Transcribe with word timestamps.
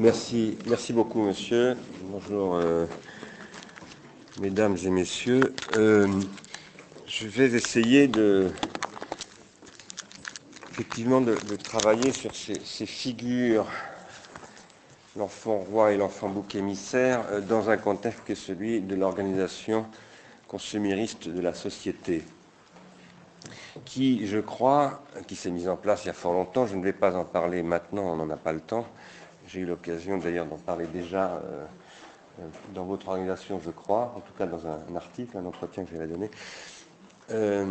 Merci, 0.00 0.56
merci 0.68 0.92
beaucoup, 0.92 1.20
monsieur. 1.20 1.76
Bonjour, 2.04 2.54
euh, 2.54 2.86
mesdames 4.40 4.76
et 4.84 4.90
messieurs. 4.90 5.52
Euh, 5.74 6.06
je 7.04 7.26
vais 7.26 7.46
essayer 7.46 8.06
de, 8.06 8.52
effectivement, 10.70 11.20
de, 11.20 11.34
travailler 11.56 12.12
sur 12.12 12.30
ces, 12.32 12.86
figures, 12.86 13.66
l'enfant 15.16 15.56
roi 15.68 15.90
et 15.90 15.96
l'enfant 15.96 16.28
bouc 16.28 16.54
émissaire, 16.54 17.24
euh, 17.32 17.40
dans 17.40 17.68
un 17.68 17.76
contexte 17.76 18.20
qui 18.24 18.32
est 18.32 18.36
celui 18.36 18.80
de 18.80 18.94
l'organisation 18.94 19.84
consumériste 20.46 21.28
de 21.28 21.40
la 21.40 21.54
société 21.54 22.22
qui, 23.84 24.28
je 24.28 24.38
crois, 24.38 25.02
qui 25.26 25.34
s'est 25.34 25.50
mise 25.50 25.68
en 25.68 25.76
place 25.76 26.04
il 26.04 26.06
y 26.06 26.10
a 26.10 26.14
fort 26.14 26.34
longtemps. 26.34 26.66
Je 26.68 26.76
ne 26.76 26.84
vais 26.84 26.92
pas 26.92 27.16
en 27.16 27.24
parler 27.24 27.64
maintenant, 27.64 28.12
on 28.12 28.16
n'en 28.16 28.30
a 28.30 28.36
pas 28.36 28.52
le 28.52 28.60
temps. 28.60 28.86
J'ai 29.48 29.60
eu 29.60 29.64
l'occasion 29.64 30.18
d'ailleurs 30.18 30.44
d'en 30.44 30.58
parler 30.58 30.86
déjà 30.86 31.26
euh, 31.26 31.64
euh, 32.40 32.42
dans 32.74 32.84
votre 32.84 33.08
organisation, 33.08 33.58
je 33.64 33.70
crois, 33.70 34.12
en 34.14 34.20
tout 34.20 34.34
cas 34.36 34.44
dans 34.44 34.66
un, 34.66 34.94
article, 34.94 35.38
un 35.38 35.46
entretien 35.46 35.84
que 35.84 35.90
j'avais 35.92 36.06
donné, 36.06 36.30
euh, 37.30 37.64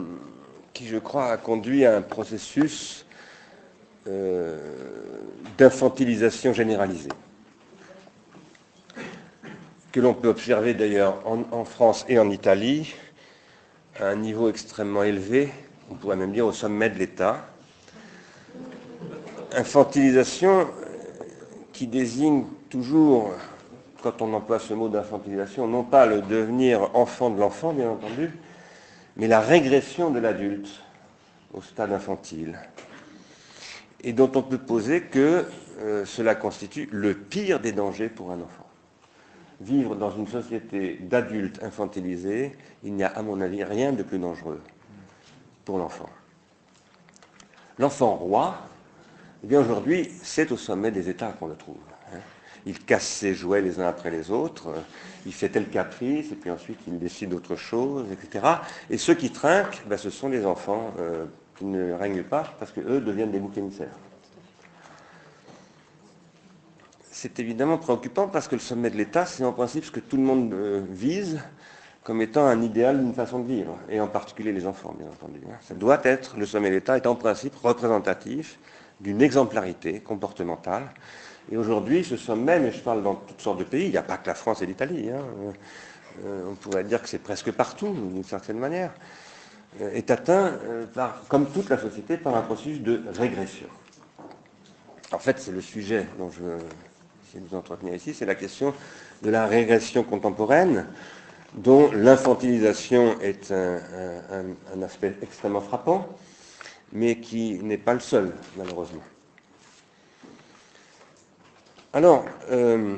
qui, 0.74 0.88
je 0.88 0.98
crois, 0.98 1.28
a 1.32 1.38
conduit 1.38 1.86
à 1.86 1.96
un 1.96 2.02
processus 2.02 3.06
d'infantilisation 5.58 6.54
généralisée, 6.54 7.12
que 9.92 10.00
l'on 10.00 10.14
peut 10.14 10.30
observer 10.30 10.74
d'ailleurs 10.74 11.22
en, 11.28 11.66
France 11.66 12.06
et 12.08 12.18
en 12.18 12.30
Italie 12.32 12.96
à 14.00 14.08
un 14.08 14.16
niveau 14.16 14.48
extrêmement 14.50 15.04
élevé, 15.04 15.52
on 15.92 15.96
pourrait 15.96 16.16
même 16.16 16.32
dire 16.32 16.46
au 16.46 16.54
sommet 16.54 16.90
de 16.90 16.98
l'État. 16.98 17.46
Infantilisation 19.54 20.68
qui 21.78 21.86
désigne 21.86 22.46
toujours, 22.72 23.30
quand 24.02 24.24
on 24.24 24.34
emploie 24.34 24.58
ce 24.58 24.74
mot 24.74 24.90
d'infantilisation, 24.90 25.68
non 25.68 25.84
pas 25.84 26.08
le 26.08 26.22
devenir 26.22 26.90
enfant 26.96 27.30
de 27.30 27.40
l'enfant, 27.40 27.72
bien 27.72 27.92
entendu, 27.92 28.32
mais 29.16 29.28
la 29.28 29.40
régression 29.40 30.10
de 30.10 30.18
l'adulte 30.18 30.82
au 31.54 31.62
stade 31.62 31.92
infantile, 31.92 32.58
et 34.02 34.12
dont 34.12 34.32
on 34.34 34.42
peut 34.42 34.58
poser 34.58 35.04
que 35.04 35.46
euh, 35.80 36.04
cela 36.06 36.34
constitue 36.34 36.90
le 36.92 37.14
pire 37.14 37.60
des 37.60 37.74
dangers 37.74 38.10
pour 38.10 38.32
un 38.32 38.42
enfant. 38.42 38.66
Vivre 39.62 39.96
dans 39.96 40.10
une 40.10 40.28
société 40.28 40.96
d'adultes 40.96 41.62
infantilisés, 41.62 42.58
il 42.84 42.96
n'y 42.96 43.04
a 43.04 43.10
à 43.10 43.22
mon 43.22 43.40
avis 43.40 43.64
rien 43.64 43.92
de 43.92 44.02
plus 44.02 44.18
dangereux 44.18 44.62
pour 45.64 45.78
l'enfant. 45.78 46.10
L'enfant 47.78 48.16
roi, 48.16 48.58
eh 49.44 49.48
bien 49.48 49.62
aujourd'hui, 49.62 50.12
c'est 50.24 50.52
au 50.52 50.58
sommet 50.58 50.92
des 50.92 51.10
États 51.10 51.32
qu'on 51.32 51.48
le 51.48 51.56
trouve. 51.56 51.78
Hein. 52.14 52.20
Il 52.66 52.84
casse 52.84 53.08
ses 53.08 53.34
jouets 53.34 53.62
les 53.62 53.80
uns 53.80 53.88
après 53.88 54.12
les 54.12 54.32
autres, 54.32 54.74
il 55.26 55.34
fait 55.34 55.50
tel 55.50 55.70
caprice, 55.70 56.32
et 56.32 56.36
puis 56.36 56.50
ensuite 56.50 56.80
il 56.88 56.98
décide 57.00 57.34
autre 57.34 57.56
chose, 57.56 58.06
etc. 58.12 58.46
Et 58.90 58.98
ceux 58.98 59.14
qui 59.14 59.32
trinquent, 59.32 59.84
ben, 59.88 59.98
ce 59.98 60.10
sont 60.10 60.30
les 60.30 60.46
enfants 60.46 60.94
euh, 61.00 61.26
qui 61.56 61.66
ne 61.66 61.94
règnent 61.94 62.24
pas, 62.24 62.56
parce 62.60 62.72
qu'eux 62.72 63.00
deviennent 63.00 63.32
des 63.32 63.40
boucs 63.40 63.58
émissaires. 63.58 63.96
C'est 67.12 67.40
évidemment 67.40 67.78
préoccupant 67.78 68.28
parce 68.28 68.48
que 68.48 68.56
le 68.56 68.62
sommet 68.62 68.92
de 68.92 68.96
l'État, 68.96 69.26
c'est 69.26 69.44
en 69.44 69.52
principe 69.52 69.86
ce 69.86 69.92
que 69.92 70.00
tout 70.00 70.18
le 70.18 70.24
monde 70.24 70.54
euh, 70.54 70.82
vise 70.90 71.40
comme 72.04 72.22
étant 72.22 72.46
un 72.46 72.62
idéal 72.62 73.00
d'une 73.00 73.14
façon 73.14 73.40
de 73.40 73.48
vivre, 73.48 73.78
et 73.90 74.00
en 74.00 74.08
particulier 74.08 74.54
les 74.54 74.66
enfants, 74.66 74.96
bien 74.98 75.08
entendu. 75.08 75.42
Hein. 75.46 75.58
Ça 75.62 75.74
doit 75.74 76.00
être, 76.04 76.38
le 76.38 76.46
sommet 76.46 76.70
de 76.70 76.76
l'État 76.76 76.96
est 76.96 77.06
en 77.06 77.16
principe 77.16 77.54
représentatif 77.56 78.60
d'une 79.00 79.22
exemplarité 79.22 80.00
comportementale. 80.00 80.90
Et 81.52 81.58
aujourd'hui, 81.58 82.04
ce 82.04 82.18
sommet, 82.18 82.62
et 82.62 82.72
je 82.72 82.80
parle 82.80 83.04
dans 83.04 83.16
toutes 83.16 83.42
sortes 83.42 83.60
de 83.60 83.64
pays, 83.64 83.86
il 83.86 83.92
n'y 83.92 83.98
a 83.98 84.04
pas 84.04 84.18
que 84.18 84.28
la 84.28 84.36
France 84.36 84.62
et 84.62 84.66
l'Italie, 84.66 85.10
hein, 85.10 85.22
euh, 86.26 86.50
on 86.50 86.56
pourrait 86.56 86.84
dire 86.84 87.02
que 87.02 87.08
c'est 87.08 87.22
presque 87.22 87.52
partout, 87.52 87.94
d'une 87.94 88.24
certaine 88.24 88.58
manière, 88.58 88.92
euh, 89.82 89.92
est 89.94 90.10
atteint, 90.12 90.58
euh, 90.66 90.86
par, 90.88 91.24
comme 91.28 91.46
toute 91.48 91.70
la 91.70 91.78
société, 91.78 92.18
par 92.18 92.36
un 92.36 92.42
processus 92.42 92.82
de 92.82 93.04
régression. 93.18 93.68
En 95.14 95.20
fait, 95.20 95.40
c'est 95.40 95.52
le 95.52 95.62
sujet 95.62 96.06
dont 96.18 96.30
je 96.30 96.44
vais 96.44 97.40
vous 97.48 97.56
entretenir 97.56 97.94
ici, 97.94 98.14
c'est 98.14 98.26
la 98.26 98.36
question 98.36 98.74
de 99.22 99.30
la 99.30 99.46
régression 99.46 100.04
contemporaine, 100.04 100.86
dont 101.54 101.90
l'infantilisation 101.94 103.20
est 103.22 103.52
un 103.54 104.82
aspect 104.82 105.16
extrêmement 105.22 105.62
frappant 105.62 106.10
mais 106.92 107.20
qui 107.20 107.60
n'est 107.64 107.78
pas 107.78 107.94
le 107.94 108.00
seul, 108.00 108.34
malheureusement. 108.56 109.04
Alors, 111.94 112.26
euh, 112.50 112.98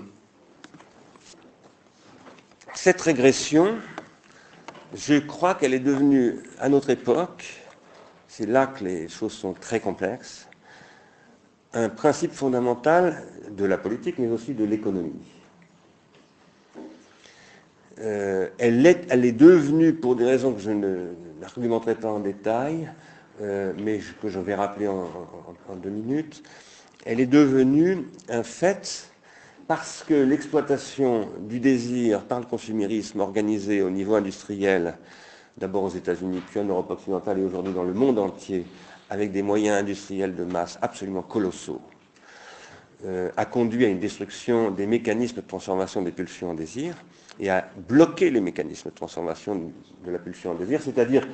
cette 2.74 3.02
régression, 3.02 3.78
je 4.94 5.16
crois 5.20 5.56
qu'elle 5.56 5.74
est 5.74 5.80
devenue, 5.80 6.40
à 6.60 6.70
notre 6.70 6.90
époque, 6.90 7.46
c'est 8.28 8.46
là 8.46 8.68
que 8.68 8.84
les 8.84 9.08
choses 9.08 9.34
sont 9.34 9.54
très 9.54 9.80
complexes, 9.80 10.48
un 11.74 11.90
principe 11.90 12.32
fondamental 12.32 13.24
de 13.52 13.66
la 13.66 13.78
politique, 13.78 14.18
mais 14.18 14.28
aussi 14.28 14.54
de 14.54 14.64
l'économie. 14.64 15.22
Euh, 18.00 18.48
elle, 18.58 18.86
est, 18.86 19.06
elle, 19.10 19.26
est, 19.26 19.34
devenue, 19.34 19.94
pour 19.94 20.16
des 20.16 20.26
raisons 20.26 20.54
que 20.54 20.62
je 20.62 20.72
n'argumenterai 20.72 21.96
pas 21.96 22.12
en 22.12 22.20
détail, 22.20 22.90
euh, 23.42 23.74
mais 23.82 24.00
que 24.22 24.30
je 24.30 24.40
vais 24.40 24.56
rappeler 24.56 24.88
en, 24.88 25.08
deux 25.82 25.90
minutes, 25.90 26.44
elle 27.06 27.20
est 27.20 27.26
devenue 27.26 28.08
un 28.28 28.44
fait 28.44 29.10
parce 29.68 30.04
que 30.04 30.14
l'exploitation 30.14 31.30
du 31.40 31.60
désir 31.60 32.24
par 32.24 32.40
le 32.40 32.46
consumérisme 32.46 33.20
organisé 33.20 33.82
au 33.82 33.90
niveau 33.90 34.16
industriel, 34.16 34.98
d'abord 35.58 35.84
aux 35.84 35.90
États-Unis, 35.90 36.42
puis 36.50 36.60
en 36.60 36.66
Europe 36.66 36.90
occidentale 36.92 37.40
et 37.40 37.44
aujourd'hui 37.44 37.74
dans 37.74 37.84
le 37.84 37.94
monde 37.94 38.20
entier, 38.20 38.66
avec 39.10 39.32
des 39.32 39.42
moyens 39.42 39.78
industriels 39.78 40.36
de 40.36 40.44
masse 40.44 40.78
absolument 40.82 41.22
colossaux, 41.22 41.82
euh, 43.06 43.30
a 43.38 43.46
conduit 43.46 43.86
à 43.86 43.88
une 43.88 44.00
destruction 44.00 44.72
des 44.72 44.86
mécanismes 44.86 45.38
de 45.38 45.48
transformation 45.48 46.02
des 46.02 46.12
pulsions 46.12 46.50
en 46.50 46.54
désir 46.54 46.96
et 47.40 47.50
a 47.50 47.70
bloqué 47.88 48.30
les 48.30 48.42
mécanismes 48.42 48.90
de 48.90 48.96
transformation 48.96 49.72
de 50.06 50.12
la 50.12 50.20
pulsion 50.20 50.52
en 50.52 50.56
désir, 50.56 50.82
c'est-à-dire 50.82 51.26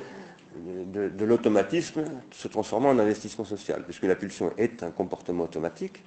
de, 0.64 1.24
l'automatisme 1.24 2.04
se 2.30 2.48
transformant 2.48 2.90
en 2.90 2.98
investissement 2.98 3.44
social, 3.44 3.82
puisque 3.84 4.04
la 4.04 4.16
pulsion 4.16 4.52
est 4.56 4.82
un 4.82 4.90
comportement 4.90 5.44
automatique 5.44 6.02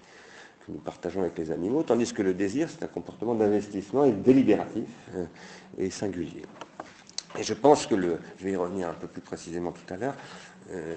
que 0.66 0.72
nous 0.72 0.80
partageons 0.80 1.22
avec 1.22 1.38
les 1.38 1.52
animaux, 1.52 1.84
tandis 1.84 2.14
que 2.14 2.22
le 2.22 2.34
désir, 2.34 2.70
c'est 2.70 2.84
un 2.84 2.88
comportement 2.88 3.36
d'investissement 3.36 4.06
et 4.06 4.12
délibératif 4.12 4.90
euh, 5.16 5.26
et 5.78 5.90
singulier. 5.90 6.44
Et 7.38 7.44
je 7.44 7.54
pense 7.54 7.86
que, 7.86 7.96
je 7.96 8.44
vais 8.44 8.52
y 8.52 8.56
revenir 8.56 8.90
un 8.90 8.94
peu 8.94 9.08
plus 9.08 9.22
précisément 9.22 9.72
tout 9.72 9.94
à 9.94 9.98
l'heure, 9.98 10.16
euh, 10.72 10.96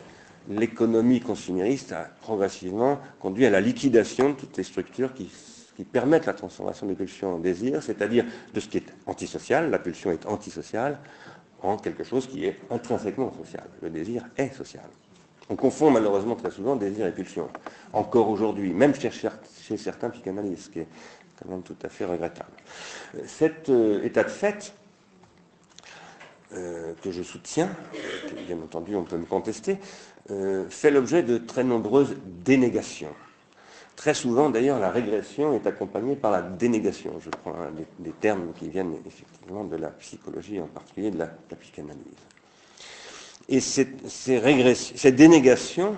l'économie 0.48 1.20
consumériste 1.20 1.92
a 1.92 2.08
progressivement 2.20 2.98
conduit 3.20 3.46
à 3.46 3.50
la 3.50 3.60
liquidation 3.60 4.30
de 4.30 4.34
toutes 4.34 4.56
les 4.56 4.64
structures 4.64 5.14
qui, 5.14 5.30
qui 5.76 5.84
permettent 5.84 6.26
la 6.26 6.34
transformation 6.34 6.86
des 6.86 6.94
pulsions 6.94 7.34
en 7.34 7.38
désir, 7.38 7.82
c'est-à-dire 7.82 8.24
de 8.52 8.60
ce 8.60 8.68
qui 8.68 8.78
est 8.78 8.94
antisocial, 9.06 9.70
la 9.70 9.78
pulsion 9.78 10.10
est 10.10 10.26
antisociale, 10.26 10.98
en 11.62 11.76
quelque 11.76 12.04
chose 12.04 12.26
qui 12.26 12.44
est 12.46 12.58
intrinsèquement 12.70 13.32
social. 13.32 13.64
Le 13.80 13.90
désir 13.90 14.24
est 14.36 14.52
social. 14.54 14.84
On 15.48 15.56
confond 15.56 15.90
malheureusement 15.90 16.34
très 16.36 16.50
souvent 16.50 16.76
désir 16.76 17.06
et 17.06 17.12
pulsion. 17.12 17.48
Encore 17.92 18.28
aujourd'hui, 18.28 18.72
même 18.72 18.94
chez, 18.94 19.76
certains 19.76 20.10
psychanalystes, 20.10 20.64
ce 20.64 20.70
qui 20.70 20.78
est 20.80 20.88
quand 21.40 21.48
même 21.48 21.62
tout 21.62 21.76
à 21.82 21.88
fait 21.88 22.04
regrettable. 22.04 22.52
Cet 23.26 23.68
euh, 23.68 24.02
état 24.04 24.24
de 24.24 24.28
fait, 24.30 24.72
euh, 26.54 26.92
que 27.02 27.10
je 27.10 27.22
soutiens, 27.22 27.70
que 28.28 28.34
bien 28.46 28.58
entendu 28.58 28.94
on 28.94 29.04
peut 29.04 29.16
me 29.16 29.24
contester, 29.24 29.78
euh, 30.30 30.68
fait 30.68 30.90
l'objet 30.90 31.22
de 31.22 31.38
très 31.38 31.64
nombreuses 31.64 32.16
dénégations. 32.24 33.14
Très 33.96 34.14
souvent, 34.14 34.50
d'ailleurs, 34.50 34.80
la 34.80 34.90
régression 34.90 35.54
est 35.54 35.66
accompagnée 35.66 36.16
par 36.16 36.30
la 36.30 36.42
dénégation. 36.42 37.12
Je 37.20 37.30
prends 37.30 37.54
des, 37.98 38.10
termes 38.12 38.52
qui 38.58 38.68
viennent 38.68 38.94
effectivement 39.06 39.64
de 39.64 39.76
la 39.76 39.88
psychologie, 39.90 40.60
en 40.60 40.66
particulier 40.66 41.10
de 41.10 41.18
la, 41.18 41.28
psychanalyse. 41.60 42.02
Et 43.48 43.60
cette, 43.60 45.14
dénégation 45.14 45.96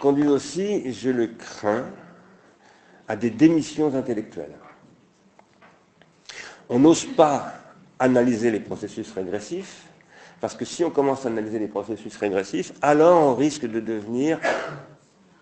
conduit 0.00 0.28
aussi, 0.28 0.92
je 0.92 1.10
le 1.10 1.28
crains, 1.28 1.86
à 3.08 3.16
des 3.16 3.30
démissions 3.30 3.94
intellectuelles. 3.94 4.56
On 6.68 6.78
n'ose 6.78 7.04
pas 7.04 7.52
analyser 7.98 8.50
les 8.50 8.60
processus 8.60 9.12
régressifs, 9.12 9.84
parce 10.40 10.54
que 10.54 10.64
si 10.64 10.84
on 10.84 10.90
commence 10.90 11.26
à 11.26 11.28
analyser 11.28 11.58
les 11.58 11.68
processus 11.68 12.16
régressifs, 12.16 12.72
alors 12.82 13.22
on 13.22 13.34
risque 13.34 13.66
de 13.66 13.80
devenir 13.80 14.40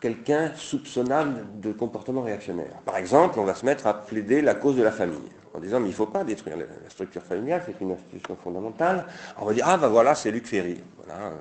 quelqu'un 0.03 0.53
soupçonnable 0.57 1.47
de 1.61 1.71
comportement 1.71 2.23
réactionnaire. 2.23 2.75
Par 2.85 2.97
exemple, 2.97 3.39
on 3.39 3.45
va 3.45 3.55
se 3.55 3.65
mettre 3.65 3.87
à 3.87 3.95
plaider 3.95 4.43
la 4.43 4.57
cause 4.57 4.77
de 4.77 4.83
la 4.83 4.91
famille, 4.91 5.31
en 5.55 5.61
disant 5.61 5.79
mais 5.79 5.87
il 5.87 5.91
ne 5.91 5.95
faut 5.95 6.07
pas 6.07 6.25
détruire 6.25 6.57
la, 6.57 6.65
structure 6.91 7.23
familiale, 7.23 7.63
c'est 7.65 7.81
une 7.81 7.93
institution 7.93 8.37
fondamentale. 8.37 9.07
On 9.39 9.47
va 9.47 9.55
dire 9.55 9.65
ah 9.69 9.79
ben 9.79 9.87
voilà 9.87 10.17
c'est 10.17 10.33
Luc 10.33 10.47
Ferry, 10.47 10.81
voilà, 10.97 11.27
euh, 11.27 11.35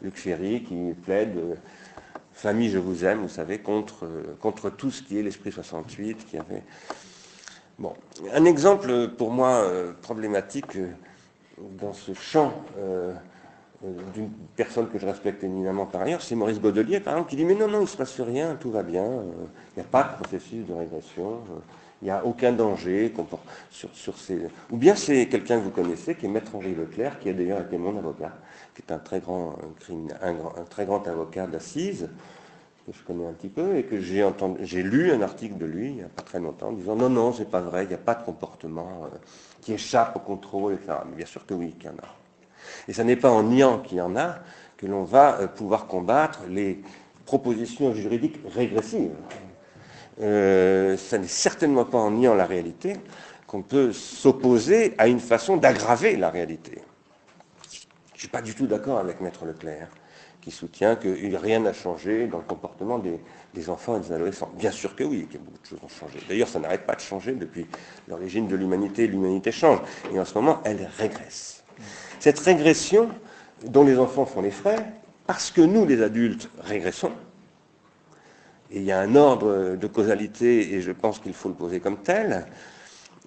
Luc 0.00 0.16
Ferry 0.16 0.62
qui 0.62 0.94
plaide 1.04 1.36
euh, 1.36 1.54
famille, 2.32 2.70
je 2.70 2.78
vous 2.78 3.04
aime, 3.04 3.18
vous 3.18 3.28
savez, 3.28 3.58
contre, 3.58 4.08
contre 4.40 4.70
tout 4.70 4.90
ce 4.90 5.02
qui 5.02 5.18
est 5.18 5.22
l'esprit 5.22 5.52
68 5.52 6.26
qui 6.26 6.38
avait. 6.38 6.62
Bon, 7.78 7.92
un 8.32 8.44
exemple 8.46 9.08
pour 9.08 9.30
moi 9.30 9.66
problématique 10.00 10.78
dans 11.58 11.92
ce 11.92 12.14
champ 12.14 12.54
d'une 14.14 14.30
personne 14.56 14.88
que 14.88 14.98
je 14.98 15.06
respecte 15.06 15.42
éminemment 15.42 15.86
par 15.86 16.02
ailleurs, 16.02 16.22
c'est 16.22 16.34
Maurice 16.34 16.60
Godelier, 16.60 17.00
par 17.00 17.14
exemple, 17.14 17.30
qui 17.30 17.36
dit 17.36 17.44
Mais 17.44 17.54
non, 17.54 17.68
non, 17.68 17.78
il 17.78 17.82
ne 17.82 17.86
se 17.86 17.96
passe 17.96 18.20
rien, 18.20 18.56
tout 18.60 18.70
va 18.70 18.82
bien, 18.82 19.04
il 19.04 19.78
n'y 19.78 19.82
a 19.82 19.90
pas 19.90 20.04
de 20.04 20.22
processus 20.22 20.66
de 20.66 20.72
régression. 20.72 21.40
Il 22.02 22.06
n'y 22.06 22.10
a 22.10 22.24
aucun 22.26 22.50
danger 22.50 23.14
sur, 23.70 23.88
sur 23.94 24.18
ces... 24.18 24.48
Ou 24.72 24.76
bien 24.76 24.96
c'est 24.96 25.28
quelqu'un 25.28 25.58
que 25.60 25.64
vous 25.64 25.70
connaissez, 25.70 26.16
qui 26.16 26.26
est 26.26 26.28
Maître 26.28 26.52
Henri 26.56 26.74
Leclerc, 26.74 27.20
qui 27.20 27.28
a 27.28 27.32
d'ailleurs 27.32 27.60
été 27.60 27.78
mon 27.78 27.96
avocat, 27.96 28.32
qui 28.74 28.82
est 28.82 28.92
un 28.92 28.98
très 28.98 29.20
grand, 29.20 29.56
un, 30.20 30.64
très 30.68 30.84
grand 30.84 31.06
avocat 31.06 31.46
d'assises, 31.46 32.08
que 32.84 32.92
je 32.92 33.04
connais 33.04 33.24
un 33.24 33.32
petit 33.32 33.48
peu, 33.48 33.76
et 33.76 33.84
que 33.84 34.00
j'ai 34.00 34.24
entendu, 34.24 34.66
j'ai 34.66 34.82
lu 34.82 35.12
un 35.12 35.22
article 35.22 35.56
de 35.58 35.64
lui, 35.64 35.90
il 35.90 35.94
n'y 35.94 36.02
a 36.02 36.08
pas 36.08 36.22
très 36.22 36.40
longtemps, 36.40 36.72
disant 36.72 36.96
non, 36.96 37.08
non, 37.08 37.32
c'est 37.32 37.48
pas 37.48 37.60
vrai, 37.60 37.84
il 37.84 37.88
n'y 37.88 37.94
a 37.94 37.98
pas 37.98 38.16
de 38.16 38.24
comportement 38.24 39.04
euh, 39.04 39.16
qui 39.60 39.72
échappe 39.72 40.16
au 40.16 40.18
contrôle, 40.18 40.74
etc. 40.74 40.94
Mais 41.08 41.18
bien 41.18 41.26
sûr 41.26 41.46
que 41.46 41.54
oui, 41.54 41.72
qu'il 41.78 41.88
y 41.88 41.88
en 41.88 41.98
a. 41.98 42.21
Et 42.88 42.92
ce 42.92 43.02
n'est 43.02 43.16
pas 43.16 43.30
en 43.30 43.42
niant 43.44 43.78
qu'il 43.78 43.98
y 43.98 44.00
en 44.00 44.16
a 44.16 44.36
que 44.76 44.86
l'on 44.86 45.04
va 45.04 45.40
euh, 45.40 45.46
pouvoir 45.46 45.86
combattre 45.86 46.40
les 46.48 46.80
propositions 47.24 47.94
juridiques 47.94 48.38
régressives 48.54 49.14
euh, 50.20 50.96
ça 50.96 51.18
n'est 51.18 51.26
certainement 51.26 51.84
pas 51.84 51.98
en 51.98 52.10
niant 52.10 52.34
la 52.34 52.46
réalité 52.46 52.96
qu'on 53.46 53.62
peut 53.62 53.92
s'opposer 53.92 54.94
à 54.98 55.08
une 55.08 55.20
façon 55.20 55.56
d'aggraver 55.56 56.16
la 56.16 56.30
réalité. 56.30 56.80
Je 57.70 57.78
ne 58.14 58.18
suis 58.18 58.28
pas 58.28 58.42
du 58.42 58.54
tout 58.54 58.66
d'accord 58.66 58.98
avec 58.98 59.20
Maître 59.20 59.44
Leclerc, 59.44 59.88
qui 60.40 60.50
soutient 60.50 60.96
que 60.96 61.36
rien 61.36 61.60
n'a 61.60 61.72
changé 61.72 62.26
dans 62.26 62.38
le 62.38 62.44
comportement 62.44 62.98
des, 62.98 63.70
enfants 63.70 63.96
et 63.96 64.00
des 64.00 64.12
adolescents. 64.12 64.50
Bien 64.56 64.70
sûr 64.70 64.94
que 64.94 65.04
oui, 65.04 65.26
que 65.30 65.38
beaucoup 65.38 65.58
de 65.62 65.66
choses 65.66 65.80
ont 65.82 65.88
changé. 65.88 66.18
D'ailleurs, 66.28 66.48
ça 66.48 66.60
n'arrête 66.60 66.86
pas 66.86 66.94
de 66.94 67.00
changer 67.00 67.32
depuis 67.32 67.66
l'origine 68.08 68.48
de 68.48 68.56
l'humanité. 68.56 69.06
L'humanité 69.06 69.50
change. 69.50 69.80
Et 70.12 70.20
en 70.20 70.24
ce 70.24 70.34
moment, 70.34 70.60
elle 70.64 70.88
régresse. 70.98 71.61
Cette 72.22 72.38
régression 72.38 73.08
dont 73.64 73.82
les 73.82 73.98
enfants 73.98 74.26
font 74.26 74.42
les 74.42 74.52
frais, 74.52 74.78
parce 75.26 75.50
que 75.50 75.60
nous, 75.60 75.84
les 75.84 76.02
adultes, 76.02 76.48
régressons, 76.60 77.10
et 78.70 78.78
il 78.78 78.84
y 78.84 78.92
a 78.92 79.00
un 79.00 79.16
ordre 79.16 79.74
de 79.74 79.86
causalité, 79.88 80.72
et 80.72 80.82
je 80.82 80.92
pense 80.92 81.18
qu'il 81.18 81.34
faut 81.34 81.48
le 81.48 81.56
poser 81.56 81.80
comme 81.80 81.96
tel, 81.96 82.46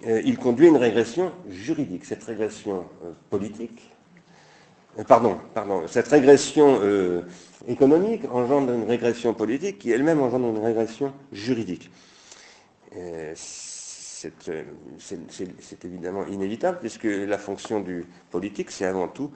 euh, 0.06 0.22
il 0.24 0.38
conduit 0.38 0.64
à 0.64 0.70
une 0.70 0.78
régression 0.78 1.30
juridique. 1.50 2.06
Cette 2.06 2.24
régression 2.24 2.86
euh, 3.04 3.10
politique, 3.28 3.92
euh, 4.98 5.04
pardon, 5.04 5.36
pardon, 5.52 5.86
cette 5.86 6.08
régression 6.08 6.80
économique 7.68 8.22
engendre 8.32 8.72
une 8.72 8.84
régression 8.84 9.34
politique 9.34 9.78
qui 9.78 9.90
elle-même 9.90 10.22
engendre 10.22 10.48
une 10.48 10.64
régression 10.64 11.12
juridique. 11.32 11.90
C'est 14.98 15.84
évidemment 15.84 16.26
inévitable 16.26 16.78
puisque 16.80 17.04
la 17.04 17.38
fonction 17.38 17.80
du 17.80 18.06
politique, 18.30 18.70
c'est 18.70 18.84
avant 18.84 19.08
tout 19.08 19.30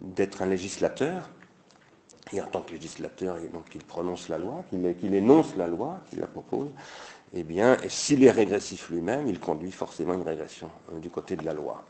d'être 0.00 0.42
un 0.42 0.46
législateur 0.46 1.30
et 2.32 2.40
en 2.40 2.46
tant 2.46 2.62
que 2.62 2.72
législateur, 2.72 3.38
et 3.38 3.48
donc 3.48 3.68
qu'il 3.68 3.84
prononce 3.84 4.28
la 4.28 4.38
loi, 4.38 4.64
qu'il 4.70 5.14
énonce 5.14 5.54
la 5.56 5.68
loi, 5.68 6.00
qu'il 6.10 6.18
la 6.18 6.26
propose, 6.26 6.68
eh 7.34 7.42
bien, 7.42 7.76
s'il 7.88 8.24
est 8.24 8.30
régressif 8.30 8.90
lui-même, 8.90 9.28
il 9.28 9.38
conduit 9.38 9.70
forcément 9.70 10.14
une 10.14 10.22
régression 10.22 10.70
euh, 10.92 10.98
du 10.98 11.10
côté 11.10 11.36
de 11.36 11.44
la 11.44 11.52
loi. 11.52 11.84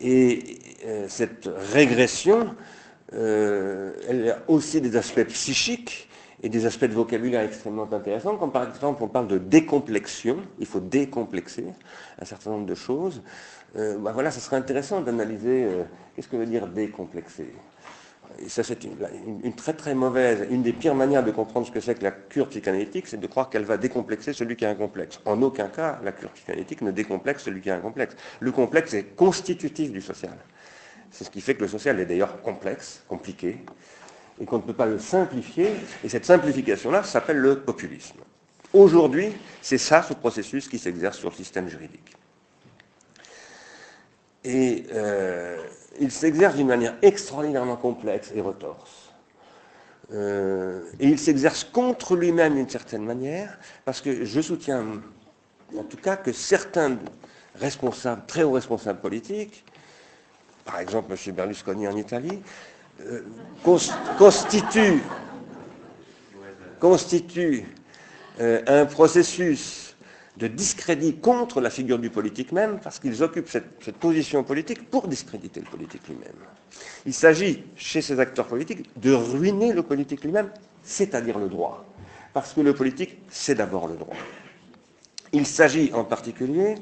Et 0.00 0.58
euh, 0.84 1.06
cette 1.08 1.48
régression, 1.72 2.54
euh, 3.12 3.94
elle 4.08 4.30
a 4.30 4.42
aussi 4.48 4.80
des 4.80 4.96
aspects 4.96 5.24
psychiques 5.24 6.05
et 6.42 6.48
des 6.48 6.66
aspects 6.66 6.84
de 6.84 6.92
vocabulaire 6.92 7.42
extrêmement 7.42 7.88
intéressants, 7.90 8.36
comme 8.36 8.52
par 8.52 8.68
exemple 8.68 9.02
on 9.02 9.08
parle 9.08 9.28
de 9.28 9.38
décomplexion, 9.38 10.38
il 10.58 10.66
faut 10.66 10.80
décomplexer 10.80 11.66
un 12.20 12.24
certain 12.24 12.50
nombre 12.50 12.66
de 12.66 12.74
choses. 12.74 13.22
Ben 13.74 14.12
voilà, 14.12 14.30
ça 14.30 14.40
serait 14.40 14.56
intéressant 14.56 15.00
d'analyser 15.00 15.66
qu'est-ce 16.14 16.28
que 16.28 16.36
veut 16.36 16.46
dire 16.46 16.66
décomplexer? 16.66 17.52
Et 18.38 18.48
ça 18.48 18.62
c'est 18.62 18.84
une, 18.84 19.54
très 19.54 19.72
très 19.72 19.94
mauvaise, 19.94 20.46
une 20.50 20.62
des 20.62 20.72
pires 20.72 20.94
manières 20.94 21.24
de 21.24 21.30
comprendre 21.30 21.66
ce 21.66 21.72
que 21.72 21.80
c'est 21.80 21.94
que 21.94 22.04
la 22.04 22.10
cure 22.10 22.48
psychanalytique, 22.48 23.06
c'est 23.06 23.20
de 23.20 23.26
croire 23.26 23.48
qu'elle 23.48 23.64
va 23.64 23.76
décomplexer 23.76 24.32
celui 24.32 24.56
qui 24.56 24.64
a 24.64 24.70
un 24.70 24.74
complexe. 24.74 25.20
En 25.24 25.40
aucun 25.42 25.68
cas, 25.68 26.00
la 26.04 26.12
cure 26.12 26.30
psychanalytique 26.30 26.82
ne 26.82 26.90
décomplexe 26.90 27.44
celui 27.44 27.60
qui 27.60 27.70
a 27.70 27.76
un 27.76 27.80
complexe. 27.80 28.14
Le 28.40 28.52
complexe 28.52 28.94
est 28.94 29.14
constitutif 29.16 29.90
du 29.90 30.02
social. 30.02 30.36
C'est 31.10 31.24
ce 31.24 31.30
qui 31.30 31.40
fait 31.40 31.54
que 31.54 31.62
le 31.62 31.68
social 31.68 31.98
est 32.00 32.06
d'ailleurs 32.06 32.42
complexe, 32.42 33.02
compliqué, 33.08 33.64
et 34.40 34.44
qu'on 34.44 34.56
ne 34.56 34.62
peut 34.62 34.72
pas 34.72 34.86
le 34.86 34.98
simplifier, 34.98 35.70
et 36.04 36.08
cette 36.08 36.24
simplification-là 36.24 37.02
s'appelle 37.02 37.38
le 37.38 37.60
populisme. 37.60 38.18
Aujourd'hui, 38.72 39.32
c'est 39.62 39.78
ça 39.78 40.02
ce 40.02 40.12
processus 40.12 40.68
qui 40.68 40.78
s'exerce 40.78 41.18
sur 41.18 41.30
le 41.30 41.34
système 41.34 41.68
juridique. 41.68 42.14
Et 44.44 44.84
euh, 44.92 45.56
il 45.98 46.10
s'exerce 46.10 46.56
d'une 46.56 46.66
manière 46.66 46.96
extraordinairement 47.02 47.76
complexe 47.76 48.32
et 48.34 48.40
retorse. 48.40 49.12
Euh, 50.12 50.82
et 51.00 51.08
il 51.08 51.18
s'exerce 51.18 51.64
contre 51.64 52.14
lui-même 52.14 52.54
d'une 52.54 52.68
certaine 52.68 53.04
manière, 53.04 53.58
parce 53.84 54.00
que 54.00 54.24
je 54.24 54.40
soutiens 54.40 54.84
en 55.76 55.82
tout 55.82 55.96
cas 55.96 56.16
que 56.16 56.32
certains 56.32 56.98
responsables, 57.56 58.22
très 58.26 58.42
hauts 58.44 58.52
responsables 58.52 59.00
politiques, 59.00 59.64
par 60.64 60.78
exemple 60.78 61.12
M. 61.12 61.34
Berlusconi 61.34 61.88
en 61.88 61.96
Italie, 61.96 62.42
euh, 63.00 63.22
constituent, 66.80 67.64
euh, 68.40 68.62
un 68.66 68.86
processus 68.86 69.96
de 70.36 70.46
discrédit 70.46 71.16
contre 71.16 71.60
la 71.60 71.70
figure 71.70 71.98
du 71.98 72.10
politique 72.10 72.52
même, 72.52 72.78
parce 72.82 72.98
qu'ils 72.98 73.22
occupent 73.22 73.48
cette, 73.48 73.96
position 73.96 74.44
politique 74.44 74.90
pour 74.90 75.08
discréditer 75.08 75.60
le 75.60 75.66
politique 75.66 76.06
lui-même. 76.08 76.34
Il 77.06 77.14
s'agit, 77.14 77.64
chez 77.76 78.02
ces 78.02 78.20
acteurs 78.20 78.46
politiques, 78.46 78.90
de 79.00 79.12
ruiner 79.12 79.72
le 79.72 79.82
politique 79.82 80.22
lui-même, 80.24 80.50
c'est-à-dire 80.82 81.38
le 81.38 81.48
droit. 81.48 81.84
Parce 82.34 82.52
que 82.52 82.60
le 82.60 82.74
politique, 82.74 83.18
c'est 83.30 83.54
d'abord 83.54 83.88
le 83.88 83.96
droit. 83.96 84.16
Il 85.32 85.46
s'agit 85.46 85.90
en 85.94 86.04
particulier 86.04 86.74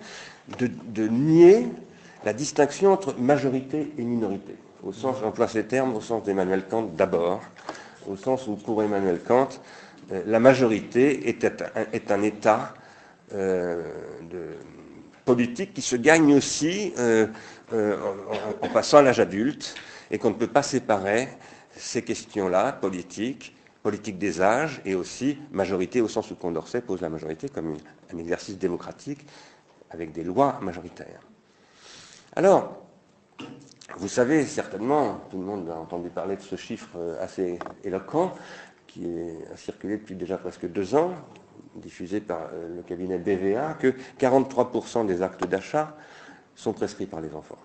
de, 0.59 1.09
nier 1.09 1.69
la 2.25 2.33
distinction 2.33 2.93
entre 2.93 3.15
majorité 3.19 3.93
et 3.97 4.03
minorité. 4.03 4.55
Au 4.85 4.93
sens, 4.93 5.17
j'emploie 5.21 5.49
ces 5.49 5.65
termes 5.65 5.97
au 5.97 6.01
sens 6.03 6.23
d'Emmanuel 6.25 6.65
Kant 6.69 6.83
d'abord, 6.83 7.41
au 8.07 8.17
sens 8.17 8.47
où 8.47 8.57
pour 8.57 8.83
Emmanuel 8.83 9.19
Kant, 9.27 9.49
euh, 10.13 10.23
la 10.27 10.39
majorité 10.39 11.27
est 11.29 12.11
un 12.11 12.23
état 12.23 12.75
euh, 13.35 13.83
politique 15.25 15.73
qui 15.73 15.81
se 15.81 15.97
gagne 15.97 16.35
aussi 16.35 16.93
euh, 16.99 17.27
en, 18.61 18.69
passant 18.69 18.99
à 18.99 19.03
l'âge 19.03 19.21
adulte 19.21 19.75
et 20.11 20.19
qu'on 20.19 20.29
ne 20.31 20.35
peut 20.35 20.49
pas 20.49 20.63
séparer 20.63 21.29
ces 21.75 22.03
questions-là, 22.03 22.73
politiques, 22.73 23.57
politique 23.83 24.19
des 24.19 24.43
âges 24.43 24.83
et 24.85 24.95
aussi 24.95 25.39
majorité 25.51 26.03
au 26.03 26.09
sens 26.09 26.31
où 26.31 26.35
Condorcet 26.35 26.83
pose 26.83 27.01
la 27.01 27.09
majorité 27.09 27.49
comme 27.49 27.79
un 28.13 28.19
exercice 28.19 28.59
démocratique 28.59 29.25
avec 29.89 30.13
des 30.13 30.25
lois 30.25 30.59
majoritaires. 30.61 31.21
Alors, 32.37 32.85
vous 33.97 34.09
savez 34.09 34.45
certainement, 34.45 35.21
tout 35.31 35.39
le 35.39 35.45
monde 35.45 35.69
a 35.71 35.77
entendu 35.77 36.09
parler 36.09 36.37
de 36.37 36.43
ce 36.43 36.57
chiffre 36.57 36.97
assez 37.21 37.59
éloquent 37.85 38.33
qui 38.87 39.07
a 39.53 39.57
circulé 39.57 39.99
depuis 39.99 40.15
déjà 40.15 40.39
presque 40.39 40.67
deux 40.67 40.95
ans, 40.95 41.13
diffusé 41.77 42.21
par 42.21 42.49
euh, 42.53 42.77
le 42.77 42.83
cabinet 42.83 43.19
BVA 43.19 43.75
que 43.75 43.95
43% 44.19 45.07
des 45.07 45.23
actes 45.23 45.47
d'achat 45.47 45.97
sont 46.55 46.73
prescrits 46.73 47.07
par 47.07 47.21
les 47.21 47.35
enfants. 47.35 47.59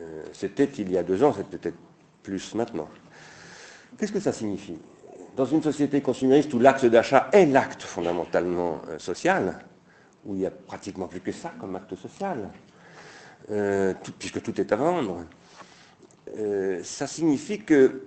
Euh, 0.00 0.24
c'était 0.32 0.64
il 0.64 0.90
y 0.90 0.98
a 0.98 1.02
deux 1.02 1.22
ans, 1.22 1.32
c'est 1.36 1.46
peut-être 1.46 1.78
plus 2.22 2.54
maintenant. 2.54 2.88
Qu'est-ce 3.98 4.12
que 4.12 4.20
ça 4.20 4.32
signifie? 4.32 4.78
Dans 5.36 5.44
une 5.44 5.62
société 5.62 6.00
consumériste 6.00 6.52
où 6.54 6.58
l'acte 6.58 6.86
d'achat 6.86 7.28
est 7.32 7.46
l'acte 7.46 7.82
fondamentalement 7.82 8.80
euh, 8.88 8.98
social, 8.98 9.60
où 10.24 10.34
il 10.34 10.40
n'y 10.40 10.46
a 10.46 10.50
pratiquement 10.50 11.06
plus 11.06 11.20
que 11.20 11.32
ça 11.32 11.52
comme 11.60 11.76
acte 11.76 11.94
social, 11.94 12.50
puisque 14.18 14.42
tout 14.42 14.60
est 14.60 14.72
à 14.72 14.76
vendre, 14.76 15.24
ça 16.82 17.06
signifie 17.06 17.60
que 17.60 18.02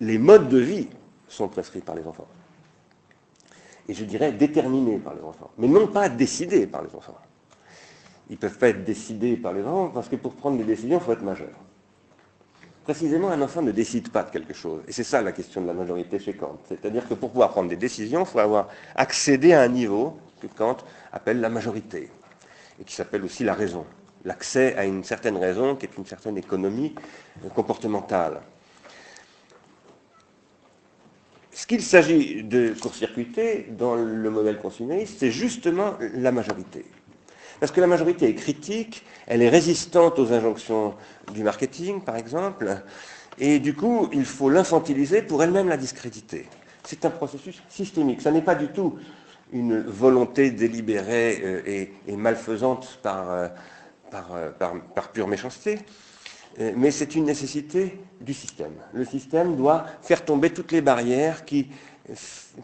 les 0.00 0.18
modes 0.18 0.48
de 0.48 0.58
vie 0.58 0.88
sont 1.28 1.48
prescrits 1.48 1.80
par 1.80 1.94
les 1.94 2.06
enfants 2.06 2.26
et 3.90 3.94
je 3.94 4.04
dirais 4.04 4.30
déterminés 4.30 4.98
par 4.98 5.14
les 5.14 5.22
enfants, 5.22 5.50
mais 5.58 5.66
non 5.66 5.88
pas 5.88 6.08
décidés 6.08 6.68
par 6.68 6.82
les 6.82 6.94
enfants. 6.94 7.18
Ils 8.28 8.34
ne 8.34 8.38
peuvent 8.38 8.56
pas 8.56 8.68
être 8.68 8.84
décidés 8.84 9.36
par 9.36 9.52
les 9.52 9.62
enfants 9.62 9.90
parce 9.92 10.08
que 10.08 10.14
pour 10.14 10.34
prendre 10.34 10.58
des 10.58 10.64
décisions, 10.64 10.98
il 10.98 11.04
faut 11.04 11.12
être 11.12 11.24
majeur. 11.24 11.50
Précisément, 12.84 13.30
un 13.30 13.42
enfant 13.42 13.62
ne 13.62 13.72
décide 13.72 14.10
pas 14.10 14.22
de 14.22 14.30
quelque 14.30 14.54
chose. 14.54 14.82
Et 14.86 14.92
c'est 14.92 15.02
ça 15.02 15.20
la 15.20 15.32
question 15.32 15.60
de 15.60 15.66
la 15.66 15.72
majorité 15.72 16.20
chez 16.20 16.34
Kant. 16.34 16.56
C'est-à-dire 16.68 17.08
que 17.08 17.14
pour 17.14 17.30
pouvoir 17.30 17.50
prendre 17.50 17.68
des 17.68 17.76
décisions, 17.76 18.20
il 18.20 18.26
faut 18.26 18.38
avoir 18.38 18.68
accédé 18.94 19.52
à 19.54 19.62
un 19.62 19.68
niveau 19.68 20.16
que 20.40 20.46
Kant 20.46 20.76
appelle 21.12 21.40
la 21.40 21.48
majorité, 21.48 22.10
et 22.80 22.84
qui 22.84 22.94
s'appelle 22.94 23.24
aussi 23.24 23.42
la 23.42 23.54
raison. 23.54 23.84
L'accès 24.24 24.76
à 24.76 24.84
une 24.84 25.04
certaine 25.04 25.36
raison, 25.36 25.76
qui 25.76 25.86
est 25.86 25.96
une 25.96 26.06
certaine 26.06 26.36
économie 26.36 26.94
comportementale. 27.54 28.40
qu'il 31.70 31.82
s'agit 31.82 32.42
de 32.42 32.74
court-circuiter 32.82 33.68
dans 33.78 33.94
le 33.94 34.28
modèle 34.28 34.58
consumériste, 34.58 35.18
c'est 35.20 35.30
justement 35.30 35.94
la 36.14 36.32
majorité. 36.32 36.84
Parce 37.60 37.70
que 37.70 37.80
la 37.80 37.86
majorité 37.86 38.28
est 38.28 38.34
critique, 38.34 39.04
elle 39.28 39.40
est 39.40 39.48
résistante 39.48 40.18
aux 40.18 40.32
injonctions 40.32 40.94
du 41.32 41.44
marketing, 41.44 42.00
par 42.00 42.16
exemple, 42.16 42.82
et 43.38 43.60
du 43.60 43.74
coup, 43.74 44.08
il 44.12 44.24
faut 44.24 44.50
l'infantiliser 44.50 45.22
pour 45.22 45.44
elle-même 45.44 45.68
la 45.68 45.76
discréditer. 45.76 46.48
C'est 46.82 47.04
un 47.04 47.10
processus 47.10 47.62
systémique. 47.68 48.20
Ça 48.20 48.32
n'est 48.32 48.42
pas 48.42 48.56
du 48.56 48.66
tout 48.66 48.98
une 49.52 49.80
volonté 49.80 50.50
délibérée 50.50 51.40
euh, 51.44 51.86
et, 52.08 52.16
malfaisante 52.16 52.98
par, 53.00 53.50
euh, 54.14 54.50
euh, 54.60 54.78
par, 54.94 55.12
pure 55.12 55.28
méchanceté, 55.28 55.78
mais 56.58 56.90
c'est 56.90 57.14
une 57.14 57.24
nécessité 57.24 58.00
du 58.20 58.34
système. 58.34 58.72
Le 58.92 59.04
système 59.04 59.56
doit 59.56 59.86
faire 60.02 60.24
tomber 60.24 60.50
toutes 60.50 60.72
les 60.72 60.80
barrières 60.80 61.44
qui 61.44 61.68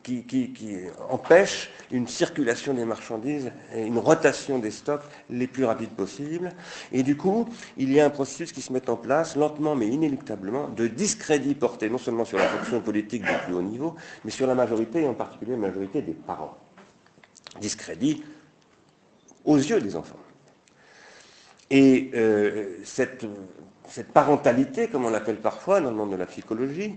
qui, 0.02 0.78
empêche 1.08 1.70
une 1.90 2.08
circulation 2.08 2.74
des 2.74 2.84
marchandises 2.84 3.52
et 3.74 3.86
une 3.86 3.98
rotation 3.98 4.58
des 4.58 4.70
stocks 4.70 5.04
les 5.30 5.46
plus 5.46 5.64
rapides 5.64 5.90
possibles. 5.90 6.50
Et 6.92 7.02
du 7.02 7.16
coup, 7.16 7.48
il 7.76 7.92
y 7.92 8.00
a 8.00 8.06
un 8.06 8.10
processus 8.10 8.52
qui 8.52 8.60
se 8.60 8.72
met 8.72 8.88
en 8.90 8.96
place, 8.96 9.36
lentement 9.36 9.76
mais 9.76 9.86
inéluctablement, 9.86 10.68
de 10.68 10.86
discrédit 10.86 11.54
porté 11.54 11.88
non 11.88 11.98
seulement 11.98 12.24
sur 12.24 12.38
la 12.38 12.48
fonction 12.48 12.80
politique 12.80 13.22
du 13.22 13.32
plus 13.44 13.54
haut 13.54 13.62
niveau, 13.62 13.94
mais 14.24 14.30
sur 14.30 14.46
la 14.46 14.54
majorité, 14.54 15.02
et 15.02 15.06
en 15.06 15.14
particulier 15.14 15.52
la 15.52 15.58
majorité 15.58 16.02
des 16.02 16.14
parents. 16.14 16.56
Discrédit 17.60 18.22
aux 19.44 19.56
yeux 19.56 19.80
des 19.80 19.94
enfants. 19.94 20.16
Et 21.70 22.10
euh, 22.14 22.76
cette, 22.84 23.26
parentalité, 24.12 24.88
comme 24.88 25.04
on 25.04 25.10
l'appelle 25.10 25.36
parfois 25.36 25.80
dans 25.80 25.90
le 25.90 25.96
monde 25.96 26.12
de 26.12 26.16
la 26.16 26.26
psychologie, 26.26 26.96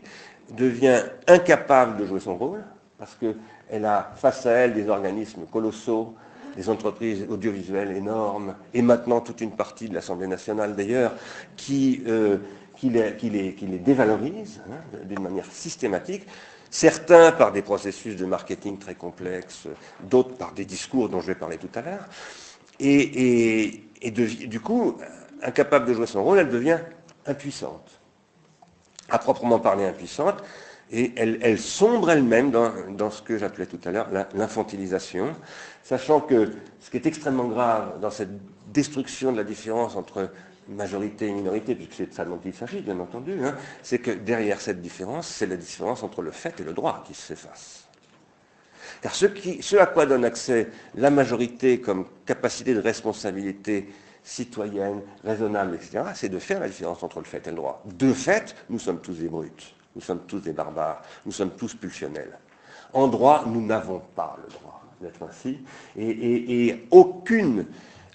devient 0.56 1.04
incapable 1.28 1.98
de 1.98 2.06
jouer 2.06 2.20
son 2.20 2.38
rôle, 2.38 2.64
parce 2.98 3.16
qu'elle 3.16 3.86
a 3.86 4.12
face 4.16 4.46
à 4.46 4.52
elle 4.52 4.74
des 4.74 4.90
organismes 4.90 5.46
colossaux, 5.52 6.14
des 6.56 6.70
entreprises 6.70 7.26
audiovisuelles 7.30 7.96
énormes, 7.96 8.56
et 8.74 8.82
maintenant 8.82 9.22
toute 9.22 9.42
une 9.42 9.52
partie 9.52 9.90
de 9.90 9.96
l'Assemblée 9.96 10.28
nationale 10.28 10.76
d'ailleurs, 10.76 11.14
qui, 11.56 12.04
euh, 12.08 12.38
les, 12.84 13.80
dévalorisent 13.84 14.62
hein, 14.70 15.00
d'une 15.06 15.22
manière 15.22 15.46
systématique, 15.46 16.28
certains 16.70 17.32
par 17.32 17.52
des 17.52 17.62
processus 17.62 18.16
de 18.16 18.26
marketing 18.26 18.78
très 18.78 18.96
complexes, 18.96 19.68
d'autres 20.04 20.36
par 20.36 20.54
des 20.54 20.66
discours 20.66 21.10
dont 21.10 21.22
je 21.22 21.28
vais 21.28 21.36
parler 21.36 21.58
tout 21.58 21.70
à 21.76 21.82
l'heure, 21.82 22.08
et 22.80 23.84
du 24.02 24.60
coup, 24.60 24.98
incapable 25.42 25.86
de 25.86 25.94
jouer 25.94 26.08
son 26.08 26.24
rôle, 26.24 26.40
elle 26.40 26.50
devient 26.50 26.80
impuissante. 27.26 28.00
À 29.10 29.18
proprement 29.18 29.60
parler 29.60 29.86
impuissante, 29.86 30.44
et 30.92 31.14
elle, 31.18 31.60
sombre 31.60 32.10
elle-même 32.10 32.52
dans, 32.52 33.12
ce 33.12 33.22
que 33.22 33.38
j'appelais 33.38 33.68
tout 33.68 33.80
à 33.86 33.92
l'heure 33.92 34.08
l'infantilisation, 34.34 35.36
sachant 35.84 36.20
que 36.20 36.52
ce 36.80 36.90
qui 36.90 36.98
est 36.98 37.06
extrêmement 37.06 37.48
grave 37.48 38.00
dans 38.00 38.10
cette 38.10 38.32
destruction 38.72 39.32
de 39.32 39.38
la 39.38 39.44
différence 39.44 39.96
entre 39.96 40.32
majorité 40.68 41.28
et 41.28 41.32
minorité, 41.32 41.76
puisque 41.76 41.94
c'est 41.94 42.08
de 42.08 42.14
ça 42.14 42.26
dont 42.26 42.40
il 42.44 42.54
s'agit, 42.54 42.82
bien 42.82 43.00
entendu, 43.00 43.44
hein, 43.44 43.56
c'est 43.84 44.00
que 44.00 44.12
derrière 44.12 44.62
cette 44.62 44.82
différence, 44.82 45.28
c'est 45.28 45.48
la 45.48 45.56
différence 45.56 46.04
entre 46.04 46.22
le 46.22 46.32
fait 46.32 46.60
et 46.60 46.64
le 46.64 46.74
droit 46.74 47.04
qui 47.06 47.14
s'efface. 47.14 47.89
Car 49.02 49.14
ce, 49.16 49.76
à 49.78 49.86
quoi 49.86 50.06
donne 50.06 50.26
accès 50.26 50.68
la 50.96 51.10
majorité 51.10 51.80
comme 51.80 52.06
capacité 52.26 52.74
de 52.74 52.80
responsabilité 52.80 53.90
citoyenne, 54.24 55.02
raisonnable, 55.24 55.76
etc., 55.76 56.04
c'est 56.14 56.30
de 56.30 56.40
faire 56.40 56.60
la 56.60 56.68
différence 56.68 57.02
entre 57.04 57.20
le 57.20 57.26
fait 57.26 57.46
et 57.48 57.50
le 57.50 57.56
droit. 57.56 57.82
De 57.86 58.14
fait, 58.14 58.56
nous 58.70 58.80
sommes 58.80 59.00
tous 59.00 59.14
des 59.14 59.28
brutes, 59.30 59.74
nous 59.96 60.02
sommes 60.02 60.22
tous 60.28 60.40
des 60.40 60.54
barbares, 60.54 61.02
nous 61.26 61.32
sommes 61.32 61.52
tous 61.52 61.74
pulsionnels. 61.74 62.38
En 62.94 63.08
droit, 63.08 63.46
nous 63.48 63.66
n'avons 63.66 64.02
pas 64.16 64.38
le 64.44 64.52
droit 64.54 64.82
d'être 65.02 65.24
ainsi, 65.24 65.60
et, 65.98 66.86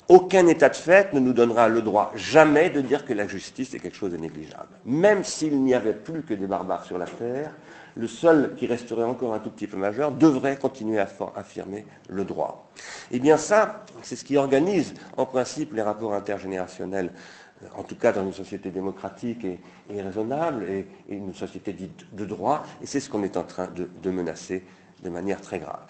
aucun 0.06 0.46
état 0.46 0.68
de 0.68 0.76
fait 0.76 1.14
ne 1.14 1.20
nous 1.20 1.32
donnera 1.32 1.66
le 1.68 1.80
droit 1.80 2.12
jamais 2.14 2.68
de 2.68 2.82
dire 2.82 3.06
que 3.06 3.14
la 3.14 3.26
justice 3.26 3.72
est 3.72 3.78
quelque 3.78 3.96
chose 3.96 4.12
de 4.12 4.18
négligeable. 4.18 4.68
Même 4.84 5.24
s'il 5.24 5.62
n'y 5.62 5.72
avait 5.72 5.94
plus 5.94 6.22
que 6.22 6.34
des 6.34 6.46
barbares 6.46 6.84
sur 6.84 6.98
la 6.98 7.06
terre, 7.06 7.52
le 7.96 8.06
seul 8.08 8.54
qui 8.56 8.66
resterait 8.66 9.04
encore 9.04 9.34
un 9.34 9.38
tout 9.38 9.50
petit 9.50 9.66
peu 9.66 9.76
majeur 9.76 10.12
devrait 10.12 10.56
continuer 10.56 10.98
à 10.98 11.08
affirmer 11.36 11.86
le 12.08 12.24
droit. 12.24 12.70
Eh 13.10 13.20
bien 13.20 13.36
ça, 13.36 13.84
c'est 14.02 14.16
ce 14.16 14.24
qui 14.24 14.36
organise 14.36 14.94
en 15.16 15.26
principe 15.26 15.72
les 15.74 15.82
rapports 15.82 16.14
intergénérationnels, 16.14 17.12
euh, 17.62 17.66
en 17.76 17.82
tout 17.82 17.96
cas 17.96 18.12
dans 18.12 18.24
une 18.24 18.32
société 18.32 18.70
démocratique 18.70 19.44
et, 19.44 20.02
raisonnable, 20.02 20.64
et, 20.68 20.86
une 21.08 21.34
société 21.34 21.72
dite 21.72 22.06
de 22.12 22.24
droit, 22.24 22.64
et 22.82 22.86
c'est 22.86 23.00
ce 23.00 23.08
qu'on 23.08 23.22
est 23.22 23.36
en 23.36 23.44
train 23.44 23.68
de 23.68 24.10
menacer 24.10 24.64
de 25.04 25.10
manière 25.10 25.40
très 25.40 25.58
grave. 25.58 25.82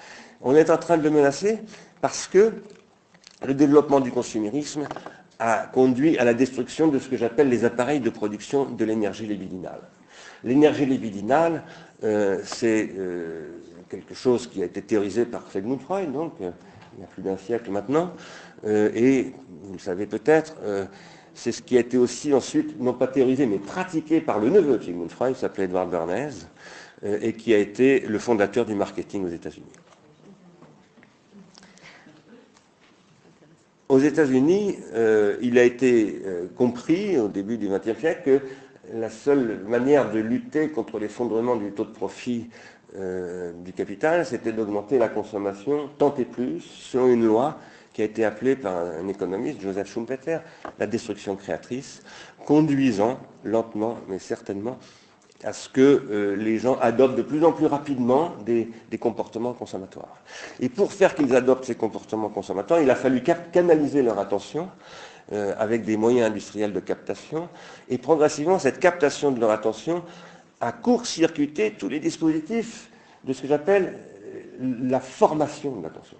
On 0.42 0.54
est 0.54 0.70
en 0.70 0.76
train 0.76 0.98
de 0.98 1.02
le 1.02 1.10
menacer 1.10 1.60
parce 2.00 2.26
que 2.26 2.52
le 3.46 3.54
développement 3.54 4.00
du 4.00 4.10
consumérisme 4.10 4.86
a 5.38 5.66
conduit 5.72 6.18
à 6.18 6.24
la 6.24 6.34
destruction 6.34 6.88
de 6.88 6.98
ce 6.98 7.08
que 7.08 7.16
j'appelle 7.16 7.48
les 7.48 7.64
appareils 7.64 8.00
de 8.00 8.10
production 8.10 8.66
de 8.66 8.84
l'énergie 8.84 9.26
libidinale. 9.26 9.80
L'énergie 10.44 10.84
libidinale, 10.84 11.62
euh, 12.02 12.40
c'est 12.44 12.90
euh, 12.98 13.48
quelque 13.88 14.14
chose 14.14 14.46
qui 14.46 14.62
a 14.62 14.66
été 14.66 14.82
théorisé 14.82 15.24
par 15.24 15.50
Sigmund 15.50 15.80
Freud, 15.80 16.12
donc 16.12 16.34
euh, 16.40 16.50
il 16.96 17.00
y 17.00 17.04
a 17.04 17.06
plus 17.06 17.22
d'un 17.22 17.38
siècle 17.38 17.70
maintenant, 17.70 18.12
et 18.66 19.32
vous 19.64 19.72
le 19.72 19.78
savez 19.80 20.06
peut-être, 20.06 20.54
c'est 21.34 21.50
ce 21.50 21.60
qui 21.60 21.76
a 21.76 21.80
été 21.80 21.98
aussi 21.98 22.32
ensuite, 22.32 22.80
non 22.80 22.92
pas 22.92 23.08
théorisé, 23.08 23.46
mais 23.46 23.58
pratiqué 23.58 24.20
par 24.20 24.38
le 24.38 24.48
neveu 24.48 24.78
de 24.78 24.84
Sigmund 24.84 25.10
Freud, 25.10 25.34
qui 25.34 25.40
s'appelait 25.40 25.64
Edward 25.64 25.90
Bernays, 25.90 26.46
et 27.04 27.32
qui 27.32 27.52
a 27.52 27.58
été 27.58 27.98
le 27.98 28.18
fondateur 28.20 28.64
du 28.64 28.76
marketing 28.76 29.24
aux 29.26 29.28
États-Unis. 29.28 29.66
Aux 33.88 33.98
États-Unis, 33.98 34.78
il 35.42 35.58
a 35.58 35.64
été 35.64 36.22
compris 36.56 37.18
au 37.18 37.26
début 37.26 37.58
du 37.58 37.68
XXe 37.68 37.98
siècle 37.98 38.22
que 38.24 38.40
la 38.92 39.10
seule 39.10 39.60
manière 39.66 40.10
de 40.10 40.18
lutter 40.18 40.70
contre 40.70 40.98
l'effondrement 40.98 41.56
du 41.56 41.72
taux 41.72 41.84
de 41.84 41.90
profit 41.90 42.50
euh, 42.96 43.52
du 43.52 43.72
capital, 43.72 44.24
c'était 44.24 44.52
d'augmenter 44.52 44.98
la 44.98 45.08
consommation 45.08 45.88
tant 45.98 46.14
et 46.16 46.24
plus, 46.24 46.60
selon 46.60 47.08
une 47.08 47.24
loi 47.24 47.58
qui 47.92 48.02
a 48.02 48.04
été 48.04 48.24
appelée 48.24 48.56
par 48.56 48.76
un 48.76 49.08
économiste, 49.08 49.60
Joseph 49.60 49.88
Schumpeter, 49.88 50.38
la 50.78 50.86
destruction 50.86 51.36
créatrice, 51.36 52.02
conduisant 52.44 53.18
lentement 53.44 53.96
mais 54.08 54.18
certainement 54.18 54.78
à 55.44 55.52
ce 55.52 55.68
que 55.68 55.80
euh, 56.10 56.36
les 56.36 56.58
gens 56.58 56.78
adoptent 56.80 57.16
de 57.16 57.22
plus 57.22 57.44
en 57.44 57.52
plus 57.52 57.66
rapidement 57.66 58.32
des, 58.44 58.70
des 58.90 58.98
comportements 58.98 59.52
consommatoires. 59.52 60.16
Et 60.58 60.68
pour 60.68 60.92
faire 60.92 61.14
qu'ils 61.14 61.34
adoptent 61.36 61.66
ces 61.66 61.74
comportements 61.74 62.30
consommatoires, 62.30 62.80
il 62.80 62.90
a 62.90 62.94
fallu 62.94 63.22
canaliser 63.52 64.02
leur 64.02 64.18
attention 64.18 64.68
euh, 65.32 65.54
avec 65.58 65.84
des 65.84 65.96
moyens 65.96 66.26
industriels 66.26 66.72
de 66.72 66.80
captation, 66.80 67.48
et 67.88 67.98
progressivement, 67.98 68.58
cette 68.58 68.78
captation 68.78 69.30
de 69.30 69.40
leur 69.40 69.50
attention 69.50 70.02
a 70.60 70.72
court-circuité 70.72 71.72
tous 71.78 71.88
les 71.88 72.00
dispositifs 72.00 72.90
de 73.24 73.32
ce 73.32 73.42
que 73.42 73.48
j'appelle 73.48 73.98
euh, 74.60 74.78
la 74.82 75.00
formation 75.00 75.76
de 75.76 75.82
l'attention. 75.82 76.16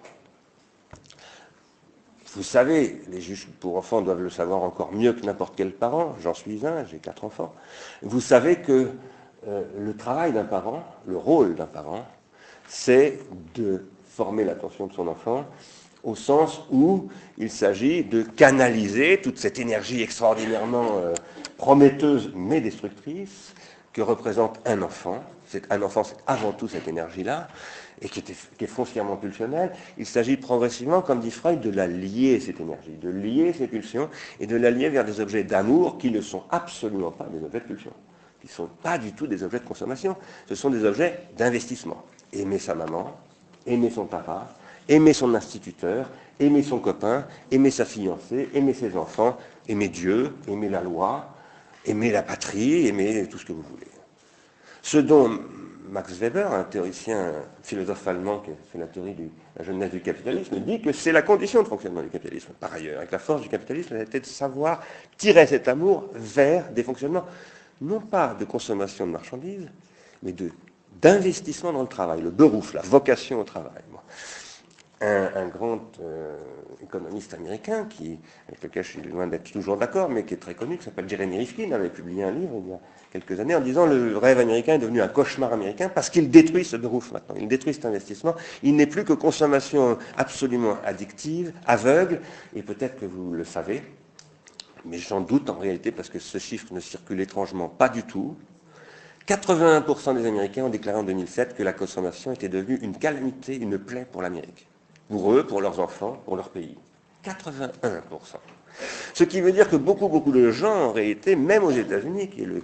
Vous 2.33 2.43
savez, 2.43 3.01
les 3.09 3.21
juges 3.21 3.47
pour 3.59 3.77
enfants 3.77 4.01
doivent 4.01 4.21
le 4.21 4.29
savoir 4.29 4.63
encore 4.63 4.91
mieux 4.91 5.13
que 5.13 5.25
n'importe 5.25 5.53
quel 5.55 5.71
parent, 5.71 6.15
j'en 6.21 6.33
suis 6.33 6.65
un, 6.65 6.83
j'ai 6.85 6.97
quatre 6.97 7.23
enfants, 7.23 7.53
vous 8.01 8.19
savez 8.19 8.57
que 8.57 8.89
euh, 9.47 9.63
le 9.77 9.95
travail 9.95 10.33
d'un 10.33 10.43
parent, 10.43 10.83
le 11.05 11.17
rôle 11.17 11.55
d'un 11.55 11.67
parent, 11.67 12.05
c'est 12.67 13.19
de 13.53 13.85
former 14.09 14.43
l'attention 14.43 14.87
de 14.87 14.93
son 14.93 15.07
enfant 15.07 15.45
au 16.05 16.15
sens 16.15 16.61
où 16.71 17.09
il 17.37 17.49
s'agit 17.49 18.03
de 18.03 18.21
canaliser 18.21 19.19
toute 19.21 19.37
cette 19.37 19.59
énergie 19.59 20.01
extraordinairement 20.01 20.97
euh, 20.97 21.13
prometteuse 21.57 22.31
mais 22.35 22.61
destructrice 22.61 23.53
que 23.91 24.01
représente 24.01 24.59
un 24.65 24.81
enfant. 24.81 25.23
Un 25.69 25.81
enfant, 25.81 26.03
c'est 26.03 26.17
avant 26.27 26.51
tout 26.51 26.67
cette 26.67 26.87
énergie-là, 26.87 27.47
et 28.01 28.09
qui, 28.09 28.19
est 28.59 28.67
foncièrement 28.67 29.15
pulsionnelle. 29.15 29.71
Il 29.97 30.05
s'agit 30.05 30.35
progressivement, 30.35 31.01
comme 31.01 31.21
dit 31.21 31.31
Freud, 31.31 31.61
de 31.61 31.69
la 31.69 31.87
lier, 31.87 32.41
cette 32.41 32.59
énergie, 32.59 32.97
de 33.01 33.09
lier 33.09 33.53
ces 33.53 33.67
pulsions, 33.67 34.09
et 34.41 34.47
de 34.47 34.57
la 34.57 34.69
lier 34.69 34.89
vers 34.89 35.05
des 35.05 35.21
objets 35.21 35.45
d'amour 35.45 35.97
qui 35.97 36.11
ne 36.11 36.19
sont 36.19 36.43
absolument 36.49 37.11
pas 37.11 37.25
des 37.25 37.41
objets 37.45 37.61
de 37.61 37.65
pulsion, 37.65 37.91
qui 38.41 38.47
ne 38.47 38.51
sont 38.51 38.69
pas 38.83 38.97
du 38.97 39.13
tout 39.13 39.27
des 39.27 39.43
objets 39.43 39.59
de 39.59 39.65
consommation, 39.65 40.17
ce 40.49 40.55
sont 40.55 40.69
des 40.69 40.83
objets 40.83 41.19
d'investissement. 41.37 42.03
Aimer 42.33 42.59
sa 42.59 42.75
maman, 42.75 43.15
aimer 43.65 43.91
son 43.91 44.05
papa, 44.05 44.49
aimer 44.87 45.13
son 45.13 45.33
instituteur, 45.33 46.09
aimer 46.39 46.63
son 46.63 46.79
copain, 46.79 47.25
aimer 47.51 47.71
sa 47.71 47.85
fiancée, 47.85 48.49
aimer 48.53 48.73
ses 48.73 48.97
enfants, 48.97 49.37
aimer 49.67 49.89
Dieu, 49.89 50.33
aimer 50.47 50.69
la 50.69 50.81
loi, 50.81 51.33
aimer 51.85 52.11
la 52.11 52.23
patrie, 52.23 52.87
aimer 52.87 53.27
tout 53.29 53.37
ce 53.37 53.45
que 53.45 53.53
vous 53.53 53.63
voulez. 53.63 53.87
Ce 54.81 54.97
dont 54.97 55.39
Max 55.89 56.13
Weber, 56.13 56.51
un 56.51 56.63
théoricien, 56.63 57.33
philosophe 57.63 58.07
allemand 58.07 58.39
qui 58.39 58.51
a 58.51 58.53
fait 58.71 58.77
la 58.79 58.87
théorie 58.87 59.13
de 59.13 59.29
la 59.57 59.63
jeunesse 59.63 59.91
du 59.91 60.01
capitalisme, 60.01 60.59
dit 60.59 60.81
que 60.81 60.91
c'est 60.91 61.11
la 61.11 61.21
condition 61.21 61.61
de 61.63 61.67
fonctionnement 61.67 62.01
du 62.01 62.09
capitalisme. 62.09 62.49
Par 62.59 62.73
ailleurs, 62.73 62.97
avec 62.97 63.11
la 63.11 63.19
force 63.19 63.41
du 63.41 63.49
capitalisme, 63.49 63.95
c'était 63.99 64.19
de 64.19 64.25
savoir 64.25 64.81
tirer 65.17 65.45
cet 65.47 65.67
amour 65.67 66.09
vers 66.13 66.71
des 66.71 66.83
fonctionnements, 66.83 67.25
non 67.81 67.99
pas 67.99 68.35
de 68.39 68.45
consommation 68.45 69.05
de 69.05 69.11
marchandises, 69.11 69.69
mais 70.23 70.33
d'investissement 71.01 71.73
dans 71.73 71.81
le 71.81 71.87
travail, 71.87 72.21
le 72.21 72.31
berouf, 72.31 72.73
la 72.73 72.81
vocation 72.81 73.41
au 73.41 73.43
travail. 73.43 73.83
Un, 75.01 75.47
grand 75.47 75.81
euh, 75.99 76.37
économiste 76.81 77.33
américain, 77.33 77.85
avec 78.47 78.63
lequel 78.63 78.83
je 78.83 78.91
suis 78.91 79.01
loin 79.01 79.27
d'être 79.27 79.51
toujours 79.51 79.75
d'accord, 79.75 80.09
mais 80.09 80.23
qui 80.23 80.35
est 80.35 80.37
très 80.37 80.55
connu, 80.55 80.77
qui 80.77 80.85
s'appelle 80.85 81.07
Jeremy 81.09 81.37
Rifkin, 81.37 81.71
avait 81.73 81.89
publié 81.89 82.23
un 82.23 82.31
livre 82.31 82.61
il 82.63 82.69
y 82.69 82.73
a 82.73 82.79
quelques 83.11 83.39
années 83.41 83.55
en 83.55 83.59
disant 83.59 83.85
le 83.85 84.17
rêve 84.17 84.39
américain 84.39 84.75
est 84.75 84.79
devenu 84.79 85.01
un 85.01 85.09
cauchemar 85.09 85.51
américain 85.51 85.89
parce 85.89 86.09
qu'il 86.09 86.29
détruit 86.29 86.63
ce 86.63 86.77
berouf 86.77 87.11
maintenant, 87.11 87.35
il 87.37 87.49
détruit 87.49 87.73
cet 87.73 87.85
investissement. 87.85 88.35
Il 88.63 88.77
n'est 88.77 88.87
plus 88.87 89.03
que 89.03 89.11
consommation 89.11 89.97
absolument 90.17 90.77
addictive, 90.85 91.51
aveugle, 91.67 92.21
et 92.55 92.63
peut-être 92.63 92.97
que 92.97 93.05
vous 93.05 93.33
le 93.33 93.43
savez, 93.43 93.83
mais 94.85 94.97
j'en 94.97 95.19
doute 95.19 95.49
en 95.49 95.57
réalité 95.59 95.91
parce 95.91 96.09
que 96.09 96.19
ce 96.19 96.37
chiffre 96.37 96.73
ne 96.73 96.79
circule 96.79 97.19
étrangement 97.19 97.67
pas 97.67 97.89
du 97.89 98.03
tout. 98.03 98.37
81% 99.27 100.15
des 100.15 100.25
Américains 100.25 100.63
ont 100.63 100.69
déclaré 100.69 100.99
en 100.99 101.03
2007 101.03 101.55
que 101.55 101.63
la 101.63 101.73
consommation 101.73 102.31
était 102.31 102.49
devenue 102.49 102.79
une 102.81 102.95
calamité, 102.97 103.55
une 103.57 103.77
plaie 103.77 104.07
pour 104.09 104.21
l'Amérique. 104.21 104.67
Pour 105.09 105.33
eux, 105.33 105.45
pour 105.45 105.61
leurs 105.61 105.79
enfants, 105.79 106.21
pour 106.25 106.35
leur 106.35 106.49
pays. 106.49 106.77
81%. 107.23 107.71
Ce 109.13 109.23
qui 109.23 109.41
veut 109.41 109.51
dire 109.51 109.69
que 109.69 109.75
beaucoup, 109.75 110.09
beaucoup 110.09 110.31
de 110.31 110.51
gens, 110.51 110.89
en 110.89 110.91
réalité, 110.91 111.35
même 111.35 111.63
aux 111.63 111.71
États-Unis, 111.71 112.29
qui 112.29 112.43
est 112.43 112.45
le, 112.45 112.63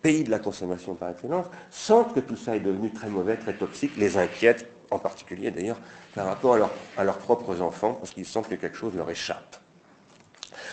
pays 0.00 0.24
de 0.24 0.30
la 0.30 0.38
consommation 0.38 0.94
par 0.94 1.10
excellence, 1.10 1.46
sentent 1.70 2.14
que 2.14 2.20
tout 2.20 2.36
ça 2.36 2.56
est 2.56 2.60
devenu 2.60 2.90
très 2.90 3.08
mauvais, 3.08 3.36
très 3.36 3.52
toxique, 3.52 3.92
les 3.98 4.16
inquiète, 4.16 4.66
en 4.90 4.98
particulier 4.98 5.50
d'ailleurs, 5.50 5.78
par 6.14 6.26
rapport 6.26 6.56
à, 6.56 6.70
à 6.96 7.04
leurs 7.04 7.18
propres 7.18 7.60
enfants, 7.60 7.94
parce 7.94 8.10
qu'ils 8.12 8.26
sentent 8.26 8.48
que 8.48 8.54
quelque 8.54 8.76
chose 8.76 8.94
leur 8.94 9.10
échappe. 9.10 9.56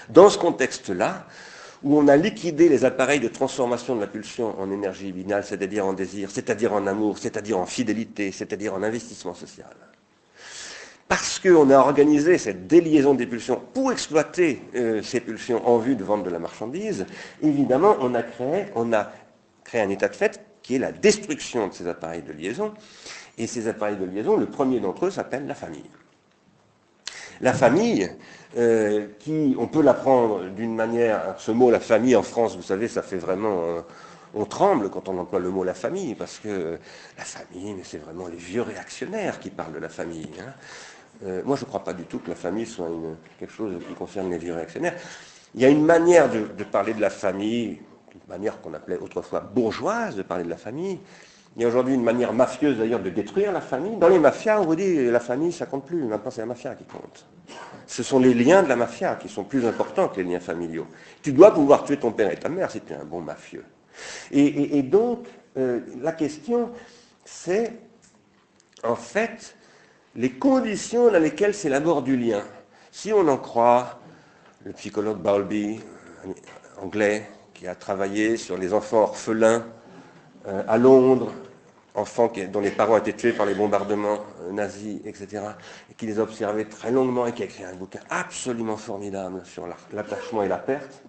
Dans 0.10 0.30
ce 0.30 0.38
contexte-là, 0.38 1.26
où 1.84 1.98
on 1.98 2.08
a 2.08 2.16
liquidé 2.16 2.70
les 2.70 2.86
appareils 2.86 3.20
de 3.20 3.28
transformation 3.28 3.96
de 3.96 4.02
la 4.02 4.08
pulsion 4.08 4.60
en 4.60 4.72
énergie 4.72 5.12
binale, 5.12 5.44
c'est-à-dire 5.44 5.86
en 5.86 5.94
désir, 5.94 6.30
c'est-à-dire 6.32 6.74
en 6.74 6.86
amour, 6.88 7.18
c'est-à-dire 7.18 7.58
en 7.58 7.66
fidélité, 7.66 8.32
c'est-à-dire 8.32 8.74
en 8.74 8.84
investissement 8.84 9.34
social. 9.34 9.76
Parce 11.12 11.40
qu'on 11.40 11.70
a 11.72 11.78
organisé 11.78 12.38
cette 12.38 12.68
déliaison 12.68 13.14
des 13.14 13.26
pulsions 13.26 13.62
pour 13.74 13.92
exploiter 13.92 14.62
euh, 14.76 15.02
ces 15.04 15.20
pulsions 15.20 15.68
en 15.68 15.78
vue 15.78 15.98
de 15.98 16.06
vente 16.06 16.24
de 16.24 16.30
la 16.30 16.40
marchandise, 16.40 17.06
évidemment, 17.44 17.98
on 18.00 18.16
a 18.16 18.24
créé, 18.24 18.68
un 19.74 19.90
état 19.90 20.08
de 20.08 20.16
fait 20.16 20.40
qui 20.62 20.76
est 20.76 20.80
la 20.80 20.94
destruction 20.94 21.68
de 21.68 21.74
ces 21.74 21.86
appareils 21.90 22.22
de 22.22 22.32
liaison. 22.32 22.74
Et 23.38 23.46
ces 23.46 23.68
appareils 23.68 23.98
de 23.98 24.06
liaison, 24.06 24.38
le 24.38 24.46
premier 24.46 24.80
d'entre 24.80 25.08
eux 25.08 25.12
s'appelle 25.12 25.48
la 25.48 25.54
famille. 25.54 25.90
La 27.42 27.52
famille, 27.52 28.10
euh, 28.58 29.08
on 29.58 29.68
peut 29.68 29.82
l'apprendre 29.82 30.46
d'une 30.46 30.76
manière, 30.76 31.36
ce 31.40 31.52
mot 31.52 31.72
la 31.72 31.82
famille 31.82 32.16
en 32.16 32.24
France, 32.24 32.56
vous 32.56 32.64
savez, 32.64 32.88
ça 32.88 33.02
fait 33.02 33.18
vraiment, 33.18 33.64
euh, 33.64 33.82
on 34.34 34.46
tremble 34.46 34.90
quand 34.90 35.10
on 35.10 35.18
emploie 35.18 35.40
le 35.40 35.50
mot 35.50 35.66
la 35.66 35.74
famille, 35.74 36.16
parce 36.16 36.40
que 36.40 36.80
la 37.18 37.26
famille, 37.26 37.76
c'est 37.84 37.98
vraiment 37.98 38.30
les 38.30 38.38
vieux 38.38 38.62
réactionnaires 38.62 39.42
qui 39.42 39.50
parlent 39.50 39.74
de 39.74 39.80
la 39.80 39.90
famille. 39.90 40.30
Hein. 40.40 40.54
Euh, 41.24 41.42
moi, 41.46 41.56
je 41.56 41.64
ne 41.64 41.68
crois 41.68 41.84
pas 41.84 41.94
du 41.94 42.04
tout 42.04 42.20
que 42.20 42.30
la 42.30 42.36
famille 42.36 42.66
soit 42.66 42.90
quelque 43.40 43.54
chose 43.54 43.74
qui 43.88 43.94
concerne 43.94 44.30
les 44.32 44.38
vieux 44.38 44.54
réactionnaires. 44.54 44.96
Il 45.54 45.62
y 45.62 45.66
a 45.66 45.70
une 45.70 45.86
manière 45.86 46.30
de, 46.30 46.64
parler 46.64 46.94
de 46.94 47.02
la 47.02 47.10
famille, 47.10 47.80
une 48.14 48.30
manière 48.30 48.62
qu'on 48.62 48.74
appelait 48.74 48.98
autrefois 48.98 49.42
bourgeoise 49.42 50.16
de 50.16 50.24
parler 50.24 50.46
de 50.46 50.50
la 50.50 50.58
famille, 50.58 51.00
il 51.58 51.62
y 51.62 51.66
a 51.66 51.68
aujourd'hui 51.68 51.96
une 51.96 52.04
manière 52.04 52.32
mafieuse 52.32 52.78
d'ailleurs 52.78 53.02
de 53.02 53.10
détruire 53.10 53.52
la 53.52 53.60
famille. 53.60 53.98
Dans 53.98 54.08
les 54.08 54.20
mafias, 54.20 54.62
on 54.62 54.66
vous 54.66 54.76
dit 54.76 55.12
la 55.12 55.20
famille, 55.20 55.52
ça 55.52 55.66
compte 55.66 55.86
plus. 55.86 56.02
Maintenant, 56.04 56.32
c'est 56.32 56.42
la 56.42 56.48
mafia 56.48 56.76
qui 56.76 56.86
compte. 56.86 57.26
Ce 57.86 58.04
sont 58.04 58.20
les 58.20 58.34
liens 58.34 58.64
de 58.64 58.70
la 58.70 58.78
mafia 58.78 59.16
qui 59.16 59.28
sont 59.28 59.44
plus 59.44 59.66
importants 59.66 60.08
que 60.08 60.22
les 60.22 60.24
liens 60.24 60.40
familiaux. 60.40 60.88
Tu 61.22 61.34
dois 61.34 61.54
pouvoir 61.54 61.84
tuer 61.84 61.98
ton 61.98 62.14
père 62.14 62.32
et 62.32 62.38
ta 62.38 62.48
mère 62.48 62.72
si 62.72 62.80
tu 62.80 62.94
es 62.94 62.96
un 62.96 63.04
bon 63.04 63.20
mafieux. 63.20 63.66
Et, 64.32 64.82
donc, 64.82 65.28
euh, 65.58 65.82
la 66.00 66.14
question, 66.14 66.72
c'est 67.26 67.74
en 68.84 68.96
fait 68.96 69.58
les 70.16 70.32
conditions 70.32 71.12
dans 71.12 71.20
lesquelles 71.20 71.54
c'est 71.54 71.70
la 71.70 71.80
mort 71.80 72.02
du 72.02 72.18
lien. 72.18 72.44
Si 72.92 73.14
on 73.14 73.28
en 73.28 73.38
croit 73.38 74.00
le 74.66 74.74
psychologue 74.74 75.18
Bowlby, 75.18 75.80
anglais, 76.82 77.28
qui 77.54 77.68
a 77.68 77.76
travaillé 77.76 78.38
sur 78.38 78.58
les 78.58 78.74
enfants 78.74 79.04
orphelins 79.04 79.66
euh, 80.48 80.64
à 80.68 80.78
Londres, 80.78 81.32
enfants 81.96 82.32
dont 82.52 82.60
les 82.60 82.72
parents 82.72 82.98
étaient 82.98 83.14
tués 83.14 83.34
par 83.34 83.46
les 83.46 83.54
bombardements 83.54 84.20
euh, 84.42 84.52
nazis, 84.52 85.00
etc., 85.06 85.44
et 85.90 85.94
qui 85.94 86.06
les 86.06 86.20
a 86.20 86.24
observés 86.24 86.66
très 86.66 86.92
longuement 86.92 87.28
et 87.28 87.34
qui 87.34 87.44
a 87.44 87.46
écrit 87.46 87.64
un 87.64 87.76
bouquin 87.76 88.00
absolument 88.10 88.78
formidable 88.78 89.42
sur 89.46 89.68
l'attachement 89.94 90.44
et 90.44 90.48
la 90.48 90.58
perte. 90.58 91.04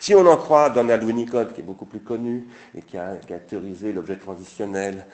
Si 0.00 0.14
on 0.14 0.26
en 0.26 0.36
croit 0.36 0.70
Donald 0.70 1.02
Winnicott, 1.02 1.54
qui 1.54 1.60
est 1.60 1.64
beaucoup 1.64 1.86
plus 1.86 2.00
connu 2.00 2.46
et 2.74 2.82
qui 2.82 2.96
a 2.98 3.16
théorisé 3.48 3.92
l'objet 3.92 4.16
transitionnel, 4.16 5.06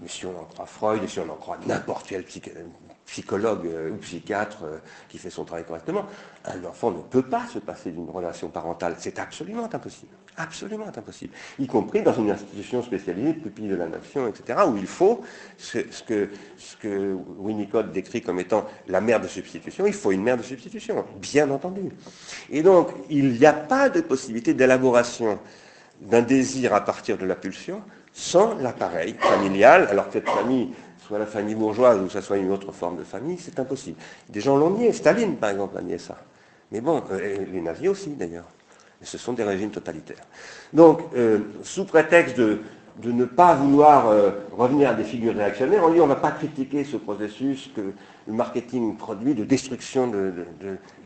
mais 0.00 0.08
si 0.08 0.26
on 0.26 0.38
en 0.38 0.44
croit 0.44 0.66
Freud, 0.66 1.02
et 1.02 1.08
si 1.08 1.20
on 1.20 1.30
en 1.30 1.36
croit 1.36 1.58
n'importe 1.66 2.06
quel 2.08 2.24
psychologue 3.06 3.66
euh, 3.66 3.90
ou 3.90 3.96
psychiatre 3.96 4.64
euh, 4.64 4.78
qui 5.08 5.18
fait 5.18 5.30
son 5.30 5.44
travail 5.44 5.64
correctement, 5.64 6.06
un 6.44 6.64
enfant 6.64 6.90
ne 6.90 7.02
peut 7.02 7.22
pas 7.22 7.46
se 7.52 7.58
passer 7.58 7.90
d'une 7.90 8.08
relation 8.08 8.48
parentale. 8.48 8.94
C'est 8.98 9.18
absolument 9.18 9.68
impossible. 9.72 10.12
Absolument 10.36 10.86
impossible. 10.86 11.34
Y 11.58 11.66
compris 11.66 12.02
dans 12.02 12.14
une 12.14 12.30
institution 12.30 12.82
spécialisée, 12.82 13.34
pupille 13.34 13.68
de 13.68 13.74
la 13.74 13.88
nation, 13.88 14.28
etc., 14.28 14.60
où 14.66 14.76
il 14.76 14.86
faut 14.86 15.22
ce, 15.58 15.78
que, 16.06 16.30
ce 16.56 16.76
que 16.76 17.16
Winnicott 17.38 17.90
décrit 17.92 18.22
comme 18.22 18.38
étant 18.38 18.64
la 18.86 19.00
mère 19.00 19.20
de 19.20 19.26
substitution, 19.26 19.86
il 19.86 19.92
faut 19.92 20.12
une 20.12 20.22
mère 20.22 20.36
de 20.36 20.42
substitution, 20.42 21.04
bien 21.20 21.50
entendu. 21.50 21.90
Et 22.48 22.62
donc, 22.62 22.90
il 23.10 23.32
n'y 23.32 23.44
a 23.44 23.52
pas 23.52 23.90
de 23.90 24.00
possibilité 24.00 24.54
d'élaboration 24.54 25.38
d'un 26.00 26.22
désir 26.22 26.74
à 26.74 26.82
partir 26.82 27.18
de 27.18 27.26
la 27.26 27.34
pulsion 27.34 27.82
sans 28.12 28.54
l'appareil 28.58 29.14
familial, 29.18 29.88
alors 29.90 30.06
que 30.06 30.14
cette 30.14 30.28
famille 30.28 30.70
soit 31.06 31.18
la 31.18 31.26
famille 31.26 31.54
bourgeoise 31.54 32.00
ou 32.00 32.06
que 32.06 32.12
ce 32.12 32.20
soit 32.20 32.36
une 32.36 32.52
autre 32.52 32.72
forme 32.72 32.98
de 32.98 33.04
famille, 33.04 33.38
c'est 33.38 33.58
impossible. 33.58 33.96
Des 34.28 34.40
gens 34.40 34.56
l'ont 34.56 34.70
nié, 34.70 34.92
Staline 34.92 35.36
par 35.36 35.50
exemple 35.50 35.76
a 35.78 35.82
nié 35.82 35.98
ça. 35.98 36.18
Mais 36.70 36.80
bon, 36.80 37.02
euh, 37.10 37.38
les 37.52 37.60
nazis 37.60 37.88
aussi 37.88 38.10
d'ailleurs. 38.10 38.46
Ce 39.02 39.16
sont 39.16 39.32
des 39.32 39.44
régimes 39.44 39.70
totalitaires. 39.70 40.24
Donc, 40.74 41.00
euh, 41.16 41.38
sous 41.62 41.86
prétexte 41.86 42.36
de, 42.36 42.58
ne 43.04 43.24
pas 43.24 43.54
vouloir 43.54 44.08
euh, 44.08 44.30
revenir 44.56 44.90
à 44.90 44.94
des 44.94 45.04
figures 45.04 45.34
réactionnaires, 45.34 45.82
on 45.84 45.92
dit 45.92 46.00
on 46.00 46.04
ne 46.06 46.12
va 46.12 46.20
pas 46.20 46.32
critiquer 46.32 46.84
ce 46.84 46.96
processus 46.96 47.70
que 47.74 47.92
le 48.26 48.32
marketing 48.32 48.96
produit 48.96 49.34
de 49.34 49.44
destruction 49.44 50.08
de, 50.08 50.32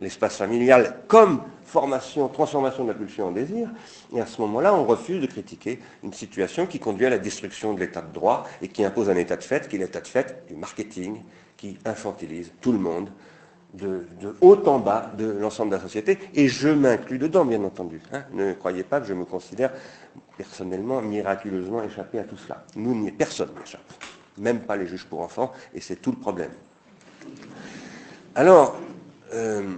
l'espace 0.00 0.36
familial 0.36 0.96
comme 1.06 1.40
formation, 1.64 2.28
transformation 2.28 2.84
de 2.84 2.88
la 2.88 2.94
pulsion 2.94 3.28
en 3.28 3.32
désir. 3.32 3.68
Et 4.14 4.20
à 4.20 4.26
ce 4.26 4.40
moment-là, 4.42 4.74
on 4.74 4.84
refuse 4.84 5.20
de 5.20 5.26
critiquer 5.26 5.78
une 6.02 6.12
situation 6.12 6.66
qui 6.66 6.78
conduit 6.78 7.06
à 7.06 7.10
la 7.10 7.18
destruction 7.18 7.74
de 7.74 7.80
l'état 7.80 8.02
de 8.02 8.12
droit 8.12 8.44
et 8.62 8.68
qui 8.68 8.84
impose 8.84 9.08
un 9.10 9.16
état 9.16 9.36
de 9.36 9.42
fait, 9.42 9.68
qui 9.68 9.76
est 9.76 9.78
l'état 9.78 10.00
de 10.00 10.08
fait 10.08 10.44
du 10.48 10.56
marketing, 10.56 11.22
qui 11.56 11.78
infantilise 11.84 12.52
tout 12.60 12.72
le 12.72 12.78
monde, 12.78 13.08
de, 13.74 14.06
haut 14.40 14.62
en 14.66 14.78
bas 14.78 15.10
de 15.16 15.26
l'ensemble 15.26 15.70
de 15.70 15.76
la 15.76 15.82
société, 15.82 16.18
et 16.34 16.48
je 16.48 16.68
m'inclus 16.68 17.18
dedans, 17.18 17.44
bien 17.44 17.62
entendu. 17.64 18.00
Hein. 18.12 18.22
Ne 18.32 18.52
croyez 18.52 18.84
pas 18.84 19.00
que 19.00 19.06
je 19.06 19.14
me 19.14 19.24
considère 19.24 19.72
personnellement 20.36 21.00
miraculeusement 21.00 21.82
échappé 21.82 22.18
à 22.18 22.24
tout 22.24 22.36
cela. 22.36 22.64
Nous, 22.76 23.10
personne 23.12 23.50
n'échappe, 23.58 23.92
même 24.38 24.60
pas 24.60 24.76
les 24.76 24.86
juges 24.86 25.04
pour 25.06 25.20
enfants, 25.20 25.52
et 25.74 25.80
c'est 25.80 25.96
tout 25.96 26.10
le 26.10 26.18
problème. 26.18 26.50
Alors, 28.34 28.76
euh, 29.32 29.74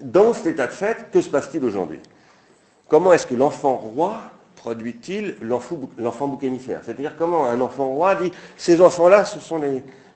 dans 0.00 0.32
cet 0.32 0.46
état 0.46 0.66
de 0.66 0.72
fait, 0.72 1.10
que 1.12 1.20
se 1.20 1.30
passe-t-il 1.30 1.64
aujourd'hui? 1.64 2.00
Comment 2.88 3.12
est-ce 3.12 3.26
que 3.26 3.34
l'enfant 3.34 3.76
roi 3.76 4.20
produit-il 4.56 5.36
l'enfant 5.42 6.26
bouc 6.26 6.42
émissaire 6.42 6.80
C'est-à-dire 6.82 7.16
comment 7.18 7.46
un 7.46 7.60
enfant 7.60 7.88
roi 7.88 8.14
dit 8.14 8.32
ces 8.56 8.80
enfants-là, 8.80 9.24
ce, 9.24 9.38
sont 9.38 9.60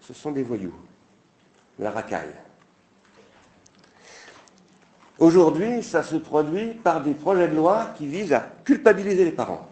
ce 0.00 0.14
sont 0.14 0.32
des 0.32 0.42
voyous, 0.42 0.74
la 1.78 1.90
racaille. 1.90 2.34
Aujourd'hui, 5.18 5.82
ça 5.82 6.02
se 6.02 6.16
produit 6.16 6.68
par 6.74 7.02
des 7.02 7.14
projets 7.14 7.48
de 7.48 7.56
loi 7.56 7.90
qui 7.96 8.06
visent 8.06 8.32
à 8.32 8.48
culpabiliser 8.64 9.24
les 9.24 9.32
parents. 9.32 9.66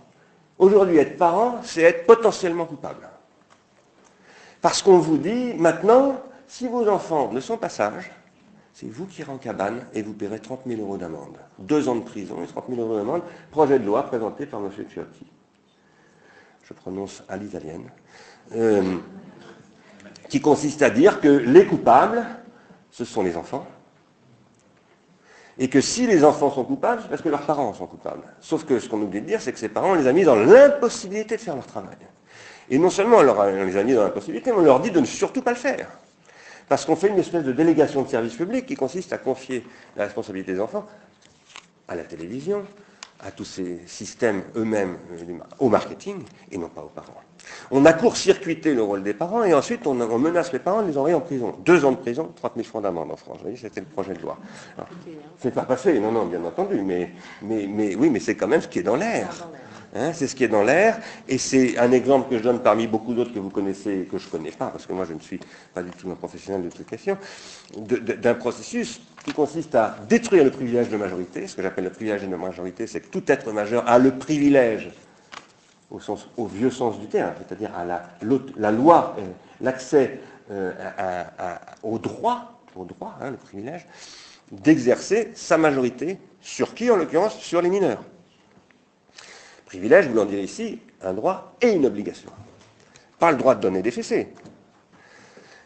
Aujourd'hui, 0.59 0.97
être 0.99 1.17
parent, 1.17 1.61
c'est 1.63 1.83
être 1.83 2.07
potentiellement 2.07 2.65
coupable. 2.65 3.09
Parce 4.61 4.83
qu'on 4.83 4.99
vous 4.99 5.19
dit, 5.19 5.55
maintenant, 5.55 6.21
si 6.49 6.67
vos 6.67 6.89
enfants 6.89 7.33
ne 7.33 7.41
sont 7.41 7.59
pas 7.59 7.69
sages, 7.69 8.11
c'est 8.73 8.91
vous 8.91 9.07
qui 9.07 9.21
irez 9.21 9.33
en 9.33 9.39
cabane 9.39 9.87
et 9.95 10.03
vous 10.03 10.13
paierez 10.13 10.41
30 10.41 10.61
000 10.67 10.81
euros 10.81 10.97
d'amende. 10.97 11.37
Deux 11.59 11.89
ans 11.89 11.97
de 11.97 12.03
prison 12.03 12.43
et 12.43 12.47
30 12.47 12.65
000 12.69 12.81
euros 12.81 12.97
d'amende. 12.97 13.23
Projet 13.51 13.79
de 13.79 13.87
loi 13.87 14.03
présenté 14.03 14.47
par 14.47 14.61
M. 14.61 14.71
Ciotti. 14.91 15.27
Je 16.63 16.75
prononce 16.75 17.23
à 17.29 17.37
l'italienne. 17.37 17.89
Euh, 18.55 18.97
qui 20.29 20.41
consiste 20.41 20.83
à 20.83 20.91
dire 20.91 21.21
que 21.21 21.29
les 21.29 21.67
coupables, 21.67 22.27
ce 22.91 23.05
sont 23.05 23.23
les 23.23 23.37
enfants. 23.37 23.67
Et 25.59 25.69
que 25.69 25.81
si 25.81 26.07
les 26.07 26.23
enfants 26.23 26.51
sont 26.51 26.65
coupables, 26.65 27.01
c'est 27.03 27.09
parce 27.09 27.23
que 27.23 27.29
leurs 27.29 27.43
parents 27.43 27.73
sont 27.73 27.87
coupables. 27.87 28.23
Sauf 28.41 28.65
que 28.65 28.79
ce 28.79 28.89
qu'on 28.89 29.01
oublie 29.01 29.23
de 29.23 29.27
dire, 29.27 29.41
c'est 29.41 29.53
que 29.53 29.59
ces 29.59 29.71
parents, 29.71 29.93
on 29.93 29.95
les 29.95 30.07
a 30.07 30.13
mis 30.13 30.25
dans 30.25 30.37
l'impossibilité 30.37 31.37
de 31.37 31.41
faire 31.41 31.55
leur 31.55 31.67
travail. 31.67 31.97
Et 32.69 32.79
non 32.79 32.91
seulement 32.91 33.19
on, 33.19 33.65
les 33.65 33.77
a 33.77 33.83
mis 33.85 33.95
dans 33.95 34.03
l'impossibilité, 34.03 34.51
mais 34.53 34.59
on 34.59 34.65
leur 34.65 34.81
dit 34.81 34.91
de 34.91 35.01
ne 35.01 35.07
surtout 35.07 35.41
pas 35.41 35.53
le 35.53 35.57
faire. 35.57 35.89
Parce 36.69 36.85
qu'on 36.85 36.97
fait 36.97 37.09
une 37.09 37.19
espèce 37.19 37.45
de 37.45 37.53
délégation 37.53 38.03
de 38.03 38.09
service 38.09 38.35
public 38.35 38.67
qui 38.67 38.75
consiste 38.75 39.13
à 39.13 39.19
confier 39.19 39.65
la 39.97 40.05
responsabilité 40.05 40.53
des 40.53 40.61
enfants 40.61 40.87
à 41.89 41.95
la 41.95 42.03
télévision, 42.03 42.65
à 43.21 43.31
tous 43.31 43.45
ces 43.45 43.81
systèmes 43.87 44.43
eux-mêmes 44.57 44.97
euh, 45.13 45.39
au 45.59 45.69
marketing 45.69 46.23
et 46.51 46.59
non 46.59 46.69
pas 46.69 46.83
aux 46.83 46.89
parents. 46.89 47.15
On 47.71 47.85
a 47.85 47.93
court-circuité 47.93 48.75
le 48.75 48.83
rôle 48.83 49.03
des 49.03 49.15
parents 49.15 49.45
et 49.45 49.55
ensuite 49.55 49.87
on, 49.87 49.95
menace 49.95 50.53
les 50.53 50.59
parents 50.59 50.83
de 50.83 50.89
les 50.89 50.99
envoyer 50.99 51.15
en 51.15 51.21
prison. 51.21 51.55
Deux 51.65 51.85
ans 51.85 51.93
de 51.93 51.97
prison, 51.97 52.33
30 52.37 52.53
000 52.57 52.67
francs 52.67 52.83
d'amende 52.83 53.11
en 53.11 53.17
France. 53.17 53.37
Vous 53.39 53.43
voyez, 53.43 53.57
c'était 53.57 53.81
le 53.81 53.87
projet 53.87 54.15
de 54.15 54.21
loi. 54.21 54.37
C'est 55.39 55.55
pas 55.55 55.63
passé, 55.63 55.99
non, 56.01 56.13
non, 56.13 56.27
bien 56.27 56.45
entendu, 56.45 56.83
mais, 56.83 57.13
mais, 57.43 57.67
mais 57.69 57.95
oui, 57.95 58.11
mais 58.11 58.21
c'est 58.21 58.35
quand 58.35 58.49
même 58.49 58.61
ce 58.61 58.69
qui 58.69 58.81
est 58.81 58.85
dans 58.85 58.97
l'air. 58.97 59.49
Hein, 59.97 60.13
c'est 60.13 60.27
ce 60.27 60.35
qui 60.35 60.45
est 60.45 60.49
dans 60.49 60.63
l'air, 60.63 60.99
et 61.27 61.39
c'est 61.39 61.79
un 61.79 61.91
exemple 61.91 62.29
que 62.29 62.37
je 62.37 62.43
donne 62.43 62.61
parmi 62.61 62.87
beaucoup 62.87 63.15
d'autres 63.15 63.33
que 63.33 63.39
vous 63.39 63.51
connaissez 63.51 64.01
et 64.01 64.05
que 64.05 64.19
je 64.19 64.27
ne 64.27 64.31
connais 64.31 64.51
pas, 64.51 64.67
parce 64.67 64.85
que 64.85 64.93
moi 64.93 65.07
je 65.09 65.15
ne 65.15 65.21
suis 65.21 65.41
pas 65.73 65.83
du 65.83 65.91
tout 65.91 66.11
un 66.11 66.15
professionnel 66.15 66.63
de 66.63 66.69
l'éducation, 66.69 67.17
d'un 67.77 68.35
processus 68.35 69.01
qui 69.25 69.33
consiste 69.33 69.75
à 69.75 69.97
détruire 70.09 70.45
le 70.45 70.51
privilège 70.51 70.91
de 70.91 70.97
majorité. 70.97 71.47
Ce 71.47 71.57
que 71.57 71.63
j'appelle 71.63 71.85
le 71.85 71.91
privilège 71.91 72.23
de 72.23 72.37
majorité, 72.37 72.87
c'est 72.87 73.01
que 73.01 73.09
tout 73.09 73.23
être 73.27 73.51
majeur 73.53 73.89
a 73.89 73.99
le 73.99 74.13
privilège, 74.13 74.91
au, 75.91 76.47
vieux 76.47 76.71
sens 76.71 77.01
du 77.01 77.07
terme, 77.07 77.33
c'est-à-dire 77.39 77.71
à 77.75 77.85
la, 77.85 78.03
la 78.57 78.73
loi, 78.73 79.17
euh, 79.19 79.23
l'accès 79.63 80.21
euh, 80.51 80.73
au 81.83 81.99
droit, 81.99 82.61
au 82.75 82.85
droit, 82.85 83.17
hein, 83.23 83.31
le 83.31 83.37
privilège, 83.37 83.87
d'exercer 84.53 85.33
sa 85.35 85.57
majorité 85.57 86.19
sur 86.41 86.75
qui, 86.75 86.91
en 86.91 86.97
l'occurrence, 86.97 87.39
sur 87.39 87.63
les 87.63 87.71
mineurs. 87.71 88.03
Privilège 89.67 90.09
voulant 90.09 90.25
dire 90.25 90.41
ici 90.41 90.81
un 91.03 91.13
droit 91.13 91.57
et 91.61 91.73
une 91.73 91.87
obligation. 91.87 92.31
Pas 93.19 93.33
le 93.33 93.37
droit 93.37 93.55
de 93.55 93.61
donner 93.61 93.83
des 93.83 93.91
fessées, 93.91 94.29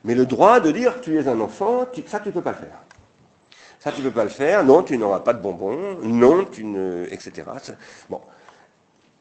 mais 0.05 0.15
le 0.15 0.27
droit 0.27 0.61
de 0.61 0.71
dire 0.71 1.01
tu 1.01 1.19
es 1.19 1.29
un 1.29 1.41
enfant, 1.41 1.87
ça 2.07 2.21
tu 2.21 2.29
ne 2.29 2.35
peux 2.35 2.43
pas 2.43 2.53
le 2.53 2.57
faire. 2.57 2.83
Ça 3.79 3.93
tu 3.93 4.03
ne 4.03 4.09
peux 4.09 4.15
pas 4.15 4.25
le 4.25 4.31
faire, 4.31 4.65
non, 4.65 4.83
tu 4.83 4.97
n'auras 4.99 5.21
pas 5.21 5.33
de 5.33 5.43
bonbons, 5.43 5.99
non, 6.03 6.45
tu 6.45 6.65
ne. 6.65 7.07
etc. 7.11 7.45
Bon. 8.09 8.21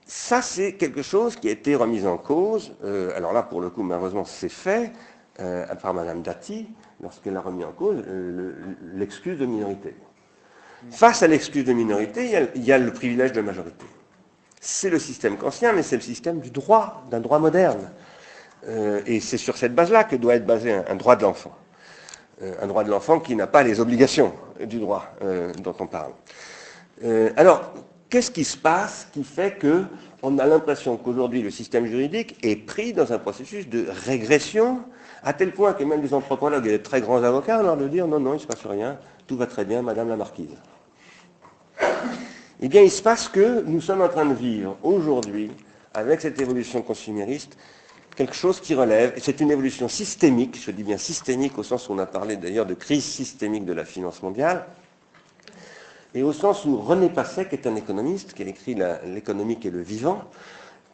Ça, 0.05 0.41
c'est 0.41 0.73
quelque 0.73 1.03
chose 1.03 1.35
qui 1.35 1.49
a 1.49 1.51
été 1.51 1.75
remis 1.75 2.07
en 2.07 2.17
cause. 2.17 2.73
Euh, 2.83 3.15
alors 3.15 3.31
là, 3.31 3.43
pour 3.43 3.61
le 3.61 3.69
coup, 3.69 3.83
malheureusement, 3.83 4.25
c'est 4.25 4.49
fait 4.49 4.91
euh, 5.39 5.67
par 5.75 5.93
Mme 5.93 6.23
Dati, 6.23 6.67
lorsqu'elle 6.99 7.37
a 7.37 7.41
remis 7.41 7.63
en 7.63 7.71
cause 7.71 8.03
euh, 8.07 8.53
l'excuse 8.95 9.37
de 9.37 9.45
minorité. 9.45 9.95
Face 10.89 11.21
à 11.21 11.27
l'excuse 11.27 11.63
de 11.63 11.73
minorité, 11.73 12.25
il 12.55 12.63
y, 12.63 12.71
a, 12.71 12.77
le 12.79 12.91
privilège 12.91 13.33
de 13.33 13.41
majorité. 13.41 13.85
C'est 14.59 14.89
le 14.89 14.99
système 14.99 15.37
kantien, 15.37 15.73
mais 15.73 15.83
c'est 15.83 15.95
le 15.95 16.01
système 16.01 16.39
du 16.39 16.51
droit, 16.51 17.03
d'un 17.09 17.21
droit 17.21 17.39
moderne. 17.39 17.89
Euh, 18.67 19.01
et 19.05 19.19
c'est 19.19 19.37
sur 19.37 19.57
cette 19.57 19.73
base-là 19.73 20.03
que 20.03 20.15
doit 20.15 20.35
être 20.35 20.45
basé 20.45 20.73
un, 20.73 20.95
droit 20.95 21.15
de 21.15 21.23
l'enfant. 21.23 21.53
Euh, 22.41 22.53
un 22.61 22.67
droit 22.67 22.83
de 22.83 22.89
l'enfant 22.89 23.19
qui 23.19 23.35
n'a 23.35 23.47
pas 23.47 23.63
les 23.63 23.79
obligations 23.79 24.33
du 24.59 24.79
droit 24.79 25.05
euh, 25.23 25.53
dont 25.63 25.75
on 25.79 25.87
parle. 25.87 26.11
alors, 27.37 27.73
qu'est-ce 28.09 28.31
qui 28.31 28.43
se 28.43 28.57
passe 28.57 29.07
qui 29.13 29.23
fait 29.23 29.57
que 29.57 29.85
on 30.21 30.37
a 30.37 30.45
l'impression 30.45 30.97
qu'aujourd'hui 30.97 31.41
le 31.41 31.49
système 31.49 31.85
juridique 31.85 32.37
est 32.43 32.57
pris 32.57 32.91
dans 32.91 33.13
un 33.13 33.19
processus 33.19 33.69
de 33.69 33.87
régression, 34.05 34.81
à 35.23 35.31
tel 35.31 35.53
point 35.53 35.71
que 35.71 35.85
même 35.85 36.01
les 36.01 36.13
anthropologues 36.13 36.67
et 36.67 36.71
les 36.71 36.81
très 36.81 36.99
grands 36.99 37.23
avocats 37.23 37.59
ont 37.59 37.63
l'air 37.63 37.89
dire 37.89 38.05
non, 38.07 38.19
non, 38.19 38.31
il 38.31 38.35
ne 38.35 38.39
se 38.39 38.47
passe 38.47 38.65
rien, 38.65 38.97
tout 39.27 39.37
va 39.37 39.47
très 39.47 39.63
bien, 39.63 39.81
Madame 39.81 40.09
la 40.09 40.17
Marquise. 40.17 40.57
Eh 42.61 42.67
bien, 42.67 42.81
il 42.81 42.91
se 42.91 43.01
passe 43.01 43.29
que 43.29 43.61
nous 43.61 43.79
sommes 43.79 44.01
en 44.01 44.09
train 44.09 44.25
de 44.25 44.33
vivre 44.33 44.77
aujourd'hui, 44.83 45.49
avec 45.93 46.19
cette 46.19 46.41
évolution 46.41 46.81
consumériste, 46.81 47.57
quelque 48.17 48.35
chose 48.35 48.59
qui 48.59 48.75
relève, 48.75 49.13
et 49.15 49.21
c'est 49.21 49.39
une 49.39 49.49
évolution 49.49 49.87
systémique, 49.87 50.59
je 50.61 50.71
dis 50.71 50.83
bien 50.83 50.97
systémique 50.97 51.57
au 51.57 51.63
sens 51.63 51.87
où 51.87 51.93
on 51.93 51.99
a 51.99 52.05
parlé 52.05 52.35
d'ailleurs 52.35 52.65
de 52.65 52.73
crise 52.73 53.05
systémique 53.05 53.63
de 53.63 53.71
la 53.71 53.85
finance 53.85 54.21
mondiale, 54.21 54.65
et 56.13 56.21
au 56.21 56.33
sens 56.33 56.65
où 56.65 56.75
René 56.75 57.07
Passet, 57.09 57.47
qui 57.47 57.55
est 57.55 57.65
un 57.65 57.77
économiste, 57.77 58.33
qui 58.33 58.43
a 58.43 58.47
écrit 58.47 58.75
L'économique 59.05 59.65
et 59.65 59.71
le 59.71 59.81
vivant, 59.81 60.23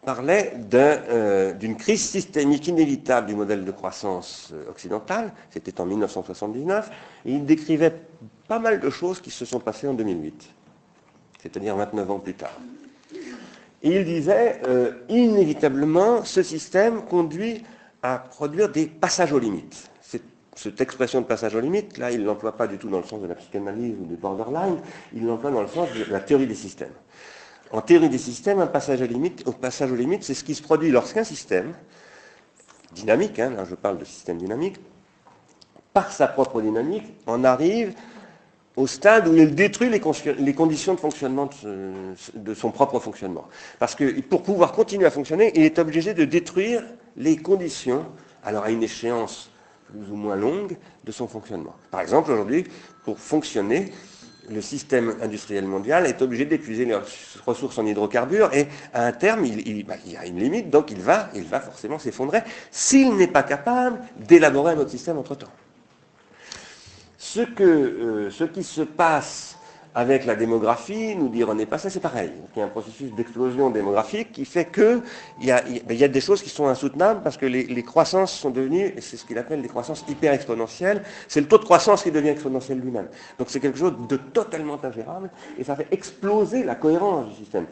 parlait 0.06 0.54
euh, 0.76 1.54
d'une 1.54 1.78
crise 1.78 2.08
systémique 2.08 2.68
inévitable 2.68 3.26
du 3.26 3.34
modèle 3.34 3.66
de 3.66 3.72
croissance 3.72 4.52
euh, 4.54 4.70
occidental, 4.70 5.34
c'était 5.50 5.82
en 5.82 5.88
1979, 5.88 6.92
et 7.26 7.32
il 7.32 7.44
décrivait 7.44 7.96
pas 8.48 8.60
mal 8.60 8.80
de 8.80 8.90
choses 8.92 9.20
qui 9.20 9.32
se 9.32 9.46
sont 9.46 9.60
passées 9.60 9.88
en 9.88 9.96
2008 9.96 10.54
c'est-à-dire 11.46 11.76
29 11.76 12.10
ans 12.12 12.20
plus 12.20 12.34
tard. 12.34 12.60
Et 13.84 14.00
il 14.00 14.06
disait, 14.06 14.62
euh, 14.68 14.94
inévitablement, 15.10 16.26
ce 16.26 16.42
système 16.42 17.04
conduit 17.04 17.64
à 18.02 18.18
produire 18.18 18.70
des 18.70 18.88
passages 18.88 19.32
aux 19.32 19.38
limites. 19.40 19.92
Cette 20.56 20.80
expression 20.80 21.20
de 21.22 21.26
passage 21.26 21.54
aux 21.54 21.60
limites, 21.60 21.98
là, 21.98 22.12
il 22.12 22.22
ne 22.22 22.26
l'emploie 22.26 22.56
pas 22.56 22.66
du 22.66 22.78
tout 22.78 22.90
dans 22.90 23.00
le 23.00 23.04
sens 23.04 23.22
de 23.22 23.28
la 23.28 23.36
psychanalyse 23.36 23.94
ou 24.00 24.06
du 24.06 24.16
borderline, 24.16 24.80
il 25.14 25.26
l'emploie 25.26 25.52
dans 25.52 25.62
le 25.62 25.68
sens 25.68 25.90
de 25.94 26.12
la 26.12 26.22
théorie 26.22 26.48
des 26.48 26.56
systèmes. 26.56 26.94
En 27.72 27.82
théorie 27.82 28.10
des 28.10 28.18
systèmes, 28.18 28.60
un 28.60 28.68
passage, 28.68 29.02
à 29.02 29.06
limite, 29.06 29.44
au 29.46 29.52
passage 29.52 29.92
aux 29.92 29.96
limites, 29.96 30.24
c'est 30.24 30.34
ce 30.34 30.46
qui 30.46 30.56
se 30.56 30.64
produit 30.64 30.90
lorsqu'un 30.92 31.26
système, 31.26 31.74
dynamique, 32.94 33.38
hein, 33.38 33.52
là 33.52 33.66
je 33.70 33.76
parle 33.76 33.98
de 33.98 34.06
système 34.06 34.38
dynamique, 34.38 34.78
par 35.94 36.12
sa 36.12 36.28
propre 36.28 36.62
dynamique, 36.62 37.06
en 37.28 37.44
arrive 37.44 37.94
au 38.76 38.88
stade 38.88 39.28
où 39.28 39.36
il 39.36 39.56
détruit 39.56 39.90
les, 39.90 40.00
conditions 40.54 40.94
de 40.94 41.00
fonctionnement 41.00 41.50
de, 41.64 42.54
son 42.54 42.72
propre 42.72 43.00
fonctionnement. 43.00 43.48
Parce 43.80 43.96
que 43.96 44.22
pour 44.22 44.44
pouvoir 44.44 44.72
continuer 44.74 45.06
à 45.06 45.12
fonctionner, 45.12 45.52
il 45.56 45.64
est 45.64 45.80
obligé 45.80 46.14
de 46.14 46.26
détruire 46.26 46.84
les 47.18 47.38
conditions, 47.38 48.06
alors 48.44 48.64
à 48.64 48.72
une 48.72 48.84
échéance 48.84 49.50
plus 49.90 50.12
ou 50.12 50.16
moins 50.16 50.36
longue, 50.36 50.78
de 51.04 51.12
son 51.12 51.28
fonctionnement. 51.28 51.76
Par 51.92 52.02
exemple, 52.02 52.32
aujourd'hui, 52.32 52.66
pour 53.04 53.20
fonctionner, 53.20 53.92
le 54.50 54.62
système 54.62 55.16
industriel 55.22 55.66
mondial 55.66 56.06
est 56.06 56.22
obligé 56.22 56.46
d'épuiser 56.46 56.86
les 56.86 56.98
ressources 57.46 57.78
en 57.78 57.86
hydrocarbures 57.86 58.54
et 58.54 58.68
à 58.94 59.06
un 59.06 59.12
terme, 59.12 59.46
il, 59.46 59.86
bah, 59.86 59.96
y 60.06 60.18
a 60.18 60.26
une 60.26 60.40
limite, 60.40 60.70
donc 60.70 60.92
il 60.92 61.00
va, 61.00 61.30
il 61.34 61.44
va 61.44 61.60
forcément 61.60 61.98
s'effondrer 61.98 62.42
s'il 62.72 63.16
n'est 63.16 63.28
pas 63.28 63.44
capable 63.44 64.00
d'élaborer 64.18 64.74
un 64.74 64.78
autre 64.78 64.92
système 64.92 65.18
entre-temps. 65.18 65.50
Ce, 67.28 67.42
que, 67.42 67.64
euh, 67.64 68.30
ce 68.30 68.44
qui 68.44 68.64
se 68.64 68.82
passe 68.82 69.58
avec 69.96 70.26
la 70.26 70.36
démographie, 70.36 71.16
nous 71.16 71.28
dire 71.28 71.50
on 71.50 71.56
n'est 71.56 71.66
pas 71.66 71.80
ça, 71.80 71.90
c'est 71.90 72.00
pareil. 72.00 72.30
Il 72.56 72.60
y 72.60 72.62
a 72.62 72.66
un 72.66 72.70
processus 72.70 73.12
d'explosion 73.14 73.72
démographique 73.72 74.32
qui 74.32 74.46
fait 74.46 74.66
qu'il 74.72 75.02
y, 75.42 75.50
a, 75.50 75.64
il 75.68 75.96
y 75.96 76.04
a 76.04 76.08
des 76.08 76.22
choses 76.22 76.44
qui 76.44 76.50
sont 76.50 76.68
insoutenables 76.68 77.24
parce 77.24 77.36
que 77.36 77.48
les, 77.48 77.84
croissances 77.84 78.32
sont 78.32 78.52
devenues, 78.52 78.94
et 78.96 79.02
c'est 79.02 79.18
ce 79.18 79.26
qu'il 79.26 79.40
appelle 79.40 79.64
des 79.64 79.68
croissances 79.68 80.06
hyper 80.08 80.34
exponentielles, 80.34 81.02
c'est 81.28 81.42
le 81.42 81.48
taux 81.48 81.58
de 81.58 81.64
croissance 81.64 82.04
qui 82.04 82.12
devient 82.12 82.30
exponentiel 82.30 82.80
lui-même. 82.80 83.08
Donc 83.40 83.50
c'est 83.50 83.60
quelque 83.60 83.80
chose 83.80 83.94
de 84.08 84.18
totalement 84.18 84.80
ingérable 84.84 85.32
et 85.58 85.64
ça 85.64 85.76
fait 85.76 85.88
exploser 85.92 86.64
la 86.64 86.76
cohérence 86.76 87.30
du 87.30 87.36
système. 87.38 87.66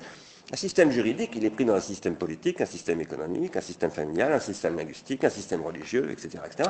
Un 0.51 0.55
système 0.55 0.91
juridique, 0.91 1.31
il 1.35 1.45
est 1.45 1.49
pris 1.49 1.65
dans 1.65 1.73
un 1.73 1.79
système 1.79 2.15
politique, 2.15 2.61
un 2.61 2.65
système 2.65 2.99
économique, 3.01 3.55
un 3.55 3.61
système 3.61 3.91
familial, 3.91 4.33
un 4.33 4.39
système 4.39 4.75
linguistique, 4.75 5.23
un 5.23 5.29
système 5.29 5.61
religieux, 5.61 6.11
etc. 6.11 6.43
etc. 6.45 6.69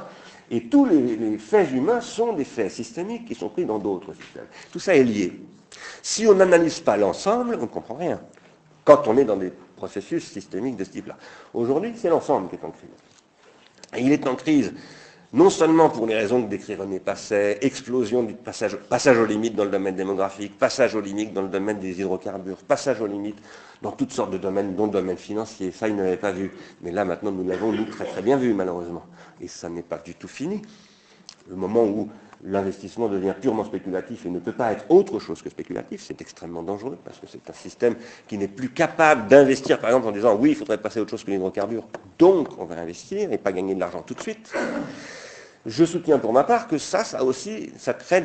Et 0.51 0.69
tous 0.69 0.85
les, 0.85 1.37
faits 1.37 1.71
humains 1.71 1.99
sont 1.99 2.33
des 2.33 2.45
faits 2.45 2.71
systémiques 2.71 3.25
qui 3.25 3.35
sont 3.35 3.49
pris 3.49 3.65
dans 3.65 3.79
d'autres 3.79 4.13
systèmes. 4.13 4.45
Tout 4.71 4.79
ça 4.79 4.95
est 4.95 5.03
lié. 5.03 5.33
Si 6.01 6.27
on 6.27 6.35
n'analyse 6.35 6.79
pas 6.79 6.97
l'ensemble, 6.97 7.55
on 7.55 7.63
ne 7.63 7.67
comprend 7.67 7.95
rien. 7.95 8.21
Quand 8.85 9.07
on 9.07 9.17
est 9.17 9.25
dans 9.25 9.37
des 9.37 9.51
processus 9.75 10.31
systémiques 10.31 10.77
de 10.77 10.83
ce 10.83 10.91
type-là. 10.91 11.17
Aujourd'hui, 11.53 11.93
c'est 11.97 12.09
l'ensemble 12.09 12.49
qui 12.49 12.55
est 12.55 12.63
en 12.63 12.71
crise. 12.71 12.89
Et 13.95 14.01
il 14.01 14.11
est 14.11 14.27
en 14.27 14.35
crise 14.35 14.71
non 15.33 15.49
seulement 15.49 15.89
pour 15.89 16.05
les 16.05 16.13
raisons 16.15 16.43
que 16.43 16.47
décrit 16.47 16.75
René 16.75 16.99
Passet, 16.99 17.57
explosion 17.61 18.21
du 18.21 18.35
passage, 18.35 18.77
passage 18.77 19.17
aux 19.17 19.25
limites 19.25 19.55
dans 19.55 19.65
le 19.65 19.71
domaine 19.71 19.95
démographique, 19.95 20.59
passage 20.59 20.93
aux 20.93 21.01
limites 21.01 21.33
dans 21.33 21.41
le 21.41 21.47
domaine 21.47 21.79
des 21.79 21.99
hydrocarbures, 21.99 22.57
passage 22.57 23.01
aux 23.01 23.07
limites 23.07 23.39
dans 23.81 23.91
toutes 23.91 24.11
sortes 24.11 24.29
de 24.29 24.37
domaines, 24.37 24.75
dont 24.75 24.85
le 24.85 24.91
domaine 24.91 25.17
financier. 25.17 25.71
Ça, 25.71 25.87
il 25.87 25.95
n'avait 25.95 26.17
pas 26.17 26.31
vu. 26.31 26.51
Mais 26.81 26.91
là, 26.91 27.03
maintenant, 27.03 27.31
nous 27.31 27.43
l'avons, 27.47 27.71
nous, 27.71 27.85
très 27.85 28.05
très 28.05 28.21
bien 28.21 28.37
vu, 28.37 28.53
malheureusement. 28.53 29.03
Et 29.41 29.47
ça 29.47 29.69
n'est 29.69 29.81
pas 29.81 29.97
du 29.97 30.13
tout 30.13 30.27
fini. 30.27 30.61
Le 31.49 31.55
moment 31.55 31.83
où 31.83 32.09
l'investissement 32.43 33.07
devient 33.07 33.33
purement 33.39 33.65
spéculatif 33.65 34.27
et 34.27 34.29
ne 34.29 34.39
peut 34.39 34.51
pas 34.51 34.71
être 34.71 34.85
autre 34.89 35.17
chose 35.17 35.41
que 35.41 35.49
spéculatif, 35.49 36.03
c'est 36.05 36.21
extrêmement 36.21 36.61
dangereux 36.61 36.97
parce 37.03 37.17
que 37.17 37.25
c'est 37.25 37.49
un 37.49 37.53
système 37.53 37.95
qui 38.27 38.37
n'est 38.37 38.47
plus 38.47 38.69
capable 38.69 39.27
d'investir, 39.27 39.79
par 39.79 39.89
exemple, 39.89 40.07
en 40.07 40.11
disant 40.11 40.35
oui, 40.35 40.51
il 40.51 40.55
faudrait 40.55 40.77
passer 40.77 40.99
autre 40.99 41.11
chose 41.11 41.23
que 41.23 41.31
l'hydrocarbure, 41.31 41.87
donc 42.19 42.49
on 42.59 42.65
va 42.65 42.75
investir 42.75 43.31
et 43.31 43.37
pas 43.37 43.51
gagner 43.51 43.73
de 43.75 43.79
l'argent 43.79 44.03
tout 44.03 44.13
de 44.13 44.21
suite. 44.21 44.53
Je 45.65 45.85
soutiens 45.85 46.19
pour 46.19 46.33
ma 46.33 46.43
part 46.43 46.67
que 46.67 46.77
ça, 46.77 47.03
ça 47.03 47.23
aussi, 47.23 47.71
ça 47.77 47.93
crée 47.93 48.21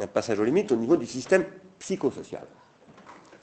un 0.00 0.06
passage 0.06 0.40
aux 0.40 0.44
limites 0.44 0.72
au 0.72 0.76
niveau 0.76 0.96
du 0.96 1.06
système 1.06 1.44
psychosocial. 1.78 2.46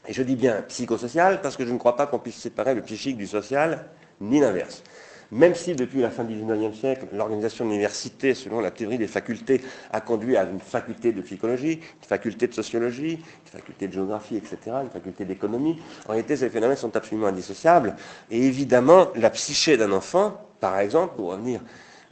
Et 0.08 0.14
je 0.14 0.24
dis 0.24 0.36
bien 0.36 0.64
psychosocial 0.68 1.42
parce 1.42 1.56
que 1.58 1.66
je 1.66 1.72
ne 1.72 1.78
crois 1.78 1.96
pas 1.96 2.08
qu'on 2.08 2.20
puisse 2.20 2.38
séparer 2.38 2.74
le 2.74 2.82
psychique 2.82 3.18
du 3.18 3.28
social, 3.28 3.86
ni 4.20 4.40
l'inverse. 4.40 4.84
Même 5.32 5.56
si 5.56 5.76
depuis 5.76 6.02
la 6.02 6.12
fin 6.12 6.24
du 6.24 6.36
XIXe 6.36 6.78
siècle, 6.78 7.08
l'organisation 7.12 7.66
de 7.66 7.72
l'université, 7.72 8.36
selon 8.36 8.62
la 8.62 8.70
théorie 8.70 9.00
des 9.00 9.08
facultés, 9.08 9.62
a 9.92 10.00
conduit 10.00 10.38
à 10.38 10.44
une 10.44 10.60
faculté 10.60 11.12
de 11.12 11.22
psychologie, 11.22 11.74
une 11.74 12.08
faculté 12.08 12.48
de 12.48 12.54
sociologie, 12.54 13.14
une 13.14 13.52
faculté 13.52 13.88
de 13.88 13.94
géographie, 13.94 14.38
etc., 14.38 14.58
une 14.84 14.92
faculté 14.92 15.26
d'économie, 15.26 15.82
en 16.08 16.12
réalité, 16.12 16.38
ces 16.38 16.50
phénomènes 16.50 16.78
sont 16.78 16.96
absolument 16.96 17.28
indissociables. 17.28 17.96
Et 18.30 18.46
évidemment, 18.46 19.08
la 19.16 19.32
psyché 19.32 19.78
d'un 19.78 19.92
enfant, 19.92 20.40
par 20.60 20.80
exemple, 20.80 21.16
pour 21.16 21.32
revenir 21.32 21.60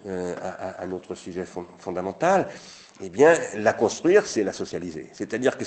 euh, 0.06 0.36
à, 0.78 0.86
notre 0.86 1.16
sujet 1.16 1.46
fondamental, 1.80 2.48
eh 3.02 3.10
bien, 3.10 3.34
la 3.56 3.74
construire, 3.74 4.26
c'est 4.26 4.44
la 4.44 4.54
socialiser. 4.54 5.10
C'est-à-dire 5.14 5.58
que 5.58 5.66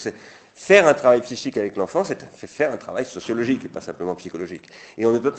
faire 0.55 0.87
un 0.87 0.94
travail 0.94 1.20
psychique 1.22 1.57
avec 1.57 1.77
l'enfant, 1.77 2.05
c'est 2.05 2.46
faire 2.46 2.72
un 2.72 2.77
travail 2.77 3.05
sociologique 3.05 3.64
et 3.64 3.68
pas 3.68 3.81
simplement 3.81 4.14
psychologique. 4.14 4.68
Et 4.96 5.07
on 5.07 5.12
ne 5.12 5.18
peut 5.18 5.33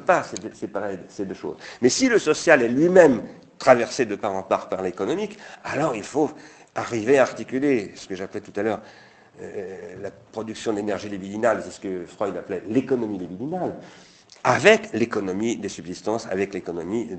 pas, 0.00 0.24
séparer 0.54 0.98
ces 1.08 1.24
deux 1.24 1.34
choses. 1.34 1.56
Mais 1.80 1.88
si 1.88 2.08
le 2.08 2.18
social 2.18 2.62
est 2.62 2.68
lui-même 2.68 3.22
traversé 3.58 4.04
de 4.04 4.16
part 4.16 4.34
en 4.34 4.42
part 4.42 4.68
par 4.68 4.82
l'économique, 4.82 5.38
alors 5.64 5.94
il 5.94 6.04
faut 6.04 6.30
arriver 6.74 7.18
à 7.18 7.22
articuler 7.22 7.92
ce 7.94 8.06
que 8.06 8.14
j'appelais 8.14 8.40
tout 8.40 8.52
à 8.56 8.62
l'heure 8.62 8.80
euh, 9.42 9.94
la 10.02 10.10
production 10.10 10.72
d'énergie 10.72 11.08
libidinale, 11.08 11.62
c'est 11.64 11.70
ce 11.70 11.80
que 11.80 12.04
Freud 12.04 12.36
appelait 12.36 12.62
l'économie 12.68 13.18
libidinale, 13.18 13.74
avec 14.44 14.92
l'économie 14.92 15.56
des 15.56 15.68
subsistances, 15.68 16.26
avec 16.26 16.54
l'économie 16.54 17.10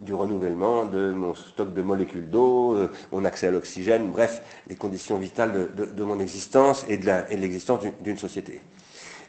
du 0.00 0.14
renouvellement 0.14 0.84
de 0.84 1.12
mon 1.12 1.34
stock 1.34 1.72
de 1.72 1.82
molécules 1.82 2.28
d'eau, 2.28 2.74
euh, 2.74 2.92
mon 3.12 3.24
accès 3.24 3.46
à 3.46 3.50
l'oxygène, 3.50 4.10
bref, 4.10 4.42
les 4.68 4.74
conditions 4.74 5.16
vitales 5.16 5.74
de, 5.74 6.04
mon 6.04 6.20
existence 6.20 6.84
et 6.88 6.98
de 6.98 7.10
l'existence 7.30 7.80
d'une 8.02 8.18
société. 8.18 8.60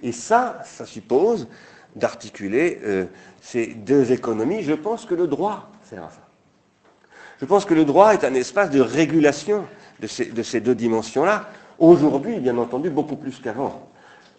Et 0.04 0.12
ça, 0.12 0.62
ça 0.66 0.86
suppose 0.86 1.48
d'articuler 1.96 2.80
euh, 2.84 3.06
ces 3.42 3.68
deux 3.68 4.12
économies. 4.12 4.64
Je 4.64 4.74
pense 4.74 5.06
que 5.06 5.16
le 5.16 5.28
droit 5.28 5.72
sert 5.84 6.04
à 6.04 6.10
ça. 6.10 6.22
Je 7.40 7.46
pense 7.46 7.66
que 7.66 7.74
le 7.74 7.86
droit 7.86 8.14
est 8.14 8.26
un 8.26 8.34
espace 8.34 8.72
de 8.72 8.82
régulation 8.82 9.66
de 10.00 10.08
ces 10.44 10.60
deux 10.60 10.76
dimensions-là. 10.76 11.50
Aujourd'hui, 11.80 12.40
bien 12.40 12.58
entendu, 12.58 12.90
beaucoup 12.90 13.16
plus 13.16 13.40
qu'avant. 13.40 13.90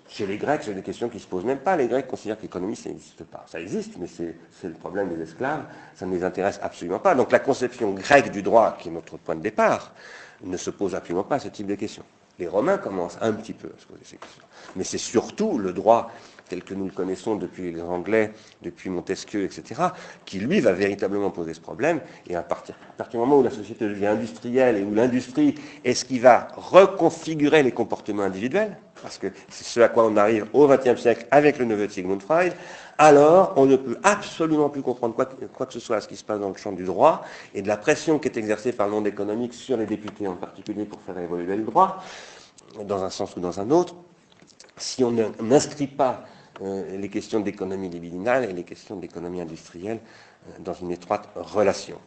Chez 0.08 0.26
les 0.26 0.38
Grecs, 0.38 0.62
c'est 0.64 0.72
des 0.72 0.82
questions 0.82 1.08
qui 1.08 1.16
ne 1.16 1.20
se 1.20 1.26
posent 1.26 1.44
même 1.44 1.58
pas. 1.58 1.76
Les 1.76 1.86
Grecs 1.86 2.06
considèrent 2.06 2.38
que 2.38 2.42
l'économie, 2.42 2.76
ça 2.76 2.88
n'existe 2.88 3.24
pas. 3.24 3.44
Ça 3.46 3.60
existe, 3.60 3.98
mais 3.98 4.06
c'est 4.06 4.34
le 4.62 4.72
problème 4.72 5.14
des 5.14 5.22
esclaves. 5.22 5.64
Ça 5.94 6.06
ne 6.06 6.14
les 6.14 6.24
intéresse 6.24 6.58
absolument 6.62 6.98
pas. 6.98 7.14
Donc 7.14 7.30
la 7.30 7.40
conception 7.40 7.92
grecque 7.92 8.30
du 8.30 8.42
droit, 8.42 8.76
qui 8.78 8.88
est 8.88 8.92
notre 8.92 9.18
point 9.18 9.36
de 9.36 9.42
départ, 9.42 9.92
ne 10.42 10.56
se 10.56 10.70
pose 10.70 10.94
absolument 10.94 11.24
pas 11.24 11.36
à 11.36 11.40
ce 11.40 11.48
type 11.48 11.66
de 11.66 11.74
questions. 11.74 12.04
Les 12.38 12.48
Romains 12.48 12.78
commencent 12.78 13.18
un 13.20 13.32
petit 13.32 13.52
peu 13.52 13.68
à 13.68 13.80
se 13.80 13.86
poser 13.86 14.00
ces 14.04 14.16
questions. 14.16 14.44
Mais 14.76 14.84
c'est 14.84 14.96
surtout 14.98 15.58
le 15.58 15.72
droit 15.72 16.10
tel 16.48 16.64
que 16.64 16.74
nous 16.74 16.86
le 16.86 16.90
connaissons 16.90 17.36
depuis 17.36 17.72
les 17.72 17.82
Anglais, 17.82 18.32
depuis 18.62 18.90
Montesquieu, 18.90 19.44
etc., 19.44 19.82
qui 20.24 20.38
lui 20.38 20.60
va 20.60 20.72
véritablement 20.72 21.30
poser 21.30 21.54
ce 21.54 21.60
problème. 21.60 22.00
Et 22.28 22.36
à 22.36 22.42
partir, 22.42 22.74
du 23.10 23.16
moment 23.16 23.38
où 23.38 23.42
la 23.42 23.50
société 23.50 23.86
devient 23.86 24.06
industrielle 24.06 24.76
et 24.76 24.82
où 24.82 24.94
l'industrie 24.94 25.54
est 25.84 25.94
ce 25.94 26.04
qui 26.04 26.18
va 26.18 26.48
reconfigurer 26.56 27.62
les 27.62 27.72
comportements 27.72 28.22
individuels, 28.22 28.76
parce 29.02 29.18
que 29.18 29.28
c'est 29.48 29.64
ce 29.64 29.80
à 29.80 29.88
quoi 29.88 30.06
on 30.06 30.16
arrive 30.16 30.46
au 30.52 30.66
XXe 30.66 31.00
siècle 31.00 31.26
avec 31.30 31.58
le 31.58 31.64
neveu 31.64 31.86
de 31.86 31.92
Sigmund 31.92 32.20
Freud, 32.20 32.52
alors 32.98 33.52
on 33.56 33.66
ne 33.66 33.76
peut 33.76 33.96
absolument 34.02 34.68
plus 34.68 34.82
comprendre 34.82 35.14
quoi, 35.14 35.26
quoi, 35.54 35.66
que 35.66 35.72
ce 35.72 35.80
soit 35.80 35.96
à 35.96 36.00
ce 36.00 36.08
qui 36.08 36.16
se 36.16 36.24
passe 36.24 36.40
dans 36.40 36.48
le 36.48 36.56
champ 36.56 36.72
du 36.72 36.84
droit 36.84 37.22
et 37.54 37.62
de 37.62 37.68
la 37.68 37.76
pression 37.76 38.18
qui 38.18 38.26
est 38.26 38.36
exercée 38.36 38.72
par 38.72 38.88
le 38.88 38.94
monde 38.94 39.06
économique 39.06 39.54
sur 39.54 39.76
les 39.76 39.86
députés 39.86 40.26
en 40.26 40.34
particulier 40.34 40.84
pour 40.84 41.00
faire 41.02 41.16
évoluer 41.18 41.56
le 41.56 41.62
droit, 41.62 42.02
dans 42.84 43.04
un 43.04 43.10
sens 43.10 43.36
ou 43.36 43.40
dans 43.40 43.60
un 43.60 43.70
autre, 43.70 43.94
si 44.76 45.04
on 45.04 45.12
n'inscrit 45.40 45.86
pas 45.86 46.24
les 46.60 47.08
questions 47.08 47.40
d'économie 47.40 47.88
libidinale 47.88 48.44
et 48.44 48.52
les 48.52 48.64
questions 48.64 48.96
d'économie 48.96 49.40
industrielle 49.40 50.00
euh, 50.48 50.52
dans 50.60 50.72
une 50.74 50.90
étroite 50.90 51.28
relation. 51.36 51.98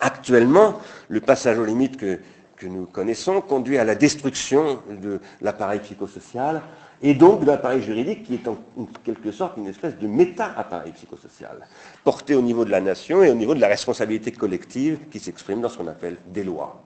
Actuellement, 0.00 0.80
le 1.08 1.20
passage 1.20 1.58
aux 1.58 1.64
limites 1.64 1.96
que, 1.96 2.20
que 2.56 2.66
nous 2.66 2.86
connaissons 2.86 3.40
conduit 3.40 3.78
à 3.78 3.84
la 3.84 3.94
destruction 3.94 4.80
de 4.90 5.20
l'appareil 5.40 5.80
psychosocial 5.80 6.62
et 7.02 7.14
donc 7.14 7.40
de 7.40 7.46
l'appareil 7.46 7.82
juridique 7.82 8.24
qui 8.24 8.34
est 8.34 8.48
en 8.48 8.58
quelque 9.04 9.30
sorte 9.32 9.56
une 9.56 9.68
espèce 9.68 9.96
de 9.96 10.06
méta-appareil 10.06 10.92
psychosocial, 10.92 11.66
porté 12.04 12.34
au 12.34 12.42
niveau 12.42 12.64
de 12.64 12.70
la 12.70 12.80
nation 12.80 13.22
et 13.22 13.30
au 13.30 13.34
niveau 13.34 13.54
de 13.54 13.60
la 13.60 13.68
responsabilité 13.68 14.32
collective 14.32 14.98
qui 15.10 15.20
s'exprime 15.20 15.60
dans 15.60 15.68
ce 15.68 15.78
qu'on 15.78 15.86
appelle 15.88 16.16
des 16.26 16.44
lois. 16.44 16.82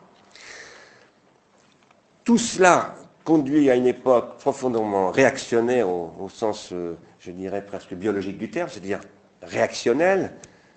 Tout 2.24 2.38
cela 2.38 2.94
conduit 3.24 3.70
à 3.70 3.76
une 3.76 3.86
époque 3.86 4.38
profondément 4.38 5.10
réactionnaire 5.10 5.88
au, 5.88 6.28
sens, 6.28 6.70
euh, 6.72 6.96
je 7.20 7.30
dirais, 7.30 7.64
presque 7.64 7.94
biologique 7.94 8.38
du 8.38 8.50
terme, 8.50 8.68
c'est-à-dire 8.68 9.00
réactionnel. 9.42 10.32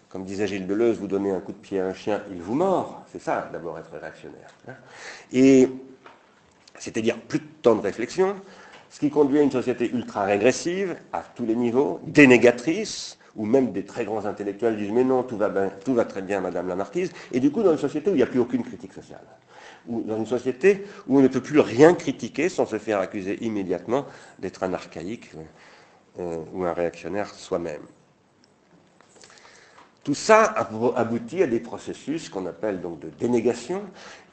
Comme 0.10 0.24
disait 0.24 0.48
Gilles 0.48 0.68
Deleuze, 0.68 0.98
vous 0.98 1.08
donnez 1.08 1.32
un 1.32 1.40
coup 1.40 1.52
de 1.52 1.58
pied 1.58 1.80
à 1.80 1.88
un 1.88 1.94
chien, 1.94 2.22
il 2.32 2.42
vous 2.42 2.56
mord. 2.56 3.04
C'est 3.12 3.22
ça, 3.22 3.50
d'abord, 3.52 3.78
être 3.80 3.92
réactionnaire. 4.00 4.48
Hein. 4.68 4.76
Et 5.34 5.70
c'est-à-dire 6.78 7.20
plus 7.20 7.40
de 7.40 7.48
temps 7.62 7.76
de 7.76 7.82
réflexion, 7.82 8.36
ce 8.90 9.00
qui 9.00 9.10
conduit 9.10 9.40
à 9.40 9.42
une 9.42 9.52
société 9.52 9.90
ultra 9.92 10.24
régressive, 10.24 10.96
à 11.12 11.22
tous 11.36 11.46
les 11.46 11.56
niveaux, 11.56 12.00
dénégatrice, 12.06 13.18
où 13.36 13.46
même 13.46 13.74
des 13.74 13.84
très 13.84 14.06
grands 14.06 14.26
intellectuels 14.26 14.78
disent 14.78 14.92
mais 14.92 15.04
non, 15.04 15.24
tout 15.24 15.38
va, 15.38 15.50
tout 15.84 15.94
va 15.94 16.06
très 16.06 16.22
bien, 16.22 16.40
Madame 16.40 16.68
la 16.68 16.76
Marquise, 16.76 17.12
et 17.34 17.40
du 17.40 17.52
coup 17.52 17.64
dans 17.64 17.74
une 17.74 17.78
société 17.78 18.10
où 18.10 18.14
il 18.14 18.18
n'y 18.18 18.24
a 18.24 18.28
plus 18.28 18.40
aucune 18.40 18.64
critique 18.64 18.94
sociale 18.94 19.26
dans 19.88 20.18
une 20.18 20.26
société 20.26 20.84
où 21.08 21.20
on 21.20 21.22
ne 21.22 21.28
peut 21.28 21.42
plus 21.42 21.60
rien 21.60 21.94
critiquer 21.94 22.50
sans 22.50 22.66
se 22.66 22.78
faire 22.78 23.00
accuser 23.00 23.44
immédiatement 23.44 24.06
d'être 24.40 24.64
un 24.64 24.74
archaïque 24.74 25.32
euh, 26.20 26.38
ou 26.54 26.64
un 26.64 26.74
réactionnaire 26.74 27.34
soi-même. 27.34 27.82
Tout 30.06 30.14
ça 30.14 30.44
aboutit 30.96 31.42
à 31.42 31.48
des 31.48 31.60
processus 31.60 32.30
qu'on 32.30 32.46
appelle 32.46 32.80
donc 32.80 33.00
de 33.00 33.10
dénégation, 33.10 33.82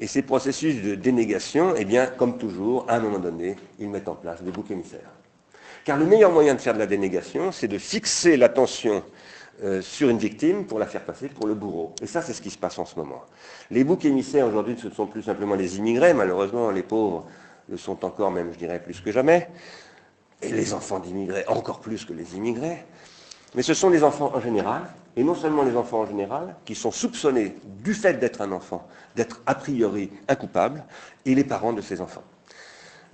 et 0.01 0.07
ces 0.07 0.21
processus 0.21 0.83
de 0.83 0.95
dénégation, 0.95 1.75
eh 1.79 1.87
bien, 1.87 2.07
comme 2.07 2.37
toujours, 2.37 2.85
à 2.91 2.97
un 2.97 3.01
moment 3.01 3.19
donné, 3.19 3.57
ils 3.79 3.89
mettent 3.89 4.09
en 4.09 4.15
place 4.15 4.43
des 4.43 4.51
boucs 4.51 4.71
émissaires. 4.71 5.11
Car 5.87 5.97
le 5.97 6.05
meilleur 6.05 6.31
moyen 6.31 6.55
de 6.55 6.61
faire 6.61 6.75
de 6.75 6.79
la 6.79 6.87
dénégation, 6.87 7.53
c'est 7.53 7.69
de 7.69 7.79
fixer 7.79 8.37
l'attention 8.37 9.03
euh, 9.63 9.81
sur 9.81 10.09
une 10.09 10.19
victime 10.19 10.67
pour 10.67 10.79
la 10.79 10.87
faire 10.87 11.05
passer 11.05 11.29
pour 11.29 11.47
le 11.47 11.55
bourreau. 11.55 11.95
Et 12.03 12.07
ça, 12.07 12.21
c'est 12.21 12.33
ce 12.33 12.43
qui 12.43 12.51
se 12.51 12.59
passe 12.59 12.79
en 12.79 12.85
ce 12.85 12.97
moment. 12.97 13.23
Les 13.71 13.85
boucs 13.85 14.05
émissaires 14.05 14.47
aujourd'hui, 14.47 14.77
ce 14.77 14.89
ne 14.89 14.93
sont 14.93 15.07
plus 15.07 15.23
simplement 15.23 15.55
les 15.55 15.79
immigrés, 15.79 16.15
malheureusement, 16.15 16.71
les 16.71 16.83
pauvres 16.83 17.27
le 17.69 17.77
sont 17.77 18.05
encore 18.05 18.31
même, 18.31 18.53
je 18.53 18.59
dirais, 18.59 18.83
plus 18.83 19.01
que 19.01 19.13
jamais, 19.13 19.49
et 20.43 20.51
les 20.51 20.75
enfants 20.75 20.99
d'immigrés 20.99 21.45
encore 21.47 21.81
plus 21.81 22.05
que 22.05 22.13
les 22.13 22.37
immigrés. 22.37 22.85
Mais 23.55 23.63
ce 23.63 23.75
sont 23.75 23.91
les 23.91 24.03
enfants 24.03 24.33
en 24.35 24.41
général, 24.41 24.83
et 25.17 25.23
non 25.23 25.35
seulement 25.35 25.63
les 25.63 25.77
enfants 25.77 26.01
en 26.01 26.07
général, 26.07 26.57
qui 26.65 26.75
sont 26.75 26.91
soupçonnés 26.91 27.55
du 27.65 27.95
fait 27.95 28.15
d'être 28.15 28.41
un 28.41 28.51
enfant, 28.53 28.87
d'être 29.15 29.43
a 29.47 29.55
priori 29.55 30.11
incoupable, 30.27 30.85
et 31.25 31.35
les 31.35 31.45
parents 31.45 31.73
de 31.73 31.83
ces 31.83 32.01
enfants, 32.01 32.25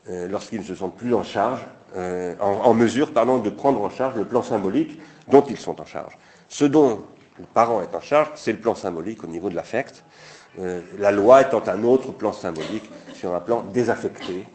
euh, 0.09 0.29
lorsqu'ils 0.29 0.61
ne 0.61 0.65
se 0.65 0.75
sentent 0.75 0.97
plus 0.97 1.13
en 1.13 1.25
charge, 1.25 1.61
euh, 1.97 2.35
en, 2.41 2.75
mesure, 2.75 3.09
de 3.09 3.51
prendre 3.51 3.83
en 3.83 3.91
charge 3.91 4.15
le 4.15 4.25
plan 4.25 4.43
symbolique 4.43 5.01
dont 5.29 5.43
ils 5.43 5.57
sont 5.57 5.81
en 5.81 5.85
charge. 5.85 6.17
Ce 6.49 6.65
dont 6.65 7.05
le 7.39 7.45
parent 7.45 7.83
est 7.83 7.95
en 7.95 8.01
charge, 8.01 8.31
c'est 8.35 8.53
le 8.53 8.59
plan 8.59 8.75
symbolique 8.75 9.23
au 9.23 9.27
niveau 9.27 9.51
de 9.51 9.55
l'affect, 9.55 10.05
euh, 10.59 10.81
la 10.99 11.13
loi 11.13 11.43
étant 11.43 11.63
un 11.69 11.85
autre 11.85 12.11
plan 12.13 12.33
symbolique 12.33 12.91
sur 13.15 13.35
un 13.35 13.41
plan 13.41 13.63
désaffecté 13.63 14.47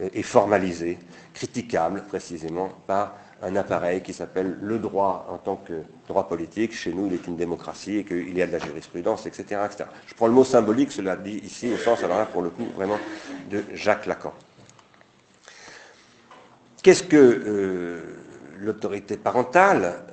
euh, 0.00 0.08
et 0.14 0.22
formalisé, 0.22 0.98
critiquable 1.34 2.02
précisément 2.08 2.70
par 2.86 3.14
un 3.42 3.56
appareil 3.56 4.02
qui 4.02 4.12
s'appelle 4.12 4.58
le 4.60 4.78
droit 4.78 5.26
en 5.30 5.38
tant 5.38 5.56
que 5.56 5.82
droit 6.06 6.28
politique. 6.28 6.74
Chez 6.74 6.92
nous, 6.92 7.06
il 7.06 7.14
est 7.14 7.26
une 7.26 7.36
démocratie 7.36 7.98
et 7.98 8.04
qu'il 8.04 8.36
y 8.36 8.42
a 8.42 8.46
de 8.46 8.52
la 8.52 8.58
jurisprudence, 8.58 9.26
etc.. 9.26 9.60
Je 10.06 10.14
prends 10.14 10.26
le 10.26 10.32
mot 10.32 10.44
symbolique, 10.44 10.92
cela 10.92 11.16
dit 11.16 11.38
ici 11.38 11.72
au 11.72 11.78
sens, 11.78 12.04
alors 12.04 12.18
là, 12.18 12.26
pour 12.26 12.42
le 12.42 12.50
coup, 12.50 12.66
vraiment 12.76 12.98
de 13.50 13.64
Jacques 13.74 14.06
Lacan. 14.06 14.32
Qu'est-ce 16.82 17.02
que 17.02 17.16
euh, 17.16 18.00
l'autorité 18.58 19.16
parentale 19.16 20.04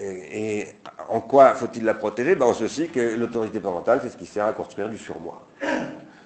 et, 0.00 0.66
en 1.08 1.20
quoi 1.20 1.54
faut-il 1.54 1.84
la 1.84 1.94
protéger? 1.94 2.34
Ben, 2.34 2.46
En 2.46 2.54
ceci 2.54 2.88
que 2.88 3.16
l'autorité 3.16 3.60
parentale, 3.60 4.00
c'est 4.02 4.10
ce 4.10 4.16
qui 4.16 4.26
sert 4.26 4.46
à 4.46 4.52
construire 4.52 4.88
du 4.88 4.98
surmoi. 4.98 5.46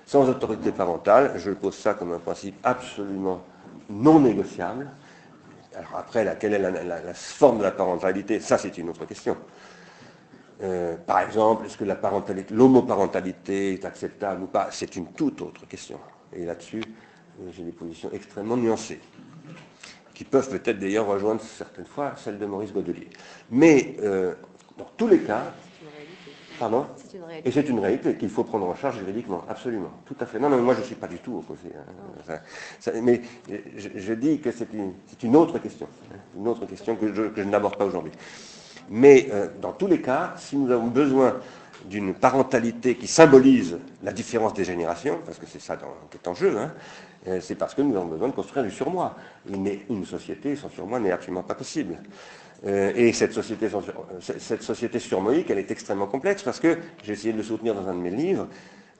Sans 0.06 0.28
autorité 0.28 0.72
parentale, 0.72 1.32
je 1.36 1.50
pose 1.50 1.76
ça 1.76 1.94
comme 1.94 2.12
un 2.12 2.18
principe 2.18 2.56
absolument 2.64 3.42
non 3.90 4.20
négociable. 4.20 4.88
Alors 5.74 5.96
après, 5.98 6.36
quelle 6.40 6.54
est 6.54 6.58
la, 6.58 7.14
forme 7.14 7.58
de 7.58 7.64
la 7.64 7.70
parentalité? 7.70 8.40
Ça, 8.40 8.58
c'est 8.58 8.76
une 8.78 8.88
autre 8.88 9.04
question. 9.04 9.36
Euh, 10.62 10.96
par 10.96 11.20
exemple, 11.20 11.66
est-ce 11.66 11.76
que 11.76 11.84
la 11.84 11.94
parentalité, 11.94 12.52
l'homoparentalité 12.52 13.74
est 13.74 13.84
acceptable 13.84 14.42
ou 14.42 14.46
pas? 14.46 14.68
C'est 14.72 14.96
une 14.96 15.06
toute 15.12 15.40
autre 15.40 15.68
question. 15.68 16.00
Et 16.32 16.44
là-dessus, 16.44 16.82
euh, 17.40 17.50
j'ai 17.52 17.62
des 17.62 17.72
positions 17.72 18.10
extrêmement 18.12 18.56
nuancées 18.56 19.00
qui 20.18 20.24
peuvent 20.24 20.50
peut-être 20.50 20.80
d'ailleurs 20.80 21.06
rejoindre 21.06 21.40
certaines 21.40 21.84
fois 21.84 22.14
celle 22.16 22.40
de 22.40 22.44
Maurice 22.44 22.72
Godelier. 22.72 23.06
Mais 23.52 23.94
euh, 24.02 24.34
dans 24.76 24.90
tous 24.96 25.06
les 25.06 25.20
cas, 25.20 25.44
Pardon 26.58 26.86
Et 27.44 27.52
c'est 27.52 27.68
une 27.68 27.78
réalité 27.78 28.16
qu'il 28.16 28.28
faut 28.28 28.42
prendre 28.42 28.66
en 28.66 28.74
charge 28.74 28.98
juridiquement, 28.98 29.44
absolument, 29.48 29.92
tout 30.04 30.16
à 30.18 30.26
fait. 30.26 30.40
Non, 30.40 30.48
non, 30.48 30.60
moi 30.60 30.74
je 30.74 30.80
ne 30.80 30.86
suis 30.86 30.96
pas 30.96 31.06
du 31.06 31.18
tout 31.18 31.36
opposé. 31.36 31.70
Hein. 32.28 32.40
mais 33.00 33.20
je, 33.76 34.12
dis 34.14 34.40
que 34.40 34.50
c'est 34.50 34.66
une, 35.22 35.36
autre 35.36 35.60
question, 35.60 35.86
hein, 36.12 36.16
une 36.36 36.48
autre 36.48 36.66
question 36.66 36.96
que 36.96 37.14
je, 37.14 37.42
n'aborde 37.44 37.76
pas 37.76 37.84
aujourd'hui. 37.84 38.10
Mais 38.90 39.28
euh, 39.30 39.46
dans 39.62 39.70
tous 39.70 39.86
les 39.86 40.00
cas, 40.00 40.34
si 40.36 40.56
nous 40.56 40.72
avons 40.72 40.88
besoin 40.88 41.36
d'une 41.84 42.14
parentalité 42.14 42.96
qui 42.96 43.06
symbolise 43.06 43.78
la 44.02 44.12
différence 44.12 44.54
des 44.54 44.64
générations, 44.64 45.18
parce 45.24 45.38
que 45.38 45.46
c'est 45.46 45.60
ça 45.60 45.76
qui 45.76 46.16
est 46.16 46.28
en 46.28 46.34
jeu, 46.34 46.56
hein, 46.58 46.72
euh, 47.26 47.40
c'est 47.40 47.54
parce 47.54 47.74
que 47.74 47.82
nous 47.82 47.96
avons 47.96 48.06
besoin 48.06 48.28
de 48.28 48.32
construire 48.34 48.64
du 48.64 48.70
surmoi. 48.70 49.14
Mais 49.48 49.80
une 49.90 50.04
société 50.04 50.56
sans 50.56 50.68
surmoi 50.68 51.00
n'est 51.00 51.12
absolument 51.12 51.42
pas 51.42 51.54
possible. 51.54 51.98
Euh, 52.66 52.92
et 52.94 53.12
cette 53.12 53.32
société, 53.32 53.66
euh, 53.66 54.20
cette 54.20 54.62
société 54.62 54.98
surmoïque, 54.98 55.50
elle 55.50 55.58
est 55.58 55.70
extrêmement 55.70 56.06
complexe 56.06 56.42
parce 56.42 56.58
que, 56.58 56.78
j'ai 57.04 57.12
essayé 57.12 57.32
de 57.32 57.38
le 57.38 57.44
soutenir 57.44 57.74
dans 57.74 57.86
un 57.88 57.94
de 57.94 58.00
mes 58.00 58.10
livres, 58.10 58.48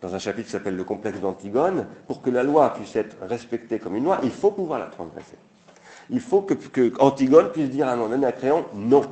dans 0.01 0.15
un 0.15 0.19
chapitre 0.19 0.47
qui 0.47 0.53
s'appelle 0.53 0.77
le 0.77 0.85
complexe 0.85 1.21
d'Antigone, 1.21 1.87
pour 2.07 2.23
que 2.23 2.31
la 2.31 2.43
loi 2.43 2.73
puisse 2.75 2.95
être 2.95 3.17
respectée 3.23 3.79
comme 3.79 3.97
une 3.97 4.05
loi, 4.05 4.21
il 4.23 4.31
faut 4.31 4.53
pouvoir 4.53 4.79
la 4.79 4.87
transgresser. 4.87 5.37
Il 6.11 6.21
faut 6.21 6.43
que 6.43 6.55
Antigone 7.01 7.51
puisse 7.51 7.69
dire 7.69 7.89
à 7.89 7.93
un 7.93 7.97
moment 7.97 8.11
donné 8.11 8.27
à 8.27 8.33
Créon, 8.33 8.65
non, 8.75 9.03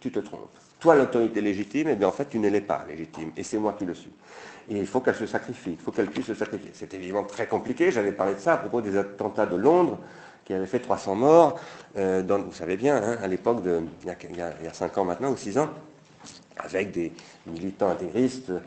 tu 0.00 0.10
te 0.10 0.18
trompes. 0.18 0.50
Toi, 0.82 0.96
l'autorité 0.96 1.40
légitime, 1.40 1.90
eh 1.90 1.94
bien, 1.94 2.08
en 2.08 2.12
fait, 2.12 2.28
tu 2.28 2.40
ne 2.40 2.48
l'es 2.48 2.60
pas 2.60 2.84
légitime, 2.88 3.30
et 3.36 3.44
c'est 3.44 3.56
moi 3.56 3.76
qui 3.78 3.84
le 3.84 3.94
suis. 3.94 4.10
Et 4.68 4.76
il 4.76 4.86
faut 4.88 4.98
qu'elle 4.98 5.14
se 5.14 5.26
sacrifie, 5.26 5.70
il 5.70 5.76
faut 5.78 5.92
qu'elle 5.92 6.08
puisse 6.10 6.26
se 6.26 6.34
sacrifier. 6.34 6.72
C'est 6.74 6.92
évidemment 6.94 7.22
très 7.22 7.46
compliqué, 7.46 7.92
j'avais 7.92 8.10
parlé 8.10 8.34
de 8.34 8.40
ça 8.40 8.54
à 8.54 8.56
propos 8.56 8.80
des 8.80 8.96
attentats 8.96 9.46
de 9.46 9.54
Londres, 9.54 10.00
qui 10.44 10.52
avaient 10.52 10.66
fait 10.66 10.80
300 10.80 11.14
morts, 11.14 11.60
euh, 11.96 12.24
vous 12.26 12.52
savez 12.52 12.76
bien, 12.76 12.96
hein, 12.96 13.16
à 13.22 13.28
l'époque, 13.28 13.58
il, 13.64 14.08
y 14.08 14.40
a, 14.40 14.54
il 14.60 14.74
5 14.74 14.98
ans 14.98 15.04
maintenant, 15.04 15.30
ou 15.30 15.36
6 15.36 15.56
ans, 15.58 15.70
avec 16.58 16.90
des 16.90 17.12
militants 17.46 17.90
intégristes 17.90 18.50
euh, 18.50 18.58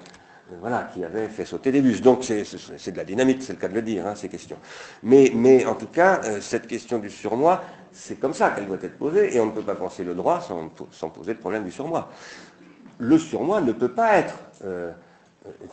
voilà, 0.62 0.90
qui 0.94 1.04
avaient 1.04 1.28
fait 1.28 1.44
sauter 1.44 1.74
des 1.74 1.82
bus. 1.82 2.02
Donc 2.02 2.24
c'est 2.24 2.92
de 2.92 2.98
la 2.98 3.04
dynamite, 3.04 3.44
c'est 3.44 3.54
le 3.54 3.60
cas 3.60 3.68
de 3.68 3.74
le 3.74 3.82
dire, 3.82 4.08
hein, 4.08 4.16
ces 4.16 4.30
questions. 4.30 4.58
Mais, 5.04 5.34
mais, 5.36 5.66
en 5.66 5.76
tout 5.76 5.88
cas, 5.88 6.22
euh, 6.24 6.40
cette 6.40 6.68
question 6.68 6.98
du 7.00 7.10
surmoi, 7.10 7.62
c'est 7.96 8.20
comme 8.20 8.34
ça 8.34 8.52
qu'elle 8.52 8.68
doit 8.68 8.78
être 8.82 8.98
posée, 8.98 9.36
et 9.36 9.40
on 9.40 9.48
ne 9.48 9.52
peut 9.52 9.62
pas 9.62 9.76
penser 9.76 10.04
le 10.04 10.14
droit 10.14 10.42
sans, 10.42 11.10
poser 11.10 11.34
le 11.34 11.40
problème 11.40 11.64
du 11.64 11.72
surmoi. 11.72 12.10
Le 13.00 13.18
surmoi 13.18 13.62
ne 13.62 13.72
peut 13.72 13.92
pas 13.92 14.18
être 14.18 14.36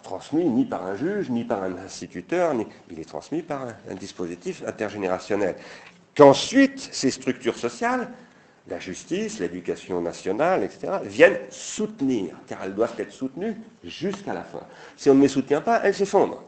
transmis 0.02 0.44
ni 0.44 0.64
par 0.64 0.86
un 0.86 0.96
juge, 0.96 1.30
ni 1.30 1.44
par 1.44 1.62
un 1.62 1.76
instituteur, 1.78 2.54
ni... 2.54 2.66
il 2.90 3.00
est 3.00 3.08
transmis 3.08 3.42
par 3.42 3.66
un, 3.90 3.94
dispositif 3.94 4.62
intergénérationnel. 4.66 5.56
Qu'ensuite, 6.14 6.78
ces 6.92 7.10
structures 7.10 7.56
sociales, 7.56 8.08
la 8.68 8.78
justice, 8.78 9.40
l'éducation 9.40 10.00
nationale, 10.00 10.62
etc., 10.62 10.98
viennent 11.04 11.38
soutenir, 11.50 12.36
car 12.46 12.62
elles 12.62 12.74
doivent 12.74 12.94
être 12.98 13.12
soutenues 13.12 13.56
jusqu'à 13.82 14.34
la 14.34 14.42
fin. 14.42 14.60
Si 14.96 15.10
on 15.10 15.14
ne 15.14 15.22
les 15.22 15.28
soutient 15.28 15.60
pas, 15.60 15.80
elles 15.82 15.94
s'effondrent. 15.94 16.44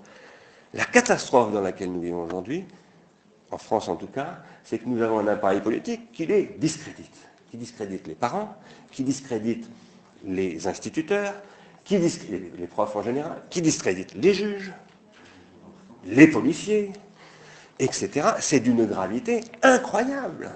La 0.72 0.84
catastrophe 0.84 1.52
dans 1.52 1.60
laquelle 1.60 1.92
nous 1.92 2.00
vivons 2.00 2.22
aujourd'hui, 2.22 2.64
en 3.50 3.58
France 3.58 3.88
en 3.88 3.96
tout 3.96 4.08
cas, 4.08 4.38
c'est 4.64 4.78
que 4.78 4.88
nous 4.88 5.02
avons 5.02 5.18
un 5.20 5.28
appareil 5.28 5.60
politique 5.60 6.10
qui 6.12 6.26
les 6.26 6.56
discrédite, 6.58 7.16
qui 7.50 7.56
discrédite 7.56 8.06
les 8.06 8.14
parents, 8.14 8.56
qui 8.90 9.04
discrédite 9.04 9.68
les 10.24 10.66
instituteurs, 10.66 11.34
qui 11.84 11.98
les 11.98 12.66
profs 12.66 12.96
en 12.96 13.02
général, 13.02 13.42
qui 13.50 13.60
discréditent 13.60 14.14
les 14.14 14.32
juges, 14.32 14.72
les 16.06 16.26
policiers, 16.26 16.92
etc. 17.78 18.28
C'est 18.40 18.60
d'une 18.60 18.86
gravité 18.86 19.42
incroyable. 19.62 20.50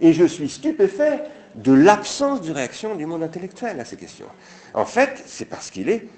Et 0.00 0.12
je 0.14 0.24
suis 0.24 0.48
stupéfait 0.48 1.24
de 1.54 1.72
l'absence 1.72 2.40
de 2.40 2.52
réaction 2.52 2.96
du 2.96 3.04
monde 3.04 3.22
intellectuel 3.22 3.78
à 3.78 3.84
ces 3.84 3.96
questions. 3.96 4.26
En 4.72 4.86
fait, 4.86 5.22
c'est 5.26 5.44
parce 5.44 5.70
qu'il 5.70 5.90
est, 5.90 6.08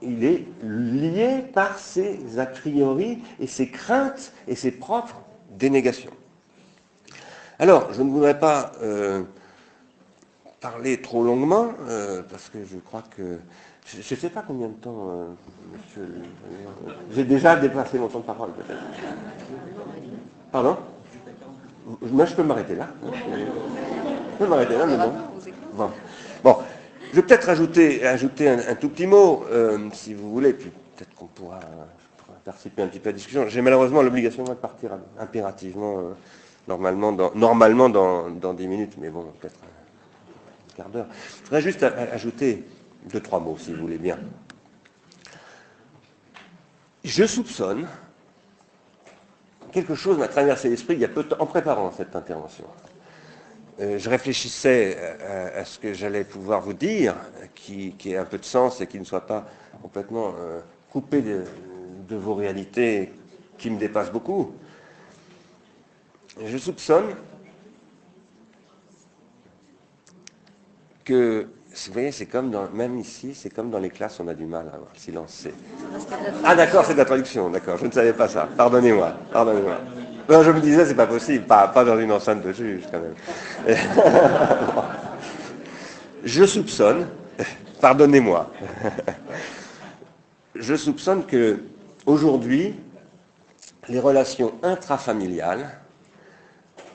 il 0.00 0.24
est 0.24 0.44
lié 0.62 1.42
par 1.52 1.78
ses 1.78 2.38
a 2.38 2.46
priori 2.46 3.18
et 3.40 3.48
ses 3.48 3.68
craintes 3.68 4.32
et 4.46 4.54
ses 4.54 4.70
propres 4.70 5.20
dénégations. 5.50 6.12
Alors, 7.60 7.92
je 7.92 8.02
ne 8.02 8.10
voudrais 8.10 8.38
pas 8.38 8.70
euh, 8.82 9.22
parler 10.60 11.00
trop 11.02 11.24
longuement, 11.24 11.72
euh, 11.88 12.22
parce 12.30 12.48
que 12.50 12.58
je 12.64 12.76
crois 12.78 13.02
que 13.16 13.38
je 13.84 13.96
ne 13.96 14.02
sais 14.02 14.28
pas 14.28 14.44
combien 14.46 14.68
de 14.68 14.74
temps, 14.74 15.08
euh, 15.10 15.26
monsieur. 15.72 16.08
J'ai 17.12 17.24
déjà 17.24 17.56
dépassé 17.56 17.98
mon 17.98 18.06
temps 18.06 18.20
de 18.20 18.24
parole, 18.24 18.50
peut-être. 18.52 18.80
Pardon? 20.52 20.76
Moi, 22.02 22.26
je 22.26 22.34
peux 22.34 22.44
m'arrêter 22.44 22.76
là. 22.76 22.86
Je 23.02 24.38
peux 24.38 24.46
m'arrêter 24.46 24.78
là, 24.78 24.86
mais 24.86 24.96
bon. 24.96 25.90
Bon. 26.44 26.56
Je 27.10 27.16
vais 27.16 27.22
peut-être 27.22 27.48
ajouter, 27.48 28.06
un, 28.06 28.74
tout 28.76 28.90
petit 28.90 29.06
mot, 29.06 29.44
si 29.94 30.14
vous 30.14 30.30
voulez, 30.30 30.52
puis 30.52 30.70
peut-être 30.94 31.14
qu'on 31.16 31.26
pourra, 31.26 31.58
participer 32.44 32.82
un 32.82 32.86
petit 32.86 33.00
peu 33.00 33.08
à 33.08 33.12
la 33.12 33.16
discussion. 33.16 33.48
J'ai 33.48 33.62
malheureusement 33.62 34.02
l'obligation 34.02 34.44
de 34.44 34.54
partir 34.54 34.90
impérativement, 35.18 36.14
normalement, 36.68 37.12
dans, 37.12 37.32
normalement 37.34 37.88
dans, 37.88 38.30
dans 38.30 38.52
10 38.52 38.68
minutes, 38.68 38.92
mais 38.98 39.08
bon, 39.08 39.24
peut-être 39.40 39.56
un 39.62 40.76
quart 40.76 40.88
d'heure. 40.90 41.06
Je 41.38 41.44
voudrais 41.44 41.62
juste 41.62 41.82
ajouter 41.82 42.64
deux, 43.10 43.20
trois 43.20 43.40
mots, 43.40 43.56
si 43.58 43.72
vous 43.72 43.80
voulez 43.80 43.98
bien. 43.98 44.18
Je 47.02 47.24
soupçonne, 47.24 47.88
quelque 49.72 49.94
chose 49.94 50.18
m'a 50.18 50.28
traversé 50.28 50.68
l'esprit 50.68 50.94
il 50.94 51.00
y 51.00 51.04
a 51.04 51.08
peu 51.08 51.22
de 51.22 51.28
temps, 51.28 51.36
en 51.40 51.46
préparant 51.46 51.90
cette 51.90 52.14
intervention. 52.14 52.64
Euh, 53.80 53.98
je 53.98 54.10
réfléchissais 54.10 54.98
à, 55.54 55.64
ce 55.64 55.78
que 55.78 55.94
j'allais 55.94 56.24
pouvoir 56.24 56.60
vous 56.60 56.74
dire, 56.74 57.14
qui, 57.54 57.94
ait 58.04 58.16
un 58.16 58.24
peu 58.24 58.38
de 58.38 58.44
sens 58.44 58.80
et 58.80 58.86
qui 58.86 58.98
ne 58.98 59.04
soit 59.04 59.26
pas 59.26 59.46
complètement 59.80 60.34
euh, 60.38 60.60
coupé 60.90 61.22
de, 61.22 61.44
vos 62.16 62.34
réalités 62.34 63.12
qui 63.56 63.70
me 63.70 63.78
dépassent 63.78 64.12
beaucoup. 64.12 64.52
Je 66.44 66.56
soupçonne 66.56 67.14
que 71.04 71.48
vous 71.86 71.92
voyez, 71.92 72.12
c'est 72.12 72.26
comme 72.26 72.50
dans, 72.50 72.68
même 72.70 72.98
ici, 72.98 73.34
c'est 73.34 73.50
comme 73.50 73.70
dans 73.70 73.78
les 73.78 73.90
classes, 73.90 74.20
on 74.20 74.28
a 74.28 74.34
du 74.34 74.46
mal 74.46 74.66
à 74.66 74.74
avoir 74.74 74.90
le 74.92 74.98
silence. 74.98 75.46
Ah 76.44 76.54
d'accord, 76.54 76.84
c'est 76.84 76.92
de 76.92 76.98
la 76.98 77.04
traduction, 77.04 77.50
d'accord, 77.50 77.76
je 77.76 77.86
ne 77.86 77.92
savais 77.92 78.12
pas 78.12 78.28
ça. 78.28 78.48
Pardonnez-moi, 78.56 79.14
pardonnez-moi. 79.32 79.78
je 80.28 80.50
me 80.50 80.60
disais, 80.60 80.86
c'est 80.86 80.94
pas 80.94 81.06
possible, 81.06 81.44
pas, 81.44 81.68
pas 81.68 81.84
dans 81.84 81.98
une 81.98 82.12
enceinte 82.12 82.42
de 82.42 82.52
juge 82.52 82.84
quand 82.90 83.00
même. 83.00 83.76
je 86.24 86.44
soupçonne, 86.44 87.08
pardonnez-moi, 87.80 88.50
je 90.54 90.74
soupçonne 90.74 91.24
que 91.26 91.60
aujourd'hui, 92.06 92.74
les 93.88 94.00
relations 94.00 94.52
intrafamiliales 94.62 95.78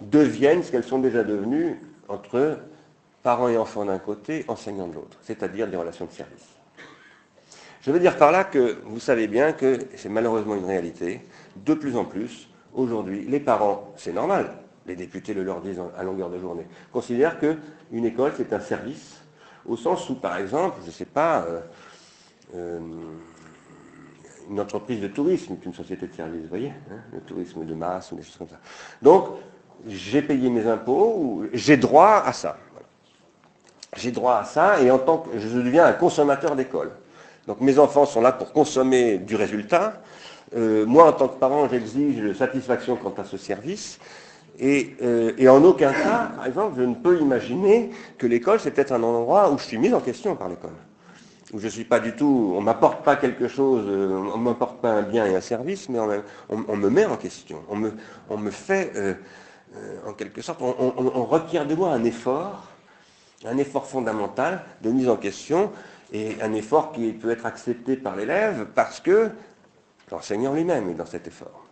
deviennent 0.09 0.63
ce 0.63 0.71
qu'elles 0.71 0.83
sont 0.83 0.99
déjà 0.99 1.23
devenues 1.23 1.79
entre 2.07 2.59
parents 3.21 3.47
et 3.47 3.57
enfants 3.57 3.85
d'un 3.85 3.99
côté, 3.99 4.45
enseignants 4.47 4.87
de 4.87 4.95
l'autre, 4.95 5.17
c'est-à-dire 5.21 5.67
des 5.67 5.77
relations 5.77 6.05
de 6.05 6.11
service. 6.11 6.47
Je 7.81 7.91
veux 7.91 7.99
dire 7.99 8.17
par 8.17 8.31
là 8.31 8.43
que 8.43 8.77
vous 8.85 8.99
savez 8.99 9.27
bien 9.27 9.53
que 9.53 9.79
c'est 9.95 10.09
malheureusement 10.09 10.55
une 10.55 10.65
réalité, 10.65 11.21
de 11.55 11.73
plus 11.73 11.95
en 11.97 12.05
plus, 12.05 12.49
aujourd'hui, 12.73 13.25
les 13.27 13.39
parents, 13.39 13.93
c'est 13.97 14.13
normal, 14.13 14.53
les 14.85 14.95
députés 14.95 15.33
le 15.33 15.43
leur 15.43 15.61
disent 15.61 15.81
à 15.97 16.03
longueur 16.03 16.29
de 16.29 16.39
journée, 16.39 16.65
considèrent 16.91 17.39
qu'une 17.39 18.05
école, 18.05 18.33
c'est 18.37 18.53
un 18.53 18.59
service, 18.59 19.21
au 19.65 19.77
sens 19.77 20.09
où, 20.09 20.15
par 20.15 20.37
exemple, 20.37 20.77
je 20.81 20.87
ne 20.87 20.91
sais 20.91 21.05
pas, 21.05 21.43
euh, 21.43 21.59
euh, 22.55 22.79
une 24.49 24.59
entreprise 24.59 25.01
de 25.01 25.07
tourisme 25.07 25.53
est 25.53 25.65
une 25.65 25.73
société 25.73 26.07
de 26.07 26.13
service, 26.13 26.41
vous 26.41 26.49
voyez, 26.49 26.73
hein, 26.91 26.99
le 27.13 27.21
tourisme 27.21 27.65
de 27.65 27.73
masse 27.73 28.11
ou 28.11 28.15
des 28.15 28.23
choses 28.23 28.37
comme 28.37 28.49
ça. 28.49 28.59
Donc, 29.01 29.29
j'ai 29.87 30.21
payé 30.21 30.49
mes 30.49 30.67
impôts, 30.67 31.43
j'ai 31.53 31.77
droit 31.77 32.23
à 32.25 32.33
ça 32.33 32.57
j'ai 33.97 34.11
droit 34.11 34.35
à 34.35 34.43
ça 34.43 34.81
et 34.81 34.91
en 34.91 34.99
tant 34.99 35.19
que 35.19 35.39
je 35.39 35.47
deviens 35.47 35.85
un 35.85 35.93
consommateur 35.93 36.55
d'école. 36.55 36.91
Donc 37.47 37.61
mes 37.61 37.79
enfants 37.79 38.05
sont 38.05 38.21
là 38.21 38.31
pour 38.31 38.53
consommer 38.53 39.17
du 39.17 39.35
résultat. 39.35 40.01
Euh, 40.55 40.85
moi, 40.85 41.07
en 41.07 41.13
tant 41.13 41.27
que 41.27 41.39
parent, 41.39 41.67
j'exige 41.69 42.33
satisfaction 42.33 42.95
quant 42.95 43.13
à 43.17 43.25
ce 43.25 43.37
service. 43.37 43.99
Euh, 44.61 45.33
et, 45.37 45.49
en 45.49 45.63
aucun 45.63 45.91
cas, 45.91 46.31
par 46.35 46.45
exemple, 46.45 46.75
je 46.77 46.83
ne 46.83 46.93
peux 46.93 47.19
imaginer 47.19 47.89
que 48.19 48.27
l'école, 48.27 48.59
c'est 48.59 48.71
peut-être 48.71 48.91
un 48.91 49.01
endroit 49.01 49.51
où 49.51 49.57
je 49.57 49.63
suis 49.63 49.77
mis 49.79 49.91
en 49.93 49.99
question 49.99 50.35
par 50.35 50.47
l'école. 50.47 50.75
Où 51.53 51.59
je 51.59 51.65
ne 51.65 51.71
suis 51.71 51.83
pas 51.83 51.99
du 51.99 52.15
tout, 52.15 52.53
on 52.55 52.61
ne 52.61 52.65
m'apporte 52.65 53.03
pas 53.03 53.15
quelque 53.15 53.47
chose, 53.47 53.83
euh, 53.87 54.21
on 54.33 54.37
ne 54.37 54.43
m'apporte 54.43 54.79
pas 54.79 54.91
un 54.91 55.01
bien 55.01 55.25
et 55.25 55.35
un 55.35 55.41
service, 55.41 55.89
mais 55.89 55.99
on, 56.49 56.77
me 56.77 56.89
met 56.89 57.05
en 57.05 57.17
question. 57.17 57.57
On 57.67 57.75
me, 57.75 57.93
on 58.29 58.37
me 58.37 58.51
fait, 58.51 58.91
en 60.05 60.13
quelque 60.13 60.41
sorte, 60.41 60.61
on 60.61 61.25
requiert 61.25 61.65
de 61.65 61.75
moi 61.75 61.91
un 61.91 62.03
effort 62.03 62.73
un 63.45 63.57
effort 63.57 63.85
fondamental 63.85 64.63
de 64.81 64.89
mise 64.89 65.09
en 65.09 65.17
question 65.17 65.71
et 66.11 66.37
un 66.41 66.53
effort 66.53 66.91
qui 66.91 67.11
peut 67.11 67.31
être 67.31 67.45
accepté 67.45 67.95
par 67.95 68.15
l'élève 68.15 68.67
parce 68.75 68.99
que 68.99 69.29
l'enseignant 70.11 70.53
lui-même 70.53 70.89
est 70.89 70.93
dans 70.93 71.05
cet 71.05 71.27
effort. 71.27 71.65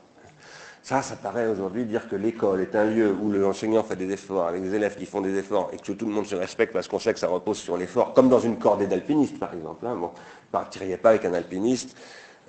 Ça, 0.83 1.03
ça 1.03 1.15
paraît 1.15 1.47
aujourd'hui 1.47 1.85
dire 1.85 2.09
que 2.09 2.15
l'école 2.15 2.61
est 2.61 2.75
un 2.75 2.85
lieu 2.85 3.11
où 3.13 3.31
l'enseignant 3.31 3.83
fait 3.83 3.95
des 3.95 4.11
efforts 4.11 4.47
avec 4.47 4.63
des 4.63 4.73
élèves 4.73 4.95
qui 4.97 5.05
font 5.05 5.21
des 5.21 5.37
efforts 5.37 5.69
et 5.71 5.77
que 5.77 5.91
tout 5.91 6.07
le 6.07 6.11
monde 6.11 6.25
se 6.25 6.35
respecte 6.35 6.73
parce 6.73 6.87
qu'on 6.87 6.97
sait 6.97 7.13
que 7.13 7.19
ça 7.19 7.27
repose 7.27 7.57
sur 7.59 7.77
l'effort, 7.77 8.13
comme 8.13 8.29
dans 8.29 8.39
une 8.39 8.57
cordée 8.57 8.87
d'alpinistes 8.87 9.37
par 9.37 9.53
exemple. 9.53 9.85
Hein. 9.85 9.95
Bon, 9.95 10.07
ne 10.07 10.51
partiriez 10.51 10.97
pas 10.97 11.11
avec 11.11 11.25
un 11.25 11.33
alpiniste 11.35 11.95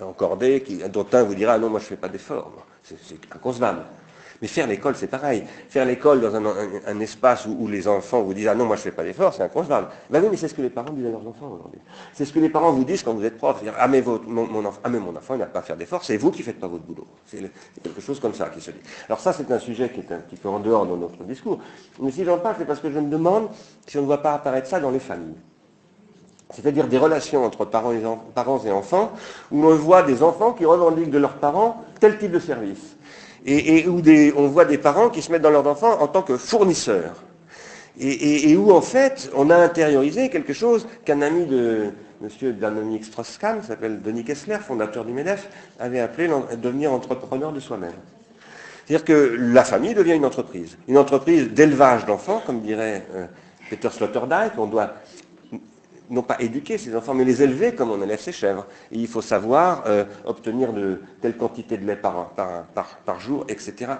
en 0.00 0.14
cordée 0.14 0.62
qui, 0.62 0.78
dont 0.88 1.06
un 1.12 1.22
vous 1.24 1.34
dira 1.34 1.58
non, 1.58 1.68
moi 1.68 1.78
je 1.78 1.84
ne 1.84 1.88
fais 1.90 1.96
pas 1.96 2.08
d'efforts. 2.08 2.50
C'est 2.82 2.96
inconcevable. 3.34 3.82
Mais 4.42 4.48
faire 4.48 4.66
l'école, 4.66 4.96
c'est 4.96 5.06
pareil. 5.06 5.44
Faire 5.68 5.86
l'école 5.86 6.20
dans 6.20 6.34
un, 6.34 7.00
espace 7.00 7.46
où, 7.46 7.68
les 7.68 7.86
enfants 7.86 8.22
vous 8.22 8.34
disent 8.34 8.48
Ah 8.48 8.56
non, 8.56 8.66
moi 8.66 8.74
je 8.74 8.80
ne 8.80 8.84
fais 8.84 8.90
pas 8.90 9.04
d'effort, 9.04 9.32
c'est 9.32 9.44
inconcevable. 9.44 9.86
Ben 10.10 10.20
oui, 10.20 10.28
mais 10.32 10.36
c'est 10.36 10.48
ce 10.48 10.54
que 10.54 10.62
les 10.62 10.68
parents 10.68 10.90
disent 10.90 11.06
à 11.06 11.10
leurs 11.10 11.26
enfants 11.26 11.46
aujourd'hui. 11.46 11.80
C'est 12.12 12.24
ce 12.24 12.32
que 12.32 12.40
les 12.40 12.48
parents 12.48 12.72
vous 12.72 12.84
disent 12.84 13.04
quand 13.04 13.14
vous 13.14 13.24
êtes 13.24 13.38
prof. 13.38 13.62
Ah 13.78 13.86
mais, 13.86 14.02
mon, 14.26 14.64
enfant, 14.64 14.80
ah, 14.82 14.88
mais 14.88 14.98
mon 14.98 15.14
enfant, 15.14 15.34
il 15.34 15.38
n'a 15.38 15.46
pas 15.46 15.60
à 15.60 15.62
faire 15.62 15.76
d'effort, 15.76 16.02
c'est 16.04 16.16
vous 16.16 16.32
qui 16.32 16.40
ne 16.40 16.44
faites 16.44 16.58
pas 16.58 16.66
votre 16.66 16.82
boulot. 16.82 17.06
C'est 17.24 17.38
quelque 17.84 18.00
chose 18.00 18.18
comme 18.18 18.34
ça 18.34 18.48
qui 18.48 18.60
se 18.60 18.72
dit. 18.72 18.80
Alors 19.08 19.20
ça, 19.20 19.32
c'est 19.32 19.48
un 19.48 19.60
sujet 19.60 19.90
qui 19.90 20.00
est 20.00 20.12
un 20.12 20.18
petit 20.18 20.36
peu 20.36 20.48
en 20.48 20.58
dehors 20.58 20.86
de 20.86 20.96
notre 20.96 21.22
discours. 21.22 21.60
Mais 22.00 22.10
si 22.10 22.24
j'en 22.24 22.38
parle, 22.38 22.56
c'est 22.58 22.64
parce 22.64 22.80
que 22.80 22.90
je 22.90 22.98
me 22.98 23.08
demande 23.08 23.48
si 23.86 23.96
on 23.96 24.00
ne 24.00 24.06
voit 24.06 24.22
pas 24.22 24.34
apparaître 24.34 24.66
ça 24.66 24.80
dans 24.80 24.90
les 24.90 24.98
familles. 24.98 25.36
c'est-à-dire 26.50 26.88
des 26.88 26.98
relations 26.98 27.44
entre 27.44 27.64
parents 27.64 27.92
et, 27.92 28.70
enfants, 28.72 29.12
où 29.52 29.64
on 29.64 29.76
voit 29.76 30.02
des 30.02 30.20
enfants 30.24 30.52
qui 30.52 30.64
revendiquent 30.64 31.10
de 31.10 31.18
leurs 31.18 31.36
parents 31.36 31.84
tel 32.00 32.18
type 32.18 32.32
de 32.32 32.40
service, 32.40 32.96
et, 33.44 33.86
où 33.88 34.02
on 34.36 34.46
voit 34.48 34.64
des 34.64 34.78
parents 34.78 35.08
qui 35.08 35.22
se 35.22 35.30
mettent 35.32 35.42
dans 35.42 35.50
leurs 35.50 35.66
enfants 35.66 36.00
en 36.00 36.08
tant 36.08 36.22
que 36.22 36.36
fournisseurs, 36.36 37.22
et, 37.98 38.56
où 38.56 38.72
en 38.72 38.80
fait 38.80 39.30
on 39.34 39.50
a 39.50 39.56
intériorisé 39.56 40.30
quelque 40.30 40.52
chose 40.52 40.86
qu'un 41.04 41.22
ami 41.22 41.46
de 41.46 41.90
M. 42.22 42.52
Dominique 42.52 43.04
Strauss-Kahn, 43.04 43.62
s'appelle 43.62 44.00
Denis 44.00 44.24
Kessler, 44.24 44.58
fondateur 44.58 45.04
du 45.04 45.12
MEDEF, 45.12 45.48
avait 45.80 46.00
appelé 46.00 46.30
devenir 46.56 46.92
entrepreneur 46.92 47.52
de 47.52 47.60
soi-même. 47.60 47.92
C'est-à-dire 48.86 49.04
que 49.04 49.36
la 49.38 49.64
famille 49.64 49.94
devient 49.94 50.14
une 50.14 50.24
entreprise, 50.24 50.76
une 50.88 50.98
entreprise 50.98 51.50
d'élevage 51.50 52.06
d'enfants, 52.06 52.42
comme 52.44 52.60
dirait 52.60 53.04
euh, 53.14 53.26
Peter 53.70 53.88
Sloterdijk, 53.90 54.52
on 54.58 54.66
doit 54.66 54.94
non 56.12 56.22
pas 56.22 56.36
éduquer 56.40 56.76
ses 56.78 56.94
enfants, 56.94 57.14
mais 57.14 57.24
les 57.24 57.42
élever 57.42 57.74
comme 57.74 57.90
on 57.90 58.00
élève 58.02 58.20
ses 58.20 58.32
chèvres. 58.32 58.66
Et 58.92 58.98
il 58.98 59.08
faut 59.08 59.22
savoir 59.22 59.84
euh, 59.86 60.04
obtenir 60.26 60.72
de 60.72 61.00
telle 61.20 61.36
quantité 61.36 61.78
de 61.78 61.86
lait 61.86 61.96
par, 61.96 62.30
par, 62.34 63.20
jour, 63.20 63.44
etc.. 63.48 63.92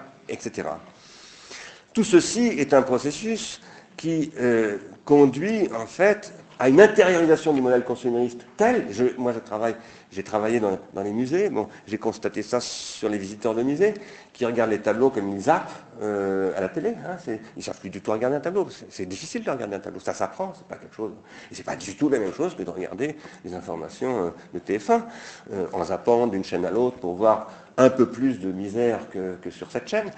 Tout 1.93 2.03
ceci 2.03 2.47
est 2.47 2.73
un 2.73 2.83
processus 2.83 3.59
qui 3.97 4.31
euh, 4.39 4.77
conduit 5.05 5.69
en 5.73 5.87
fait 5.87 6.33
à 6.59 6.69
une 6.69 6.79
intériorisation 6.79 7.51
du 7.51 7.61
modèle 7.61 7.83
consumériste 7.83 8.45
tel, 8.57 8.87
moi 9.17 9.33
je 9.33 9.39
travaille, 9.39 9.75
j'ai 10.13 10.23
travaillé 10.23 10.59
dans, 10.59 10.77
les 11.03 11.11
musées, 11.11 11.49
bon, 11.49 11.67
j'ai 11.87 11.97
constaté 11.97 12.43
ça 12.43 12.59
sur 12.59 13.09
les 13.09 13.17
visiteurs 13.17 13.55
de 13.55 13.63
musées, 13.63 13.93
qui 14.31 14.45
regardent 14.45 14.69
les 14.71 14.81
tableaux 14.81 15.09
comme 15.09 15.29
ils 15.29 15.41
zappent 15.41 15.71
euh, 16.01 16.55
à 16.55 16.61
la 16.61 16.69
télé. 16.69 16.95
Hein, 17.05 17.17
ils 17.27 17.39
ne 17.57 17.61
savent 17.61 17.79
plus 17.79 17.89
du 17.89 18.01
tout 18.01 18.11
regarder 18.11 18.37
un 18.37 18.39
tableau. 18.39 18.67
C'est 18.89 19.05
difficile 19.05 19.43
de 19.43 19.49
regarder 19.49 19.75
un 19.75 19.79
tableau. 19.79 19.99
Ça 19.99 20.13
s'apprend, 20.13 20.53
c'est 20.55 20.67
pas 20.67 20.75
quelque 20.75 20.95
chose. 20.95 21.11
Et 21.51 21.55
c'est 21.55 21.63
pas 21.63 21.75
du 21.75 21.95
tout 21.95 22.09
la 22.09 22.19
même 22.19 22.33
chose 22.33 22.55
que 22.55 22.63
de 22.63 22.69
regarder 22.69 23.15
les 23.43 23.53
informations 23.53 24.27
euh, 24.27 24.29
de 24.53 24.59
TF1 24.59 25.01
euh, 25.51 25.65
en 25.73 25.83
zappant 25.83 26.27
d'une 26.27 26.43
chaîne 26.43 26.65
à 26.65 26.71
l'autre 26.71 26.97
pour 26.97 27.15
voir 27.15 27.51
un 27.77 27.89
peu 27.89 28.07
plus 28.07 28.39
de 28.39 28.51
misère 28.51 28.99
que, 29.09 29.49
sur 29.49 29.71
cette 29.71 29.87
chaîne. 29.87 30.11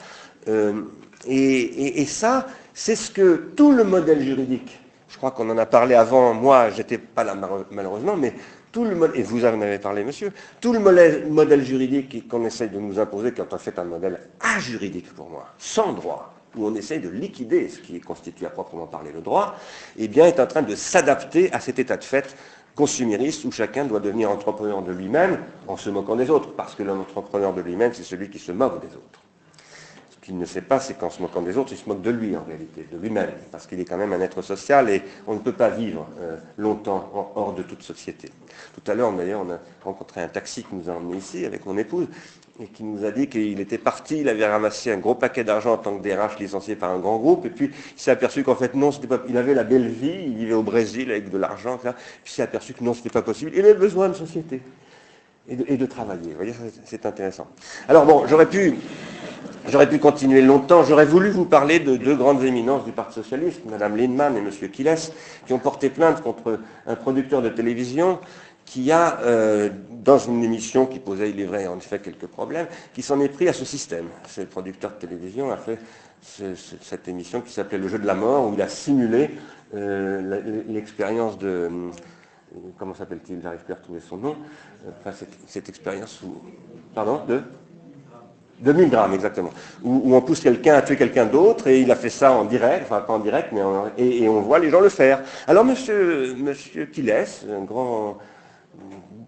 et 1.25 2.05
ça, 2.05 2.47
c'est 2.73 2.97
ce 2.97 3.09
que 3.09 3.51
tout 3.55 3.71
le 3.71 3.85
modèle 3.85 4.21
juridique 4.21 4.79
je 5.15 5.17
crois 5.17 5.31
qu'on 5.31 5.49
en 5.49 5.57
a 5.57 5.65
parlé 5.65 5.95
avant, 5.95 6.33
moi, 6.33 6.71
j'étais 6.71 6.97
pas 6.97 7.23
là 7.23 7.37
malheureusement, 7.71 8.17
mais 8.17 8.33
tout 8.75 8.83
le 8.83 9.17
et 9.17 9.23
vous 9.23 9.45
en 9.45 9.61
avez 9.61 9.79
parlé, 9.79 10.03
monsieur, 10.03 10.33
tout 10.59 10.73
le 10.73 10.79
modèle, 10.79 11.63
juridique 11.63 12.27
qu'on 12.27 12.43
essaye 12.43 12.67
de 12.67 12.77
nous 12.77 12.99
imposer, 12.99 13.31
qui 13.31 13.39
est 13.39 13.53
en 13.53 13.57
fait 13.57 13.79
un 13.79 13.85
modèle 13.85 14.19
ajuridique 14.41 15.13
pour 15.13 15.29
moi, 15.29 15.45
sans 15.57 15.93
droit, 15.93 16.33
où 16.57 16.67
on 16.67 16.75
essaye 16.75 16.99
de 16.99 17.07
liquider 17.07 17.69
ce 17.69 17.79
qui 17.79 18.01
constitue 18.01 18.45
à 18.45 18.49
proprement 18.49 18.85
parler 18.85 19.13
le 19.13 19.21
droit, 19.21 19.55
eh 19.97 20.09
bien, 20.09 20.25
est 20.25 20.41
en 20.41 20.45
train 20.45 20.61
de 20.61 20.75
s'adapter 20.75 21.53
à 21.53 21.61
cet 21.61 21.79
état 21.79 21.95
de 21.95 22.03
fait 22.03 22.35
consumériste 22.75 23.45
où 23.45 23.51
chacun 23.53 23.85
doit 23.85 24.01
devenir 24.01 24.29
entrepreneur 24.29 24.81
de 24.81 24.91
lui-même 24.91 25.39
en 25.69 25.77
se 25.77 25.89
moquant 25.89 26.17
des 26.17 26.29
autres, 26.29 26.51
parce 26.51 26.75
que 26.75 26.83
l'entrepreneur 26.83 27.53
de 27.53 27.61
lui-même, 27.61 27.93
c'est 27.93 28.03
celui 28.03 28.29
qui 28.29 28.39
se 28.39 28.51
moque 28.51 28.81
des 28.81 28.93
autres 28.93 29.24
qu'il 30.25 30.37
ne 30.39 30.45
sait 30.45 30.61
pas, 30.61 30.79
c'est 30.79 30.95
qu'en 30.95 31.11
se 31.11 31.21
moquant 31.21 31.43
des 31.43 31.55
autres, 31.55 31.71
il 31.71 31.77
se 31.77 31.87
moque 31.87 32.01
de 32.01 32.09
lui 32.09 32.35
en 32.35 32.43
réalité, 32.43 32.87
de 32.91 32.97
lui-même, 32.97 33.29
parce 33.51 33.67
qu'il 33.67 33.79
est 33.79 33.85
quand 33.85 33.97
même 33.97 34.11
un 34.11 34.21
être 34.21 34.41
social 34.41 34.89
et 34.89 35.03
on 35.27 35.35
ne 35.35 35.39
peut 35.39 35.53
pas 35.53 35.69
vivre 35.69 36.07
euh, 36.19 36.37
longtemps 36.57 37.31
hors 37.35 37.53
de 37.53 37.61
toute 37.61 37.83
société. 37.83 38.29
Tout 38.73 38.91
à 38.91 38.95
l'heure, 38.95 39.13
d'ailleurs, 39.13 39.45
on 39.45 39.51
a 39.51 39.59
rencontré 39.83 40.21
un 40.21 40.27
taxi 40.27 40.63
qui 40.63 40.73
nous 40.73 40.89
a 40.89 40.93
emmenés 40.93 41.17
ici 41.17 41.45
avec 41.45 41.65
mon 41.67 41.77
épouse 41.77 42.07
et 42.59 42.65
qui 42.67 42.83
nous 42.83 43.05
a 43.05 43.11
dit 43.11 43.27
qu'il 43.27 43.59
était 43.59 43.77
parti, 43.77 44.21
il 44.21 44.29
avait 44.29 44.47
ramassé 44.47 44.91
un 44.91 44.97
gros 44.97 45.13
paquet 45.13 45.43
d'argent 45.43 45.73
en 45.73 45.77
tant 45.77 45.97
que 45.97 46.01
DRH 46.01 46.39
licencié 46.39 46.75
par 46.75 46.89
un 46.89 46.99
grand 46.99 47.17
groupe, 47.17 47.45
et 47.45 47.49
puis 47.49 47.69
il 47.95 48.01
s'est 48.01 48.11
aperçu 48.11 48.43
qu'en 48.43 48.55
fait 48.55 48.73
non, 48.73 48.91
c'était 48.91 49.07
pas, 49.07 49.21
il 49.29 49.37
avait 49.37 49.53
la 49.53 49.65
belle 49.65 49.89
vie, 49.89 50.23
il 50.25 50.37
vivait 50.37 50.53
au 50.53 50.63
Brésil 50.63 51.11
avec 51.11 51.29
de 51.29 51.37
l'argent, 51.37 51.77
puis 51.77 51.91
il 52.25 52.29
s'est 52.31 52.41
aperçu 52.41 52.73
que 52.73 52.83
non, 52.83 52.93
ce 52.93 52.99
n'était 52.99 53.09
pas 53.09 53.21
possible. 53.21 53.51
Il 53.53 53.59
avait 53.59 53.73
besoin 53.73 54.09
de 54.09 54.13
société 54.13 54.61
et 55.47 55.77
de, 55.77 55.85
travailler. 55.85 56.31
Vous 56.31 56.37
voyez, 56.37 56.53
c'est 56.85 57.05
intéressant. 57.05 57.47
Alors 57.87 58.05
bon, 58.05 58.25
j'aurais 58.27 58.47
pu 58.47 58.75
J'aurais 59.67 59.89
pu 59.89 59.97
continuer 59.97 60.43
longtemps. 60.43 60.83
J'aurais 60.83 61.05
voulu 61.05 61.31
vous 61.31 61.45
parler 61.45 61.79
de 61.79 61.97
deux 61.97 62.15
grandes 62.15 62.43
éminences 62.43 62.85
du 62.85 62.91
Parti 62.91 63.15
socialiste, 63.15 63.61
Mme 63.65 63.97
Lindemann 63.97 64.37
et 64.37 64.39
M. 64.39 64.69
Kiles, 64.69 64.95
qui 65.47 65.53
ont 65.53 65.59
porté 65.59 65.89
plainte 65.89 66.21
contre 66.21 66.59
un 66.85 66.95
producteur 66.95 67.41
de 67.41 67.49
télévision 67.49 68.19
qui 68.65 68.91
a, 68.91 69.19
euh, 69.21 69.69
dans 69.89 70.17
une 70.17 70.43
émission 70.43 70.85
qui 70.85 70.99
posait, 70.99 71.29
il 71.29 71.39
est 71.39 71.45
vrai, 71.45 71.67
en 71.67 71.77
effet, 71.77 71.99
quelques 71.99 72.27
problèmes, 72.27 72.67
qui 72.93 73.01
s'en 73.01 73.19
est 73.21 73.29
pris 73.29 73.47
à 73.47 73.53
ce 73.53 73.65
système. 73.65 74.05
Ce 74.27 74.41
producteur 74.41 74.91
de 74.91 74.97
télévision 74.97 75.51
a 75.51 75.57
fait 75.57 75.79
cette 76.81 77.07
émission 77.07 77.41
qui 77.41 77.53
s'appelait 77.53 77.77
Le 77.77 77.87
jeu 77.87 77.99
de 77.99 78.07
la 78.07 78.15
mort, 78.15 78.47
où 78.49 78.53
il 78.53 78.61
a 78.61 78.67
simulé 78.67 79.31
euh, 79.75 80.63
l'expérience 80.67 81.37
de... 81.37 81.69
Euh, 82.55 82.59
comment 82.77 82.93
s'appelle-t-il 82.93 83.41
J'arrive 83.41 83.63
plus 83.63 83.73
à 83.73 83.77
retrouver 83.77 83.99
son 83.99 84.17
nom. 84.17 84.35
Enfin, 84.99 85.11
cette, 85.47 85.69
expérience 85.69 86.21
où... 86.23 86.41
Pardon 86.93 87.21
De 87.27 87.41
2000 88.61 88.89
grammes, 88.89 89.13
exactement. 89.13 89.51
Où, 89.83 90.15
on 90.15 90.21
pousse 90.21 90.39
quelqu'un 90.39 90.75
à 90.75 90.81
tuer 90.81 90.95
quelqu'un 90.95 91.25
d'autre, 91.25 91.67
et 91.67 91.81
il 91.81 91.91
a 91.91 91.95
fait 91.95 92.09
ça 92.09 92.31
en 92.31 92.45
direct, 92.45 92.85
enfin 92.85 93.01
pas 93.01 93.13
en 93.13 93.19
direct, 93.19 93.49
mais 93.51 93.61
et, 93.97 94.29
on 94.29 94.41
voit 94.41 94.59
les 94.59 94.69
gens 94.69 94.79
le 94.79 94.89
faire. 94.89 95.21
Alors 95.47 95.65
monsieur, 95.65 96.35
monsieur 96.35 96.89
un 97.51 97.63
grand 97.63 98.17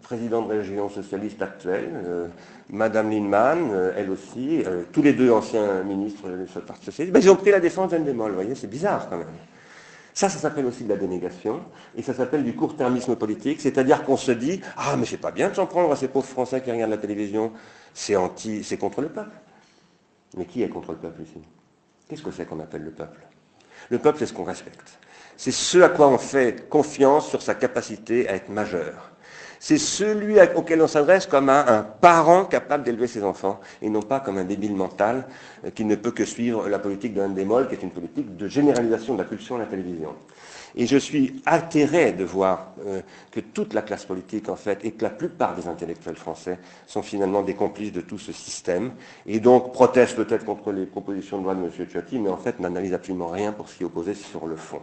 président 0.08 0.42
de 0.42 0.48
région 0.48 0.90
socialiste 0.90 1.42
actuelle, 1.42 1.90
euh, 2.06 2.28
Madame 2.70 3.12
Lindemann, 3.12 3.72
euh, 3.74 3.92
elle 3.98 4.10
aussi, 4.10 4.64
euh, 4.66 4.84
tous 4.94 5.02
les 5.02 5.12
deux 5.12 5.32
anciens 5.32 5.84
ministres 5.84 6.30
du 6.30 6.46
Parti 6.66 6.86
socialiste, 6.86 7.14
ben, 7.14 7.20
ils 7.22 7.30
ont 7.30 7.36
pris 7.36 7.52
la 7.52 7.60
défense 7.60 7.92
d'Endemol, 7.92 8.30
vous 8.30 8.36
voyez, 8.36 8.56
c'est 8.56 8.70
bizarre 8.70 9.10
quand 9.10 9.18
même. 9.18 9.28
Ça, 10.18 10.30
ça 10.30 10.40
s'appelle 10.40 10.66
aussi 10.66 10.84
de 10.84 10.90
la 10.90 10.96
dénégation, 10.96 11.62
et 11.96 12.02
ça 12.02 12.12
s'appelle 12.12 12.44
du 12.44 12.56
court-termisme 12.56 13.16
politique, 13.16 13.62
c'est-à-dire 13.62 14.04
qu'on 14.04 14.18
se 14.18 14.32
dit, 14.32 14.62
ah 14.76 14.96
mais 14.98 15.06
c'est 15.06 15.20
pas 15.20 15.30
bien 15.30 15.50
de 15.50 15.54
s'en 15.54 15.68
prendre 15.68 15.92
à 15.92 15.96
ces 15.96 16.08
pauvres 16.08 16.26
Français 16.26 16.60
qui 16.60 16.72
regardent 16.72 16.90
la 16.90 16.98
télévision, 16.98 17.52
c'est 17.94 18.16
anti, 18.16 18.64
c'est 18.64 18.80
contre 18.80 19.02
le 19.02 19.10
peuple. 19.10 19.38
Mais 20.36 20.46
qui 20.46 20.64
est 20.64 20.70
contre 20.70 20.94
le 20.94 20.98
peuple 20.98 21.22
ici? 21.22 21.40
Qu'est-ce 22.10 22.24
que 22.24 22.32
c'est 22.32 22.48
qu'on 22.48 22.60
appelle 22.60 22.82
le 22.82 22.90
peuple? 22.90 23.20
Le 23.92 24.00
peuple, 24.00 24.18
c'est 24.18 24.26
ce 24.26 24.34
qu'on 24.34 24.44
respecte. 24.44 24.98
C'est 25.38 25.52
ce 25.52 25.78
à 25.84 25.90
quoi 25.90 26.08
on 26.08 26.18
fait 26.18 26.68
confiance 26.68 27.30
sur 27.30 27.44
sa 27.44 27.54
capacité 27.54 28.28
à 28.28 28.34
être 28.34 28.50
majeur. 28.50 29.12
C'est 29.60 29.78
celui 29.78 30.36
auquel 30.56 30.82
on 30.82 30.88
s'adresse 30.88 31.26
comme 31.26 31.50
un, 31.50 31.86
parent 32.02 32.46
capable 32.46 32.84
d'élever 32.84 33.08
ses 33.08 33.24
enfants, 33.24 33.60
et 33.82 33.90
non 33.90 34.02
pas 34.02 34.20
comme 34.20 34.38
un 34.38 34.44
débile 34.44 34.76
mental 34.76 35.28
euh, 35.66 35.72
qui 35.72 35.86
ne 35.86 35.96
peut 35.96 36.12
que 36.12 36.26
suivre 36.26 36.70
la 36.70 36.80
politique 36.80 37.14
d'un 37.14 37.30
démol, 37.30 37.68
qui 37.68 37.76
est 37.76 37.84
une 37.84 37.92
politique 37.92 38.36
de 38.38 38.48
généralisation 38.48 39.14
de 39.14 39.20
la 39.20 39.26
pulsion 39.26 39.56
à 39.56 39.60
la 39.60 39.66
télévision. 39.66 40.14
Et 40.76 40.86
je 40.86 40.98
suis 40.98 41.42
atterré 41.46 42.12
de 42.12 42.24
voir 42.24 42.74
euh, 42.86 43.02
que 43.32 43.40
toute 43.40 43.74
la 43.74 43.82
classe 43.82 44.06
politique, 44.06 44.48
en 44.48 44.56
fait, 44.56 44.86
et 44.86 44.92
que 44.92 45.04
la 45.04 45.10
plupart 45.10 45.56
des 45.56 45.68
intellectuels 45.68 46.16
français 46.16 46.60
sont 46.86 47.02
finalement 47.02 47.42
des 47.42 47.56
complices 47.56 47.92
de 47.92 48.02
tout 48.02 48.20
ce 48.20 48.32
système, 48.32 48.92
et 49.26 49.40
donc 49.40 49.74
protestent 49.74 50.18
peut-être 50.18 50.46
contre 50.46 50.72
les 50.72 50.86
propositions 50.86 51.40
de 51.40 51.44
loi 51.44 51.56
de 51.56 51.64
M. 51.64 51.72
Ciotti, 51.90 52.20
mais 52.20 52.30
en 52.30 52.38
fait 52.38 52.60
n'analysent 52.60 52.94
absolument 52.94 53.30
rien 53.30 53.54
pour 53.54 53.70
s'y 53.70 53.84
opposer 53.84 54.14
sur 54.14 54.46
le 54.46 54.56
fond. 54.56 54.82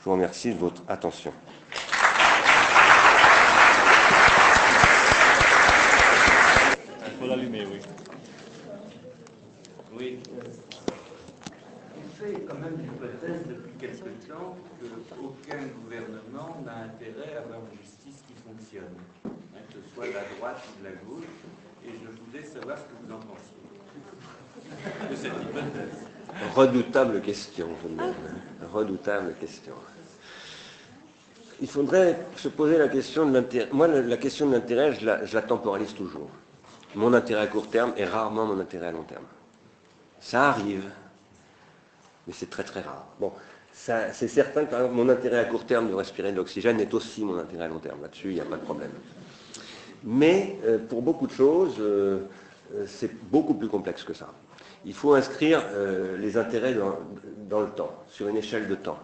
Je 0.00 0.04
vous 0.04 0.12
remercie 0.12 0.52
de 0.52 0.58
votre 0.58 0.82
attention. 0.88 1.32
Il 7.06 7.12
faut 7.18 7.26
l'allumer, 7.26 7.66
oui. 7.70 7.80
Oui. 10.00 10.18
Il 11.98 12.10
fait 12.18 12.40
quand 12.48 12.54
même 12.54 12.78
l'hypothèse 12.78 13.46
depuis 13.46 13.72
quelque 13.78 14.08
temps 14.26 14.56
qu'aucun 14.80 15.58
gouvernement 15.82 16.56
n'a 16.64 16.84
intérêt 16.84 17.36
à 17.36 17.40
avoir 17.40 17.58
une 17.70 17.78
justice 17.78 18.24
qui 18.26 18.32
fonctionne, 18.42 18.96
hein, 19.26 19.58
que 19.68 19.74
ce 19.74 19.94
soit 19.94 20.06
de 20.06 20.14
la 20.14 20.24
droite 20.38 20.62
ou 20.66 20.82
de 20.82 20.88
la 20.88 20.94
gauche, 21.04 21.24
et 21.84 21.90
je 21.90 22.08
voulais 22.24 22.46
savoir 22.46 22.78
ce 22.78 22.84
que 22.84 22.96
vous 23.04 23.12
en 23.12 23.18
pensiez 23.18 23.60
de 25.10 25.16
cette 25.16 25.32
hypothèse. 25.42 26.06
Redoutable 26.54 27.20
question, 27.20 27.68
redoutable 28.72 29.34
question. 29.38 29.74
Il 31.60 31.68
faudrait 31.68 32.18
se 32.36 32.48
poser 32.48 32.78
la 32.78 32.88
question 32.88 33.26
de 33.26 33.34
l'intérêt. 33.34 33.68
Moi, 33.70 33.86
la 33.86 34.16
question 34.16 34.46
de 34.46 34.52
l'intérêt, 34.54 34.94
je 34.94 35.06
je 35.26 35.34
la 35.34 35.42
temporalise 35.42 35.92
toujours. 35.92 36.30
Mon 36.94 37.12
intérêt 37.12 37.42
à 37.42 37.46
court 37.48 37.68
terme 37.68 37.92
est 37.98 38.06
rarement 38.06 38.46
mon 38.46 38.58
intérêt 38.58 38.86
à 38.86 38.92
long 38.92 39.02
terme. 39.02 39.26
Ça 40.20 40.50
arrive, 40.50 40.84
mais 42.26 42.32
c'est 42.32 42.50
très 42.50 42.64
très 42.64 42.80
rare. 42.80 43.06
Bon, 43.18 43.32
c'est 43.72 44.28
certain 44.28 44.66
que 44.66 44.88
mon 44.88 45.08
intérêt 45.08 45.38
à 45.38 45.44
court 45.44 45.64
terme 45.64 45.88
de 45.88 45.94
respirer 45.94 46.32
de 46.32 46.36
l'oxygène 46.36 46.80
est 46.80 46.92
aussi 46.92 47.24
mon 47.24 47.38
intérêt 47.38 47.64
à 47.64 47.68
long 47.68 47.78
terme. 47.78 48.02
Là-dessus, 48.02 48.28
il 48.28 48.34
n'y 48.34 48.40
a 48.40 48.44
pas 48.44 48.56
de 48.56 48.62
problème. 48.62 48.90
Mais 50.04 50.58
euh, 50.64 50.78
pour 50.78 51.02
beaucoup 51.02 51.26
de 51.26 51.32
choses, 51.32 51.76
euh, 51.78 52.20
euh, 52.74 52.84
c'est 52.86 53.10
beaucoup 53.30 53.54
plus 53.54 53.68
complexe 53.68 54.02
que 54.02 54.14
ça. 54.14 54.28
Il 54.84 54.94
faut 54.94 55.12
inscrire 55.12 55.62
les 56.18 56.38
intérêts 56.38 56.72
dans, 56.72 57.60
le 57.60 57.68
temps, 57.68 57.94
sur 58.08 58.28
une 58.28 58.38
échelle 58.38 58.66
de 58.66 58.74
temps. 58.74 58.98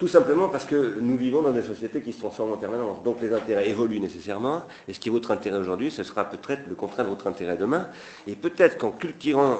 Tout 0.00 0.08
simplement 0.08 0.48
parce 0.48 0.64
que 0.64 0.98
nous 0.98 1.18
vivons 1.18 1.42
dans 1.42 1.52
des 1.52 1.62
sociétés 1.62 2.00
qui 2.00 2.14
se 2.14 2.20
transforment 2.20 2.52
en 2.52 2.56
permanence. 2.56 3.02
Donc 3.02 3.20
les 3.20 3.34
intérêts 3.34 3.68
évoluent 3.68 4.00
nécessairement. 4.00 4.62
Et 4.88 4.94
ce 4.94 4.98
qui 4.98 5.10
est 5.10 5.12
votre 5.12 5.30
intérêt 5.30 5.58
aujourd'hui, 5.58 5.90
ce 5.90 6.02
sera 6.04 6.24
peut-être 6.24 6.62
le 6.66 6.74
contraire 6.74 7.04
de 7.04 7.10
votre 7.10 7.26
intérêt 7.26 7.58
demain. 7.58 7.86
Et 8.26 8.34
peut-être 8.34 8.78
qu'en 8.78 8.92
cultivant, 8.92 9.58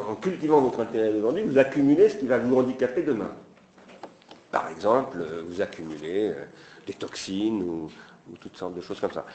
votre 0.63 0.81
intérêt 0.81 1.13
d'aujourd'hui, 1.13 1.43
vous 1.43 1.59
accumulez 1.59 2.09
ce 2.09 2.17
qui 2.17 2.27
va 2.27 2.39
vous 2.39 2.57
handicaper 2.57 3.03
demain. 3.03 3.33
Par 4.51 4.71
exemple, 4.71 5.19
euh, 5.21 5.43
vous 5.47 5.61
accumulez 5.61 6.33
des 6.87 6.95
toxines 6.95 7.63
ou, 7.63 7.91
toutes 8.41 8.57
sortes 8.57 8.75
de 8.75 8.81
choses 8.81 8.99
comme 8.99 9.13
ça. 9.13 9.27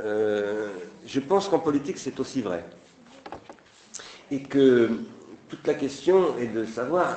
Euh, 0.00 0.68
je 1.06 1.20
pense 1.20 1.48
qu'en 1.48 1.60
politique, 1.60 1.96
c'est 1.96 2.20
aussi 2.20 2.42
vrai. 2.42 2.66
Et 4.30 4.42
que 4.42 4.90
toute 5.48 5.66
la 5.66 5.72
question 5.72 6.36
est 6.36 6.48
de 6.48 6.66
savoir 6.66 7.16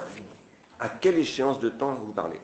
à 0.80 0.88
quelle 0.88 1.18
échéance 1.18 1.60
de 1.60 1.68
temps 1.68 1.96
vous 1.96 2.14
parlez. 2.14 2.40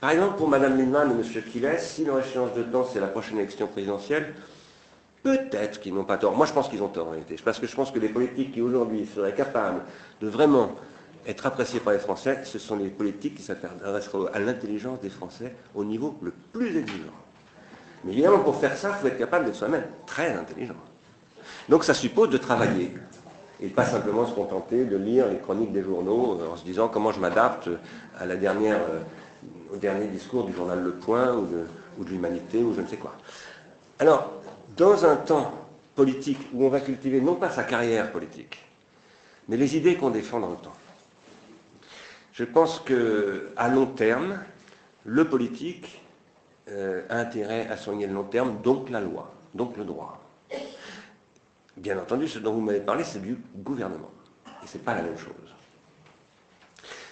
Par 0.00 0.10
exemple, 0.10 0.36
pour 0.36 0.48
Mme 0.48 0.78
Lindemann 0.78 1.10
et 1.10 1.14
M. 1.14 1.42
Kiles, 1.42 1.74
si 1.78 2.04
leur 2.04 2.20
échéance 2.20 2.54
de 2.54 2.62
temps, 2.62 2.84
c'est 2.84 3.00
la 3.00 3.08
prochaine 3.08 3.38
élection 3.38 3.66
présidentielle, 3.66 4.34
peut-être 5.22 5.80
qu'ils 5.80 5.94
n'ont 5.94 6.04
pas 6.04 6.18
tort. 6.18 6.36
Moi, 6.36 6.46
je 6.46 6.52
pense 6.52 6.68
qu'ils 6.68 6.82
ont 6.82 6.88
tort 6.88 7.08
en 7.08 7.10
réalité. 7.10 7.36
Parce 7.44 7.58
que 7.58 7.66
je 7.66 7.74
pense 7.74 7.90
que 7.90 7.98
les 7.98 8.08
politiques 8.08 8.52
qui 8.52 8.60
aujourd'hui 8.60 9.06
seraient 9.12 9.34
capables 9.34 9.80
de 10.20 10.28
vraiment 10.28 10.70
être 11.26 11.46
appréciés 11.46 11.80
par 11.80 11.92
les 11.92 11.98
Français, 11.98 12.40
ce 12.44 12.58
sont 12.58 12.76
les 12.76 12.88
politiques 12.88 13.34
qui 13.34 13.42
s'intéressent 13.42 14.14
à 14.32 14.38
l'intelligence 14.38 15.00
des 15.00 15.10
Français 15.10 15.54
au 15.74 15.84
niveau 15.84 16.16
le 16.22 16.32
plus 16.52 16.76
exigeant. 16.76 17.12
Mais 18.04 18.12
évidemment, 18.12 18.38
pour 18.38 18.56
faire 18.56 18.76
ça, 18.76 18.92
il 18.96 19.00
faut 19.00 19.08
être 19.08 19.18
capable 19.18 19.46
d'être 19.46 19.56
soi-même 19.56 19.84
très 20.06 20.32
intelligent. 20.32 20.74
Donc 21.68 21.84
ça 21.84 21.92
suppose 21.92 22.30
de 22.30 22.38
travailler 22.38 22.94
et 23.60 23.68
pas 23.68 23.84
simplement 23.84 24.26
se 24.26 24.32
contenter 24.32 24.84
de 24.84 24.96
lire 24.96 25.26
les 25.28 25.38
chroniques 25.38 25.72
des 25.72 25.82
journaux 25.82 26.38
euh, 26.40 26.52
en 26.52 26.56
se 26.56 26.64
disant 26.64 26.88
comment 26.88 27.10
je 27.10 27.18
m'adapte 27.18 27.68
à 28.18 28.24
la 28.24 28.36
dernière, 28.36 28.76
euh, 28.76 29.00
au 29.72 29.76
dernier 29.76 30.06
discours 30.06 30.44
du 30.44 30.52
journal 30.52 30.82
Le 30.82 30.92
Point 30.92 31.34
ou 31.34 31.46
de, 31.46 31.64
l'Humanité 32.08 32.62
ou 32.62 32.74
je 32.74 32.80
ne 32.80 32.86
sais 32.86 32.96
quoi. 32.96 33.14
Alors, 33.98 34.32
dans 34.76 35.04
un 35.04 35.16
temps 35.16 35.52
politique 35.94 36.38
où 36.52 36.64
on 36.64 36.68
va 36.68 36.80
cultiver 36.80 37.20
non 37.20 37.34
pas 37.34 37.50
sa 37.50 37.64
carrière 37.64 38.12
politique, 38.12 38.58
mais 39.48 39.56
les 39.56 39.76
idées 39.76 39.96
qu'on 39.96 40.10
défend 40.10 40.38
dans 40.38 40.50
le 40.50 40.56
temps. 40.56 40.76
Je 42.32 42.44
pense 42.44 42.80
qu'à 42.80 43.68
long 43.68 43.86
terme, 43.86 44.38
le 45.04 45.24
politique 45.24 46.00
euh, 46.68 47.02
a 47.08 47.16
intérêt 47.16 47.66
à 47.68 47.76
soigner 47.76 48.06
le 48.06 48.14
long 48.14 48.24
terme, 48.24 48.60
donc 48.62 48.90
la 48.90 49.00
loi, 49.00 49.32
donc 49.54 49.76
le 49.76 49.84
droit. 49.84 50.22
Bien 51.76 51.98
entendu, 51.98 52.28
ce 52.28 52.38
dont 52.38 52.52
vous 52.52 52.60
m'avez 52.60 52.80
parlé, 52.80 53.02
c'est 53.02 53.20
du 53.20 53.36
gouvernement. 53.56 54.10
Et 54.62 54.66
ce 54.66 54.78
n'est 54.78 54.84
pas 54.84 54.94
la 54.94 55.02
même 55.02 55.18
chose. 55.18 55.32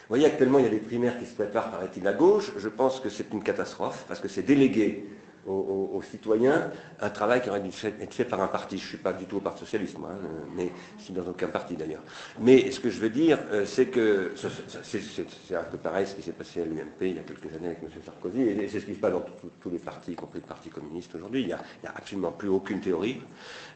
Vous 0.08 0.14
voyez, 0.14 0.26
actuellement, 0.26 0.60
il 0.60 0.64
y 0.64 0.68
a 0.68 0.70
des 0.70 0.78
primaires 0.78 1.18
qui 1.18 1.26
se 1.26 1.34
préparent, 1.34 1.68
paraît-il, 1.68 2.06
à 2.06 2.12
gauche. 2.12 2.52
Je 2.56 2.68
pense 2.68 3.00
que 3.00 3.08
c'est 3.08 3.32
une 3.32 3.42
catastrophe, 3.42 4.04
parce 4.06 4.20
que 4.20 4.28
c'est 4.28 4.42
délégué 4.42 5.04
aux, 5.46 6.02
citoyens 6.02 6.70
un 7.00 7.10
travail 7.10 7.40
qui 7.40 7.50
aurait 7.50 7.60
dû 7.60 7.70
être 8.00 8.14
fait 8.14 8.24
par 8.24 8.40
un 8.40 8.48
parti. 8.48 8.78
Je 8.78 8.82
ne 8.82 8.88
suis 8.88 8.98
pas 8.98 9.12
du 9.12 9.24
tout 9.26 9.36
au 9.36 9.40
Parti 9.40 9.60
Socialiste, 9.60 9.98
moi, 9.98 10.10
hein, 10.12 10.26
mais 10.54 10.70
je 10.98 11.04
suis 11.04 11.14
dans 11.14 11.26
aucun 11.26 11.48
parti 11.48 11.76
d'ailleurs. 11.76 12.02
Mais 12.40 12.70
ce 12.70 12.80
que 12.80 12.90
je 12.90 13.00
veux 13.00 13.10
dire, 13.10 13.38
euh, 13.52 13.64
c'est 13.64 13.86
que 13.86 14.32
c'est 14.36 15.54
un 15.54 15.62
peu 15.62 15.78
pareil 15.78 16.06
ce 16.06 16.14
qui 16.14 16.22
s'est 16.22 16.32
passé 16.32 16.62
à 16.62 16.64
l'UMP 16.64 17.02
il 17.02 17.16
y 17.16 17.18
a 17.18 17.22
quelques 17.22 17.54
années 17.54 17.68
avec 17.68 17.82
M. 17.82 17.88
Sarkozy, 18.04 18.42
et 18.42 18.68
c'est 18.68 18.80
ce 18.80 18.86
qui 18.86 18.94
se 18.94 19.00
passe 19.00 19.12
dans 19.12 19.24
tous 19.60 19.70
les 19.70 19.78
partis, 19.78 20.12
y 20.12 20.16
compris 20.16 20.40
le 20.40 20.46
Parti 20.46 20.68
communiste 20.68 21.14
aujourd'hui. 21.14 21.42
Il 21.42 21.46
n'y 21.46 21.52
a, 21.52 21.60
absolument 21.94 22.32
plus 22.32 22.48
aucune 22.48 22.80
théorie, 22.80 23.20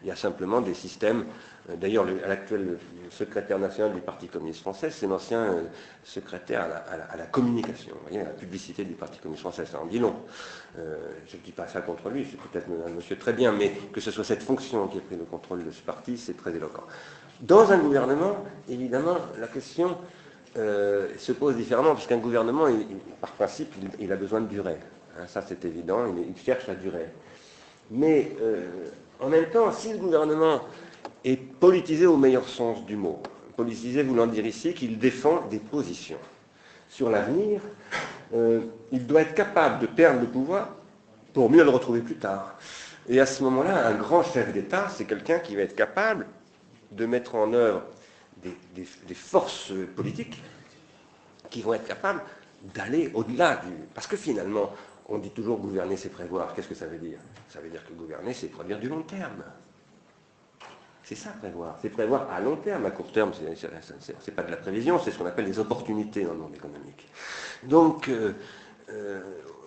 il 0.03 0.09
y 0.09 0.11
a 0.11 0.17
simplement 0.17 0.61
des 0.61 0.75
systèmes. 0.75 1.27
Euh, 1.69 1.77
d'ailleurs, 1.77 2.07
l'actuel 2.27 2.79
secrétaire 3.11 3.59
national 3.59 3.93
du 3.93 4.01
Parti 4.01 4.29
communiste 4.29 4.61
français, 4.61 4.91
c'est 4.91 5.07
l'ancien 5.07 5.41
euh, 5.41 5.63
secrétaire 6.05 6.63
à 6.63 7.17
la, 7.17 7.27
communication, 7.27 7.95
à 8.11 8.17
la 8.17 8.25
publicité 8.25 8.85
du 8.85 8.95
Parti 8.95 9.19
communiste 9.19 9.43
français. 9.43 9.67
Ça 9.67 9.81
en 9.81 9.87
dit 9.87 9.99
long. 9.99 10.17
je 10.77 11.37
ne 11.37 11.43
dis 11.43 11.53
pas 11.53 11.67
ça 11.67 11.83
contre 11.83 12.09
lui, 12.09 12.27
c'est 12.31 12.39
peut-être 12.39 12.67
un 12.87 12.91
monsieur 12.91 13.17
très 13.17 13.33
bien, 13.33 13.53
mais 13.53 13.73
que 13.93 14.01
ce 14.01 14.11
soit 14.11 14.25
cette 14.25 14.43
fonction 14.43 14.89
qui 14.89 14.99
ait 14.99 15.03
pris 15.03 15.17
le 15.17 15.25
contrôle 15.25 15.65
de 15.65 15.71
ce 15.71 15.83
parti, 15.83 16.17
c'est 16.17 16.37
très 16.37 16.55
éloquent. 16.55 16.85
Dans 17.41 17.73
un 17.73 17.79
gouvernement, 17.79 18.45
évidemment, 18.69 19.17
la 19.39 19.47
question 19.47 19.97
euh, 20.57 21.09
se 21.17 21.31
pose 21.31 21.55
différemment, 21.55 21.95
puisqu'un 21.95 22.17
gouvernement, 22.17 22.67
par 23.21 23.31
principe, 23.33 23.73
il, 24.01 24.13
a 24.13 24.17
besoin 24.17 24.41
de 24.41 24.49
durer. 24.49 24.77
Hein, 25.17 25.27
ça, 25.29 25.43
c'est 25.47 25.65
évident, 25.65 26.07
il, 26.07 26.37
cherche 26.37 26.67
la 26.67 26.75
durée. 26.75 27.07
Mais 27.91 28.33
euh, 28.41 28.67
en 29.21 29.29
même 29.29 29.49
temps, 29.51 29.71
si 29.71 29.93
le 29.93 29.99
gouvernement 29.99 30.63
est 31.25 31.37
politisé 31.37 32.07
au 32.07 32.17
meilleur 32.17 32.49
sens 32.49 32.85
du 32.87 32.97
mot, 32.97 33.23
politisé 33.57 34.03
voulant 34.03 34.27
dire 34.27 34.47
ici 34.47 34.75
qu'il 34.75 34.99
défend 34.99 35.47
des 35.51 35.59
positions 35.59 36.19
sur 36.89 37.11
l'avenir, 37.11 37.61
euh, 38.35 38.61
il 38.91 39.07
doit 39.07 39.23
être 39.23 39.35
capable 39.35 39.81
de 39.81 39.87
perdre 39.87 40.21
le 40.21 40.27
pouvoir 40.27 40.71
pour 41.33 41.51
mieux 41.51 41.63
le 41.63 41.71
retrouver 41.71 42.01
plus 42.01 42.17
tard. 42.17 42.57
Et 43.09 43.21
à 43.21 43.27
ce 43.27 43.43
moment-là, 43.45 43.87
un 43.87 43.95
grand 43.95 44.23
chef 44.23 44.53
d'État, 44.53 44.89
c'est 44.89 45.05
quelqu'un 45.05 45.39
qui 45.39 45.57
va 45.57 45.63
être 45.63 45.77
capable 45.77 46.27
de 46.91 47.07
mettre 47.07 47.35
en 47.35 47.53
œuvre 47.53 47.83
des, 48.43 49.15
forces 49.15 49.73
politiques 49.97 50.43
qui 51.51 51.63
vont 51.63 51.75
être 51.75 51.87
capables 51.87 52.23
d'aller 52.75 53.11
au-delà 53.15 53.57
du... 53.57 53.73
Parce 53.95 54.07
que 54.07 54.17
finalement, 54.17 54.73
on 55.09 55.19
dit 55.19 55.31
toujours 55.31 55.59
gouverner, 55.59 55.97
c'est 55.97 56.09
prévoir. 56.09 56.55
Qu'est-ce 56.55 56.69
que 56.69 56.75
ça 56.75 56.87
veut 56.87 56.99
dire? 56.99 57.19
Ça 57.49 57.61
veut 57.61 57.69
dire 57.69 57.85
que 57.85 57.93
gouverner, 57.93 58.33
c'est 58.33 58.49
produire 58.49 58.79
du 58.79 58.89
long 58.89 59.03
terme. 59.03 59.43
C'est 61.11 61.17
ça 61.17 61.31
prévoir. 61.31 61.77
C'est 61.83 61.89
prévoir 61.89 62.31
à 62.31 62.39
long 62.39 62.55
terme. 62.55 62.87
À 62.87 62.93
court 62.93 63.11
terme, 63.11 63.33
ce 63.35 63.43
n'est 63.43 64.37
pas 64.37 64.45
de 64.45 64.51
la 64.53 64.57
prévision, 64.57 64.97
c'est 65.01 65.11
ce 65.11 65.19
qu'on 65.19 65.27
appelle 65.27 65.47
les 65.47 65.59
opportunités 65.59 66.23
dans 66.23 66.35
le 66.35 66.39
monde 66.39 66.55
économique. 66.55 67.09
Donc, 67.65 68.09
euh, 68.09 68.35
euh, 68.91 69.21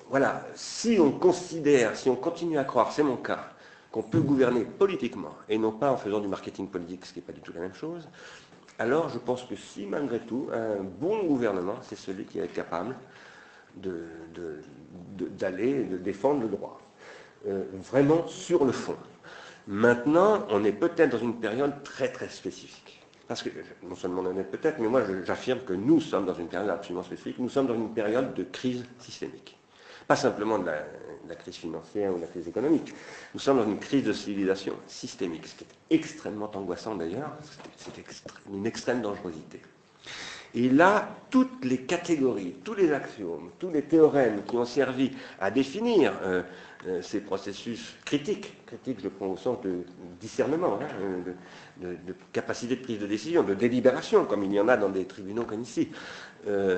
voilà, 0.09 0.47
si 0.55 0.97
on 1.01 1.11
considère, 1.11 1.97
si 1.97 2.09
on 2.09 2.15
continue 2.15 2.57
à 2.57 2.63
croire, 2.63 2.93
c'est 2.93 3.03
mon 3.03 3.17
cas, 3.17 3.49
qu'on 3.91 4.03
peut 4.03 4.21
gouverner 4.21 4.63
politiquement 4.63 5.33
et 5.49 5.57
non 5.57 5.73
pas 5.73 5.91
en 5.91 5.97
faisant 5.97 6.21
du 6.21 6.29
marketing 6.29 6.69
politique, 6.69 7.05
ce 7.05 7.11
qui 7.11 7.19
n'est 7.19 7.25
pas 7.25 7.33
du 7.33 7.41
tout 7.41 7.51
la 7.51 7.59
même 7.59 7.73
chose, 7.73 8.07
alors 8.79 9.09
je 9.09 9.17
pense 9.17 9.43
que 9.43 9.57
si 9.57 9.85
malgré 9.85 10.19
tout, 10.19 10.47
un 10.53 10.81
bon 10.81 11.25
gouvernement, 11.25 11.75
c'est 11.81 11.97
celui 11.97 12.23
qui 12.23 12.39
est 12.39 12.47
capable 12.47 12.95
d'aller, 13.75 15.83
de, 15.83 15.97
défendre 15.97 16.43
le 16.43 16.47
droit, 16.47 16.79
euh, 17.47 17.65
vraiment 17.73 18.25
sur 18.27 18.63
le 18.63 18.71
fond. 18.71 18.95
Maintenant, 19.67 20.45
on 20.49 20.63
est 20.65 20.73
peut-être 20.73 21.11
dans 21.11 21.19
une 21.19 21.39
période 21.39 21.83
très 21.83 22.11
très 22.11 22.29
spécifique. 22.29 23.01
Parce 23.27 23.41
que, 23.41 23.49
non 23.83 23.95
seulement 23.95 24.21
on 24.21 24.37
est 24.37 24.43
peut-être, 24.43 24.79
mais 24.79 24.87
moi 24.87 25.01
j'affirme 25.25 25.59
que 25.61 25.73
nous 25.73 26.01
sommes 26.01 26.25
dans 26.25 26.33
une 26.33 26.49
période 26.49 26.69
absolument 26.69 27.03
spécifique, 27.03 27.39
nous 27.39 27.49
sommes 27.49 27.67
dans 27.67 27.75
une 27.75 27.93
période 27.93 28.33
de 28.33 28.43
crise 28.43 28.83
systémique. 28.99 29.57
Pas 30.05 30.17
simplement 30.17 30.59
de 30.59 30.65
la, 30.65 31.35
crise 31.35 31.55
financière 31.55 32.11
ou 32.11 32.17
de 32.17 32.21
la 32.21 32.27
crise 32.27 32.47
économique. 32.47 32.93
Nous 33.33 33.39
sommes 33.39 33.57
dans 33.57 33.65
une 33.65 33.79
crise 33.79 34.03
de 34.03 34.11
civilisation 34.11 34.73
systémique, 34.87 35.47
ce 35.47 35.55
qui 35.55 35.63
est 35.63 35.95
extrêmement 35.95 36.51
angoissant 36.53 36.95
d'ailleurs, 36.95 37.31
c'est 37.77 37.93
une 38.51 38.65
extrême 38.65 39.01
dangerosité. 39.01 39.61
Et 40.55 40.69
là, 40.69 41.09
toutes 41.31 41.65
les 41.65 41.79
catégories, 41.79 42.55
tous 42.63 42.75
les 42.75 42.91
axiomes, 42.91 43.49
tous 43.57 43.71
les 43.71 43.81
théorèmes 43.81 44.43
qui 44.43 44.55
ont 44.55 44.65
servi 44.65 45.11
à 45.39 45.49
définir 45.49 46.13
euh, 46.23 46.43
euh, 46.87 47.01
ces 47.01 47.21
processus 47.21 47.95
critiques, 48.05 48.53
critiques 48.67 48.99
je 49.01 49.07
prends 49.07 49.27
au 49.27 49.37
sens 49.37 49.59
de 49.61 49.79
discernement, 50.19 50.79
hein, 50.79 50.87
de, 51.81 51.95
capacité 52.31 52.75
de 52.75 52.83
prise 52.83 52.99
de 52.99 53.07
décision, 53.07 53.41
de 53.41 53.55
délibération, 53.55 54.25
comme 54.25 54.43
il 54.43 54.53
y 54.53 54.59
en 54.59 54.67
a 54.67 54.77
dans 54.77 54.89
des 54.89 55.05
tribunaux 55.05 55.43
comme 55.43 55.61
ici, 55.61 55.89
euh, 56.47 56.77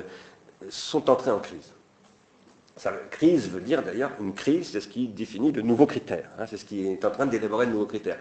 sont 0.70 1.10
entrés 1.10 1.30
en 1.30 1.40
crise. 1.40 1.72
Crise 3.10 3.50
veut 3.50 3.60
dire 3.60 3.82
d'ailleurs, 3.82 4.12
une 4.20 4.34
crise, 4.34 4.70
c'est 4.70 4.80
ce 4.80 4.88
qui 4.88 5.08
définit 5.08 5.50
de 5.50 5.62
nouveaux 5.62 5.86
critères. 5.86 6.30
Hein, 6.38 6.44
c'est 6.46 6.58
ce 6.58 6.64
qui 6.64 6.86
est 6.86 7.04
en 7.04 7.10
train 7.10 7.26
d'élaborer 7.26 7.66
de 7.66 7.72
nouveaux 7.72 7.86
critères. 7.86 8.18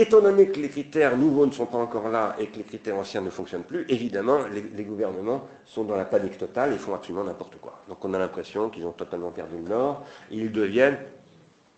Étant 0.00 0.22
donné 0.22 0.48
que 0.48 0.58
les 0.58 0.70
critères 0.70 1.14
nouveaux 1.18 1.44
ne 1.44 1.50
sont 1.52 1.66
pas 1.66 1.76
encore 1.76 2.08
là 2.08 2.34
et 2.38 2.46
que 2.46 2.56
les 2.56 2.62
critères 2.62 2.96
anciens 2.96 3.20
ne 3.20 3.28
fonctionnent 3.28 3.64
plus, 3.64 3.84
évidemment, 3.90 4.38
les, 4.50 4.82
gouvernements 4.82 5.46
sont 5.66 5.84
dans 5.84 5.94
la 5.94 6.06
panique 6.06 6.38
totale 6.38 6.72
et 6.72 6.78
font 6.78 6.94
absolument 6.94 7.22
n'importe 7.22 7.56
quoi. 7.60 7.82
Donc 7.86 8.02
on 8.02 8.14
a 8.14 8.18
l'impression 8.18 8.70
qu'ils 8.70 8.86
ont 8.86 8.92
totalement 8.92 9.30
perdu 9.30 9.56
le 9.58 9.68
nord 9.68 10.06
et 10.30 10.38
ils 10.38 10.50
deviennent 10.50 10.96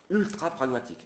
ultra 0.09 0.51
pragmatiques. 0.51 1.05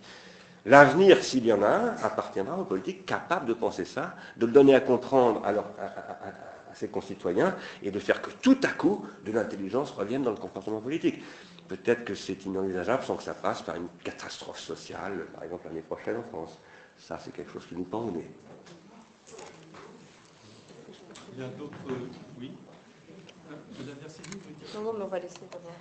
L'avenir, 0.67 1.23
s'il 1.23 1.43
y 1.47 1.51
en 1.51 1.63
a 1.63 1.67
un, 1.67 1.95
appartiendra 2.03 2.59
aux 2.59 2.65
politiques 2.65 3.07
capables 3.07 3.47
de 3.47 3.55
penser 3.55 3.85
ça, 3.85 4.13
de 4.35 4.45
le 4.45 4.51
donner 4.51 4.75
à 4.75 4.81
comprendre 4.81 5.41
à, 5.43 6.75
ses 6.75 6.89
concitoyens 6.89 7.55
et 7.81 7.89
de 7.89 7.97
faire 7.97 8.21
que 8.21 8.29
tout 8.43 8.59
à 8.61 8.67
coup, 8.67 9.03
de 9.25 9.31
l'intelligence 9.31 9.89
revienne 9.89 10.21
dans 10.21 10.29
le 10.29 10.37
comportement 10.37 10.81
politique. 10.81 11.23
Peut-être 11.67 12.05
que 12.05 12.13
c'est 12.13 12.45
inenvisageable 12.45 13.03
sans 13.03 13.15
que 13.15 13.23
ça 13.23 13.33
passe 13.33 13.63
par 13.63 13.75
une 13.75 13.87
catastrophe 14.03 14.59
sociale, 14.59 15.25
par 15.33 15.43
exemple 15.45 15.67
l'année 15.67 15.81
prochaine 15.81 16.17
en 16.17 16.23
France. 16.31 16.59
Ça, 16.99 17.17
c'est 17.19 17.31
quelque 17.31 17.51
chose 17.51 17.65
qui 17.67 17.75
nous 17.75 17.83
pend 17.83 18.03
au 18.05 18.11
nez. 18.11 18.29
Il 21.33 21.39
y 21.39 21.43
a 21.43 21.47
d'autres. 21.49 21.77
Oui 22.39 22.51
Vous 23.71 23.89
avez 23.89 24.05
assez 24.05 24.21
Non, 24.75 24.81
non, 24.81 24.93
mais 24.93 25.03
on 25.05 25.07
va 25.07 25.19
laisser 25.19 25.39
d'abord. 25.51 25.71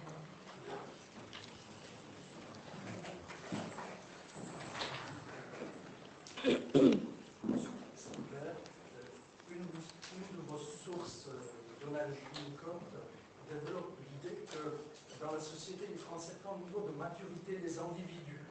développe 13.50 13.96
l'idée 14.00 14.44
que 14.46 15.24
dans 15.24 15.32
la 15.32 15.40
société, 15.40 15.86
les 15.90 15.98
Français, 15.98 16.34
au 16.44 16.58
niveau 16.64 16.88
de 16.88 16.92
maturité 16.98 17.56
des 17.58 17.78
individus, 17.78 18.44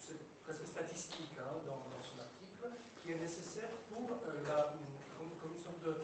c'est 0.00 0.18
presque 0.44 0.66
statistique 0.66 1.32
hein, 1.38 1.58
dans, 1.66 1.82
dans, 1.90 2.02
son 2.02 2.18
article, 2.20 2.76
qui 3.02 3.12
est 3.12 3.20
nécessaire 3.20 3.70
pour 3.92 4.08
la, 4.10 4.76
comme, 5.18 5.30
comme, 5.40 5.54
une 5.54 5.62
sorte 5.62 5.71
de 5.84 5.94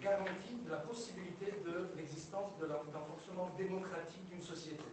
garantie 0.00 0.56
de 0.64 0.70
la 0.70 0.78
possibilité 0.78 1.52
de 1.64 1.88
l'existence 1.96 2.52
d'un 2.58 3.00
fonctionnement 3.00 3.50
démocratique 3.56 4.28
d'une 4.28 4.42
société. 4.42 4.84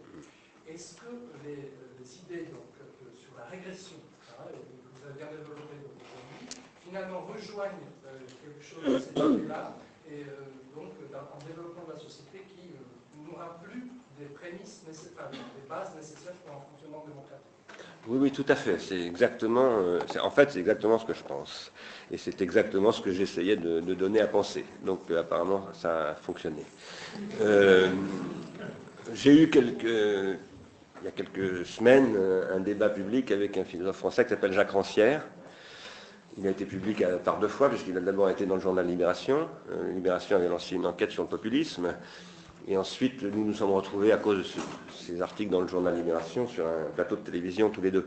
Est-ce 0.66 0.96
que 0.96 1.10
les, 1.44 1.72
les 1.98 2.18
idées 2.18 2.46
donc, 2.52 2.68
sur 3.16 3.36
la 3.36 3.44
régression, 3.46 3.96
hein, 4.38 4.44
que 4.48 4.98
vous 4.98 5.06
avez 5.06 5.16
bien 5.16 5.30
développées 5.30 5.80
aujourd'hui, 5.80 6.60
finalement 6.84 7.20
rejoignent 7.22 7.88
quelque 8.42 8.62
chose 8.62 8.84
de 8.84 8.98
cette 8.98 9.18
idée-là 9.18 9.76
et 10.10 10.24
donc 10.74 10.92
en 11.14 11.46
développement 11.46 11.84
de 11.84 11.92
la 11.92 11.98
société 11.98 12.40
qui 12.48 12.72
n'aura 13.16 13.58
plus 13.60 13.90
des 14.18 14.26
prémices, 14.26 14.84
nécessaires, 14.86 15.30
des 15.30 15.68
bases 15.68 15.94
nécessaires 15.94 16.34
pour 16.44 16.56
un 16.56 16.60
fonctionnement 16.60 17.04
démocratique? 17.06 17.57
Oui, 18.08 18.16
oui, 18.22 18.30
tout 18.30 18.44
à 18.48 18.54
fait. 18.54 18.78
C'est 18.78 19.00
exactement, 19.00 19.68
euh, 19.80 19.98
en 20.22 20.30
fait, 20.30 20.50
c'est 20.50 20.60
exactement 20.60 20.98
ce 20.98 21.04
que 21.04 21.12
je 21.12 21.22
pense. 21.22 21.70
Et 22.10 22.16
c'est 22.16 22.40
exactement 22.40 22.90
ce 22.90 23.02
que 23.02 23.12
j'essayais 23.12 23.56
de, 23.56 23.80
donner 23.80 24.20
à 24.20 24.26
penser. 24.26 24.64
Donc, 24.82 25.00
euh, 25.10 25.20
apparemment, 25.20 25.66
ça 25.74 26.10
a 26.10 26.14
fonctionné. 26.14 26.62
Euh, 27.42 27.88
J'ai 29.12 29.42
eu 29.42 29.50
il 31.00 31.04
y 31.04 31.08
a 31.08 31.10
quelques 31.12 31.66
semaines 31.66 32.16
un 32.52 32.60
débat 32.60 32.88
public 32.88 33.30
avec 33.30 33.56
un 33.56 33.64
philosophe 33.64 33.98
français 33.98 34.24
qui 34.24 34.30
s'appelle 34.30 34.52
Jacques 34.52 34.70
Rancière. 34.70 35.24
Il 36.38 36.46
a 36.46 36.50
été 36.50 36.64
public 36.64 37.04
par 37.24 37.38
deux 37.38 37.48
fois, 37.48 37.68
puisqu'il 37.68 37.96
a 37.96 38.00
d'abord 38.00 38.30
été 38.30 38.46
dans 38.46 38.56
le 38.56 38.60
journal 38.60 38.86
Libération. 38.86 39.48
Libération 39.94 40.36
avait 40.36 40.48
lancé 40.48 40.74
une 40.76 40.86
enquête 40.86 41.10
sur 41.10 41.22
le 41.22 41.28
populisme. 41.28 41.94
Et 42.70 42.76
ensuite, 42.76 43.22
nous 43.22 43.46
nous 43.46 43.54
sommes 43.54 43.70
retrouvés 43.70 44.12
à 44.12 44.18
cause 44.18 44.38
de 44.38 44.42
ce, 44.42 44.58
ces 44.92 45.22
articles 45.22 45.50
dans 45.50 45.62
le 45.62 45.68
journal 45.68 45.96
Libération 45.96 46.46
sur 46.46 46.66
un 46.66 46.90
plateau 46.94 47.16
de 47.16 47.22
télévision 47.22 47.70
tous 47.70 47.80
les 47.80 47.90
deux. 47.90 48.06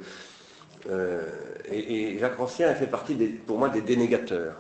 Euh, 0.88 1.24
et, 1.72 2.20
Jacques 2.20 2.38
Rancière 2.38 2.78
fait 2.78 2.86
partie, 2.86 3.16
pour 3.16 3.58
moi, 3.58 3.70
des 3.70 3.82
dénégateurs. 3.82 4.56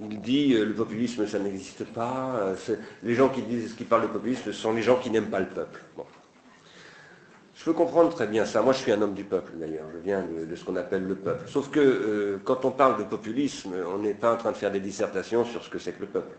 Il 0.00 0.22
dit 0.22 0.54
euh, 0.54 0.64
le 0.64 0.72
populisme, 0.72 1.26
ça 1.26 1.38
n'existe 1.38 1.84
pas. 1.84 2.34
Euh, 2.40 2.76
les 3.02 3.14
gens 3.14 3.28
qui 3.28 3.42
disent, 3.42 3.74
qui 3.74 3.84
parlent 3.84 4.02
de 4.02 4.06
populisme, 4.06 4.54
sont 4.54 4.72
les 4.72 4.80
gens 4.80 4.96
qui 4.96 5.10
n'aiment 5.10 5.28
pas 5.28 5.40
le 5.40 5.48
peuple. 5.48 5.82
Bon. 5.98 6.06
Je 7.54 7.64
peux 7.66 7.74
comprendre 7.74 8.14
très 8.14 8.26
bien 8.26 8.46
ça. 8.46 8.62
Moi, 8.62 8.72
je 8.72 8.78
suis 8.78 8.92
un 8.92 9.02
homme 9.02 9.12
du 9.12 9.24
peuple, 9.24 9.52
d'ailleurs. 9.56 9.84
Je 9.92 9.98
viens 9.98 10.22
de, 10.22 10.46
de 10.46 10.56
ce 10.56 10.64
qu'on 10.64 10.76
appelle 10.76 11.06
le 11.06 11.14
peuple. 11.14 11.46
Sauf 11.46 11.70
que 11.70 11.78
euh, 11.78 12.40
quand 12.42 12.64
on 12.64 12.70
parle 12.70 12.96
de 12.96 13.04
populisme, 13.04 13.74
on 13.86 13.98
n'est 13.98 14.14
pas 14.14 14.32
en 14.32 14.38
train 14.38 14.52
de 14.52 14.56
faire 14.56 14.72
des 14.72 14.80
dissertations 14.80 15.44
sur 15.44 15.62
ce 15.62 15.68
que 15.68 15.78
c'est 15.78 15.92
que 15.92 16.00
le 16.00 16.06
peuple 16.06 16.34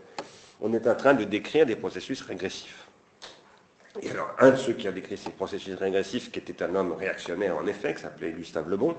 on 0.62 0.72
est 0.72 0.86
en 0.86 0.94
train 0.94 1.12
de 1.12 1.24
décrire 1.24 1.66
des 1.66 1.76
processus 1.76 2.22
régressifs. 2.22 2.86
Et 4.00 4.10
alors, 4.10 4.34
un 4.38 4.52
de 4.52 4.56
ceux 4.56 4.72
qui 4.72 4.88
a 4.88 4.92
décrit 4.92 5.18
ces 5.18 5.30
processus 5.30 5.74
régressifs, 5.74 6.30
qui 6.30 6.38
était 6.38 6.62
un 6.62 6.74
homme 6.74 6.92
réactionnaire 6.92 7.56
en 7.56 7.66
effet, 7.66 7.94
qui 7.94 8.00
s'appelait 8.00 8.32
Gustave 8.32 8.70
Le 8.70 8.76
Bon, 8.76 8.96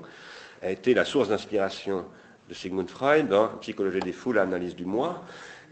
a 0.62 0.70
été 0.70 0.94
la 0.94 1.04
source 1.04 1.30
d'inspiration 1.30 2.04
de 2.48 2.54
Sigmund 2.54 2.88
Freud 2.88 3.28
dans 3.28 3.48
Psychologie 3.58 4.00
des 4.00 4.12
foules, 4.12 4.38
analyse 4.38 4.76
du 4.76 4.84
moi, 4.84 5.24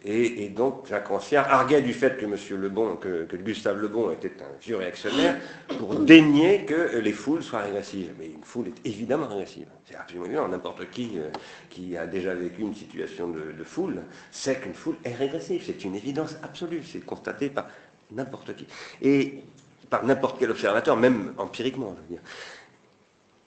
et, 0.04 0.48
donc 0.48 0.86
Jacques 0.88 1.08
Rancière 1.08 1.52
arguait 1.52 1.82
du 1.82 1.92
fait 1.92 2.16
que 2.16 2.26
Monsieur 2.26 2.56
Lebon, 2.56 2.96
que, 2.96 3.26
Gustave 3.36 3.80
Lebon 3.80 4.10
était 4.10 4.32
un 4.40 4.58
vieux 4.60 4.76
réactionnaire 4.76 5.36
pour 5.78 5.94
dénier 5.94 6.64
que 6.64 6.98
les 6.98 7.12
foules 7.12 7.42
soient 7.42 7.60
régressives. 7.60 8.12
Mais 8.18 8.26
une 8.26 8.42
foule 8.42 8.68
est 8.68 8.88
évidemment 8.88 9.28
régressive. 9.28 9.66
C'est 9.84 9.94
absolument 9.94 10.26
évident. 10.26 10.48
N'importe 10.48 10.90
qui 10.90 11.12
euh, 11.16 11.30
qui 11.70 11.96
a 11.96 12.06
déjà 12.06 12.34
vécu 12.34 12.62
une 12.62 12.74
situation 12.74 13.28
de, 13.28 13.52
de 13.56 13.64
foule 13.64 14.02
sait 14.32 14.56
qu'une 14.56 14.74
foule 14.74 14.96
est 15.04 15.14
régressive. 15.14 15.62
C'est 15.64 15.84
une 15.84 15.94
évidence 15.94 16.36
absolue. 16.42 16.82
C'est 16.82 17.04
constaté 17.04 17.48
par 17.48 17.68
n'importe 18.10 18.56
qui. 18.56 18.66
Et 19.02 19.42
par 19.88 20.04
n'importe 20.04 20.36
quel 20.38 20.50
observateur, 20.50 20.96
même 20.96 21.34
empiriquement, 21.38 21.94
je 21.96 22.02
veux 22.02 22.08
dire. 22.08 22.28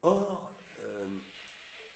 Or, 0.03 0.51
euh, 0.81 1.07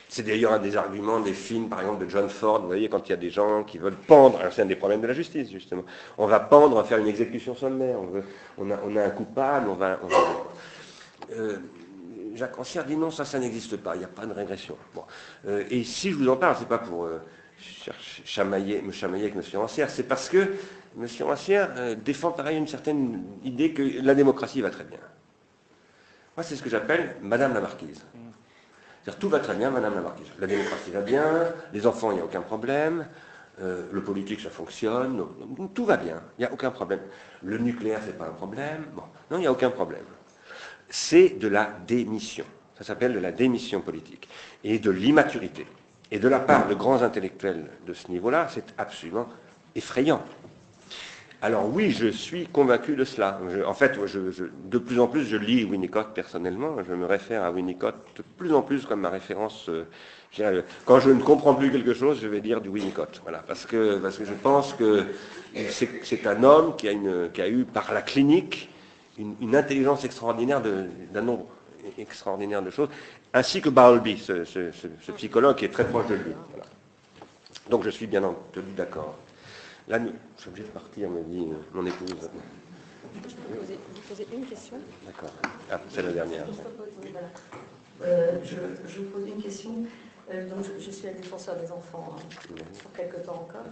c'est 0.09 0.23
d'ailleurs 0.23 0.53
un 0.53 0.59
des 0.59 0.75
arguments 0.75 1.19
des 1.19 1.33
films, 1.33 1.69
par 1.69 1.81
exemple, 1.81 2.03
de 2.03 2.09
John 2.09 2.27
Ford. 2.29 2.61
Vous 2.61 2.67
voyez, 2.67 2.89
quand 2.89 3.07
il 3.07 3.11
y 3.11 3.13
a 3.13 3.17
des 3.17 3.29
gens 3.29 3.63
qui 3.63 3.77
veulent 3.77 3.95
pendre, 3.95 4.39
c'est 4.51 4.63
un 4.63 4.65
des 4.65 4.75
problèmes 4.75 5.01
de 5.01 5.07
la 5.07 5.13
justice, 5.13 5.51
justement. 5.51 5.83
On 6.17 6.25
va 6.25 6.39
pendre, 6.39 6.75
on 6.75 6.81
va 6.81 6.83
faire 6.83 6.97
une 6.97 7.07
exécution 7.07 7.55
sommaire. 7.55 7.97
On, 8.57 8.71
a, 8.71 9.03
un 9.03 9.09
coupable, 9.11 9.69
on 9.69 9.75
va. 9.75 9.99
Euh, 11.31 11.57
Jacques 12.33 12.55
Rancière 12.55 12.85
dit 12.85 12.95
non, 12.95 13.11
ça, 13.11 13.23
ça 13.23 13.37
n'existe 13.37 13.77
pas. 13.77 13.95
Il 13.95 13.99
n'y 13.99 14.05
a 14.05 14.09
pas 14.09 14.25
de 14.25 14.33
régression. 14.33 14.75
Euh, 15.47 15.63
et 15.69 15.83
si 15.83 16.09
je 16.09 16.15
vous 16.15 16.27
en 16.27 16.37
parle, 16.37 16.55
c'est 16.57 16.67
pas 16.67 16.79
pour 16.79 17.05
euh, 17.05 17.19
me 17.87 18.91
chamailler 18.91 19.25
avec 19.25 19.35
M. 19.35 19.41
Rancière, 19.59 19.91
c'est 19.91 20.03
parce 20.03 20.27
que 20.27 20.55
M. 20.99 21.07
Rancière 21.21 21.71
euh, 21.77 21.93
défend 21.93 22.31
pareil 22.31 22.57
une 22.57 22.67
certaine 22.67 23.23
idée 23.43 23.73
que 23.73 23.83
la 24.01 24.15
démocratie 24.15 24.61
va 24.61 24.71
très 24.71 24.85
bien. 24.85 24.99
Moi, 26.35 26.43
c'est 26.43 26.55
ce 26.55 26.63
que 26.63 26.69
j'appelle 26.69 27.15
Madame 27.21 27.53
la 27.53 27.61
Marquise. 27.61 28.03
Tout 29.19 29.29
va 29.29 29.39
très 29.39 29.55
bien, 29.55 29.71
Madame 29.71 29.95
la 29.95 30.01
Marquise. 30.01 30.27
La 30.39 30.47
démocratie 30.47 30.91
va 30.91 31.01
bien, 31.01 31.25
les 31.73 31.87
enfants, 31.87 32.11
il 32.11 32.15
n'y 32.15 32.21
a 32.21 32.25
aucun 32.25 32.41
problème, 32.41 33.05
euh, 33.61 33.87
le 33.91 34.01
politique, 34.01 34.39
ça 34.39 34.49
fonctionne, 34.49 35.25
tout 35.73 35.85
va 35.85 35.97
bien, 35.97 36.21
il 36.37 36.41
n'y 36.41 36.45
a 36.45 36.53
aucun 36.53 36.71
problème. 36.71 36.99
Le 37.43 37.57
nucléaire, 37.57 38.01
c'est 38.05 38.17
pas 38.17 38.25
un 38.25 38.33
problème. 38.33 38.85
Non, 39.31 39.37
il 39.37 39.41
n'y 39.41 39.47
a 39.47 39.51
aucun 39.51 39.69
problème. 39.69 40.05
C'est 40.89 41.29
de 41.29 41.47
la 41.47 41.69
démission. 41.87 42.45
Ça 42.77 42.83
s'appelle 42.83 43.13
de 43.13 43.19
la 43.19 43.31
démission 43.31 43.81
politique 43.81 44.29
et 44.63 44.79
de 44.79 44.89
l'immaturité. 44.91 45.67
Et 46.11 46.19
de 46.19 46.27
la 46.27 46.39
part 46.39 46.67
de 46.67 46.73
grands 46.73 47.01
intellectuels 47.01 47.69
de 47.85 47.93
ce 47.93 48.07
niveau-là, 48.09 48.47
c'est 48.49 48.73
absolument 48.77 49.27
effrayant. 49.75 50.23
Alors 51.41 51.69
oui, 51.73 51.91
je 51.91 52.07
suis 52.07 52.47
convaincu 52.47 52.97
de 52.97 53.05
cela. 53.05 53.39
En 53.65 53.73
fait, 53.73 53.97
de 53.97 54.77
plus 54.77 54.99
en 54.99 55.07
plus, 55.07 55.23
je 55.25 55.37
lis 55.37 55.63
Winnicott 55.63 56.13
personnellement. 56.13 56.75
Je 56.85 56.93
me 56.93 57.05
réfère 57.05 57.43
à 57.43 57.51
Winnicott 57.51 57.95
de 58.17 58.23
plus 58.37 58.53
en 58.53 58.61
plus 58.61 58.85
comme 58.85 59.01
ma 59.01 59.09
référence. 59.09 59.69
Euh, 59.69 59.85
quand 60.85 60.99
je 60.99 61.09
ne 61.09 61.21
comprends 61.21 61.55
plus 61.55 61.71
quelque 61.71 61.93
chose, 61.93 62.19
je 62.21 62.27
vais 62.27 62.41
dire 62.41 62.59
du 62.59 62.67
Winnicott. 62.67 63.21
Voilà, 63.23 63.39
parce 63.39 63.65
que, 63.65 64.01
je 64.03 64.33
pense 64.33 64.73
que 64.73 65.05
c'est 65.55 66.27
un 66.27 66.43
homme 66.43 66.75
qui 66.75 66.89
a, 66.89 67.49
eu 67.49 67.63
par 67.63 67.93
la 67.93 68.01
clinique 68.01 68.69
une, 69.17 69.55
intelligence 69.55 70.03
extraordinaire 70.03 70.61
d'un 70.61 71.21
nombre 71.21 71.47
extraordinaire 71.97 72.61
de 72.61 72.69
choses, 72.69 72.89
ainsi 73.33 73.61
que 73.61 73.69
Bowlby, 73.69 74.17
ce, 74.17 75.11
psychologue 75.13 75.55
qui 75.55 75.65
est 75.65 75.69
très 75.69 75.87
proche 75.87 76.07
de 76.07 76.15
lui. 76.15 76.33
Donc 77.69 77.83
je 77.83 77.89
suis 77.89 78.07
bien 78.07 78.23
entendu 78.23 78.71
d'accord. 78.75 79.15
Là, 79.89 79.97
je 79.97 80.41
suis 80.41 80.49
obligé 80.49 80.67
de 80.67 80.71
partir, 80.71 81.09
me 81.09 81.23
dit 81.23 81.47
mon 81.73 81.83
épouse. 81.83 82.09
Je 82.11 83.35
peux 83.35 83.53
vous 83.53 83.59
poser, 83.59 83.79
vous 83.95 84.01
poser 84.07 84.27
une 84.31 84.45
question 84.45 84.77
D'accord. 85.03 85.31
Ah, 85.71 85.81
c'est 85.89 86.03
la 86.03 86.11
dernière. 86.11 86.45
Euh, 88.03 88.37
je, 88.43 88.55
je, 88.87 88.99
vous 88.99 89.09
pose 89.09 89.27
une 89.27 89.41
question. 89.41 89.71
Euh, 90.31 90.47
donc 90.47 90.63
je, 90.63 90.79
je, 90.79 90.91
suis 90.91 91.07
la 91.07 91.13
défenseur 91.13 91.55
des 91.55 91.71
enfants 91.71 92.15
hein, 92.15 92.55
pour 92.83 92.91
quelques 92.91 93.23
temps 93.23 93.47
encore. 93.47 93.65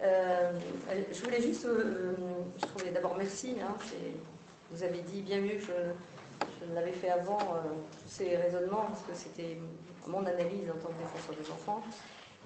Euh, 0.00 0.52
je 1.12 1.24
voulais 1.24 1.42
juste, 1.42 1.64
euh, 1.64 2.14
je 2.56 2.66
trouvais 2.66 2.90
d'abord 2.92 3.16
merci. 3.18 3.56
Hein, 3.60 3.74
vous 4.70 4.82
avez 4.84 5.00
dit 5.00 5.22
bien 5.22 5.40
mieux 5.40 5.56
que 5.56 5.62
je, 5.62 6.66
je 6.68 6.72
l'avais 6.72 6.92
fait 6.92 7.10
avant 7.10 7.38
tous 7.38 8.08
ces 8.08 8.36
raisonnements 8.36 8.86
parce 8.86 9.02
que 9.02 9.14
c'était 9.14 9.58
mon 10.06 10.24
analyse 10.24 10.70
en 10.70 10.78
tant 10.78 10.88
que 10.94 11.02
défenseur 11.02 11.34
des 11.34 11.50
enfants. 11.50 11.82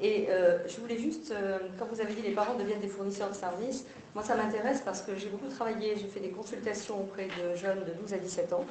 Et 0.00 0.26
euh, 0.30 0.58
je 0.66 0.80
voulais 0.80 0.98
juste, 0.98 1.30
euh, 1.30 1.58
quand 1.78 1.86
vous 1.86 2.00
avez 2.00 2.14
dit 2.14 2.22
les 2.22 2.32
parents 2.32 2.54
deviennent 2.54 2.80
des 2.80 2.88
fournisseurs 2.88 3.28
de 3.28 3.34
services, 3.34 3.84
moi 4.14 4.24
ça 4.24 4.34
m'intéresse 4.34 4.80
parce 4.84 5.02
que 5.02 5.14
j'ai 5.14 5.28
beaucoup 5.28 5.48
travaillé, 5.48 5.96
j'ai 5.96 6.08
fait 6.08 6.20
des 6.20 6.30
consultations 6.30 7.00
auprès 7.00 7.26
de 7.26 7.54
jeunes 7.54 7.84
de 7.84 7.92
12 7.92 8.14
à 8.14 8.18
17 8.18 8.52
ans 8.52 8.64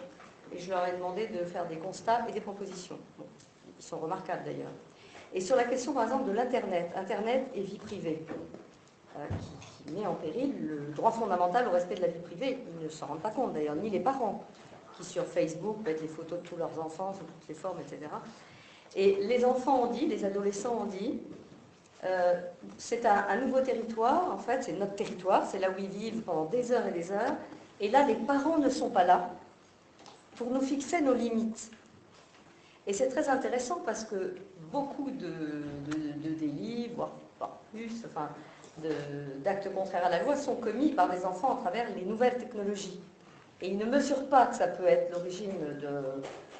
et 0.53 0.59
je 0.59 0.69
leur 0.69 0.85
ai 0.85 0.93
demandé 0.93 1.27
de 1.27 1.45
faire 1.45 1.67
des 1.67 1.77
constats 1.77 2.25
et 2.27 2.31
des 2.31 2.41
propositions. 2.41 2.97
Bon, 3.17 3.25
ils 3.79 3.83
sont 3.83 3.99
remarquables 3.99 4.43
d'ailleurs. 4.43 4.71
Et 5.33 5.39
sur 5.39 5.55
la 5.55 5.63
question 5.63 5.93
par 5.93 6.03
exemple 6.03 6.27
de 6.27 6.33
l'Internet, 6.33 6.91
Internet 6.95 7.45
et 7.55 7.61
vie 7.61 7.77
privée, 7.77 8.25
euh, 9.17 9.25
qui, 9.39 9.85
qui, 9.85 9.91
met 9.93 10.07
en 10.07 10.15
péril 10.15 10.53
le 10.59 10.93
droit 10.93 11.11
fondamental 11.11 11.67
au 11.67 11.71
respect 11.71 11.95
de 11.95 12.01
la 12.01 12.07
vie 12.07 12.19
privée, 12.19 12.59
ils 12.79 12.83
ne 12.83 12.89
s'en 12.89 13.05
rendent 13.05 13.21
pas 13.21 13.31
compte 13.31 13.53
d'ailleurs, 13.53 13.75
ni 13.75 13.89
les 13.89 13.99
parents, 13.99 14.43
qui 14.97 15.03
sur 15.03 15.25
Facebook 15.25 15.77
mettent 15.85 16.01
les 16.01 16.07
photos 16.07 16.39
de 16.41 16.47
tous 16.47 16.57
leurs 16.57 16.79
enfants 16.79 17.13
sous 17.13 17.23
toutes 17.23 17.47
les 17.47 17.55
formes, 17.55 17.79
etc. 17.79 18.09
Et 18.95 19.17
les 19.21 19.45
enfants 19.45 19.83
ont 19.83 19.91
dit, 19.91 20.05
les 20.05 20.25
adolescents 20.25 20.81
ont 20.81 20.85
dit, 20.85 21.21
euh, 22.03 22.33
c'est 22.77 23.05
un, 23.05 23.35
nouveau 23.37 23.61
territoire, 23.61 24.31
en 24.33 24.37
fait, 24.37 24.63
c'est 24.63 24.73
notre 24.73 24.95
territoire, 24.95 25.45
c'est 25.45 25.59
là 25.59 25.69
où 25.69 25.79
ils 25.79 25.89
vivent 25.89 26.21
pendant 26.21 26.45
des 26.45 26.71
heures 26.71 26.87
et 26.87 26.91
des 26.91 27.11
heures, 27.11 27.35
et 27.79 27.89
là, 27.89 28.05
les 28.05 28.15
parents 28.15 28.57
ne 28.57 28.69
sont 28.69 28.89
pas 28.89 29.03
là 29.03 29.29
pour 30.35 30.49
nous 30.49 30.61
fixer 30.61 31.01
nos 31.01 31.13
limites. 31.13 31.71
Et 32.87 32.93
c'est 32.93 33.07
très 33.07 33.29
intéressant 33.29 33.81
parce 33.85 34.03
que 34.03 34.35
beaucoup 34.71 35.11
de, 35.11 35.63
de, 35.87 36.29
délits, 36.29 36.89
voire 36.95 37.11
plus, 37.71 38.03
enfin, 38.05 38.29
d'actes 39.43 39.71
contraires 39.73 40.05
à 40.05 40.09
la 40.09 40.23
loi 40.23 40.35
sont 40.35 40.55
commis 40.55 40.91
par 40.91 41.09
des 41.09 41.23
enfants 41.25 41.57
à 41.57 41.61
travers 41.61 41.87
les 41.95 42.03
nouvelles 42.03 42.37
technologies. 42.37 42.99
Et 43.61 43.69
ils 43.69 43.77
ne 43.77 43.85
mesurent 43.85 44.27
pas 44.27 44.47
que 44.47 44.55
ça 44.55 44.67
peut 44.67 44.87
être 44.87 45.11
l'origine 45.11 45.53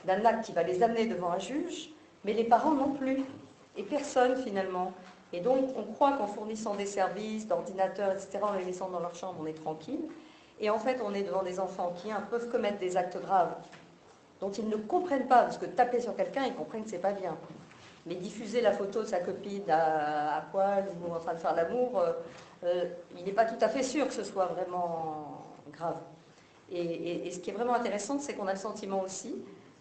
d'un 0.06 0.26
acte 0.26 0.46
qui 0.46 0.52
va 0.52 0.62
les 0.62 0.84
amener 0.84 1.08
devant 1.08 1.32
un 1.32 1.40
juge, 1.40 1.90
mais 2.26 2.34
les 2.34 2.43
parents 2.43 2.74
non 2.74 2.91
plus, 2.91 3.24
et 3.78 3.84
personne 3.84 4.36
finalement. 4.38 4.93
Et 5.34 5.39
donc 5.39 5.69
on 5.78 5.84
croit 5.93 6.13
qu'en 6.13 6.28
fournissant 6.28 6.76
des 6.76 6.86
services, 6.86 7.47
d'ordinateurs, 7.47 8.11
etc., 8.11 8.39
en 8.41 8.53
les 8.53 8.65
laissant 8.65 8.89
dans 8.89 8.99
leur 8.99 9.15
chambre, 9.15 9.39
on 9.41 9.45
est 9.45 9.53
tranquille. 9.53 10.01
Et 10.59 10.69
en 10.69 10.78
fait, 10.78 11.01
on 11.03 11.13
est 11.13 11.24
devant 11.24 11.41
des 11.41 11.59
enfants 11.59 11.93
qui 11.95 12.09
peuvent 12.30 12.49
commettre 12.51 12.78
des 12.78 12.95
actes 12.95 13.19
graves 13.19 13.55
dont 14.39 14.51
ils 14.51 14.67
ne 14.67 14.76
comprennent 14.76 15.28
pas, 15.28 15.43
parce 15.43 15.57
que 15.57 15.65
taper 15.65 16.01
sur 16.01 16.15
quelqu'un, 16.15 16.45
ils 16.45 16.55
comprennent 16.55 16.84
que 16.84 16.89
c'est 16.89 16.97
pas 16.97 17.13
bien. 17.13 17.38
Mais 18.07 18.15
diffuser 18.15 18.61
la 18.61 18.72
photo 18.72 19.01
de 19.01 19.07
sa 19.07 19.19
copine 19.19 19.69
à, 19.69 20.43
poil 20.51 20.86
ou 20.99 21.13
en 21.13 21.19
train 21.19 21.36
de 21.36 21.39
faire 21.39 21.55
l'amour, 21.55 21.99
euh, 21.99 22.13
euh, 22.63 22.86
il 23.15 23.24
n'est 23.24 23.32
pas 23.32 23.45
tout 23.45 23.63
à 23.63 23.69
fait 23.69 23.84
sûr 23.84 24.07
que 24.07 24.13
ce 24.13 24.24
soit 24.24 24.47
vraiment 24.47 25.45
grave. 25.72 25.99
Et 26.74 27.30
ce 27.32 27.39
qui 27.39 27.49
est 27.49 27.53
vraiment 27.53 27.74
intéressant, 27.74 28.17
c'est 28.17 28.34
qu'on 28.34 28.47
a 28.47 28.53
le 28.53 28.59
sentiment 28.59 29.01
aussi, 29.01 29.36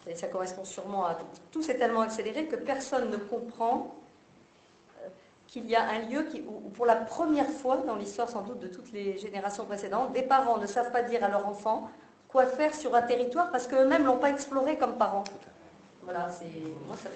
et 0.07 0.15
ça 0.15 0.27
correspond 0.27 0.65
sûrement 0.65 1.05
à 1.05 1.17
tout, 1.51 1.61
c'est 1.61 1.75
tellement 1.75 2.01
accéléré 2.01 2.45
que 2.45 2.55
personne 2.55 3.09
ne 3.09 3.17
comprend 3.17 3.95
euh, 5.03 5.07
qu'il 5.47 5.69
y 5.69 5.75
a 5.75 5.87
un 5.87 5.99
lieu 6.09 6.23
qui, 6.23 6.41
où, 6.41 6.69
pour 6.69 6.85
la 6.85 6.95
première 6.95 7.49
fois 7.49 7.77
dans 7.77 7.95
l'histoire 7.95 8.29
sans 8.29 8.41
doute 8.41 8.59
de 8.59 8.67
toutes 8.67 8.91
les 8.91 9.17
générations 9.19 9.65
précédentes, 9.65 10.13
des 10.13 10.23
parents 10.23 10.57
ne 10.57 10.67
savent 10.67 10.91
pas 10.91 11.03
dire 11.03 11.23
à 11.23 11.29
leur 11.29 11.47
enfant 11.47 11.89
quoi 12.27 12.45
faire 12.45 12.73
sur 12.73 12.95
un 12.95 13.01
territoire 13.01 13.51
parce 13.51 13.67
qu'eux-mêmes 13.67 14.05
l'ont 14.05 14.17
pas 14.17 14.29
exploré 14.31 14.77
comme 14.77 14.97
parents. 14.97 15.23
Voilà, 16.03 16.29
c'est 16.29 16.45
moi 16.87 16.95
ça 16.97 17.09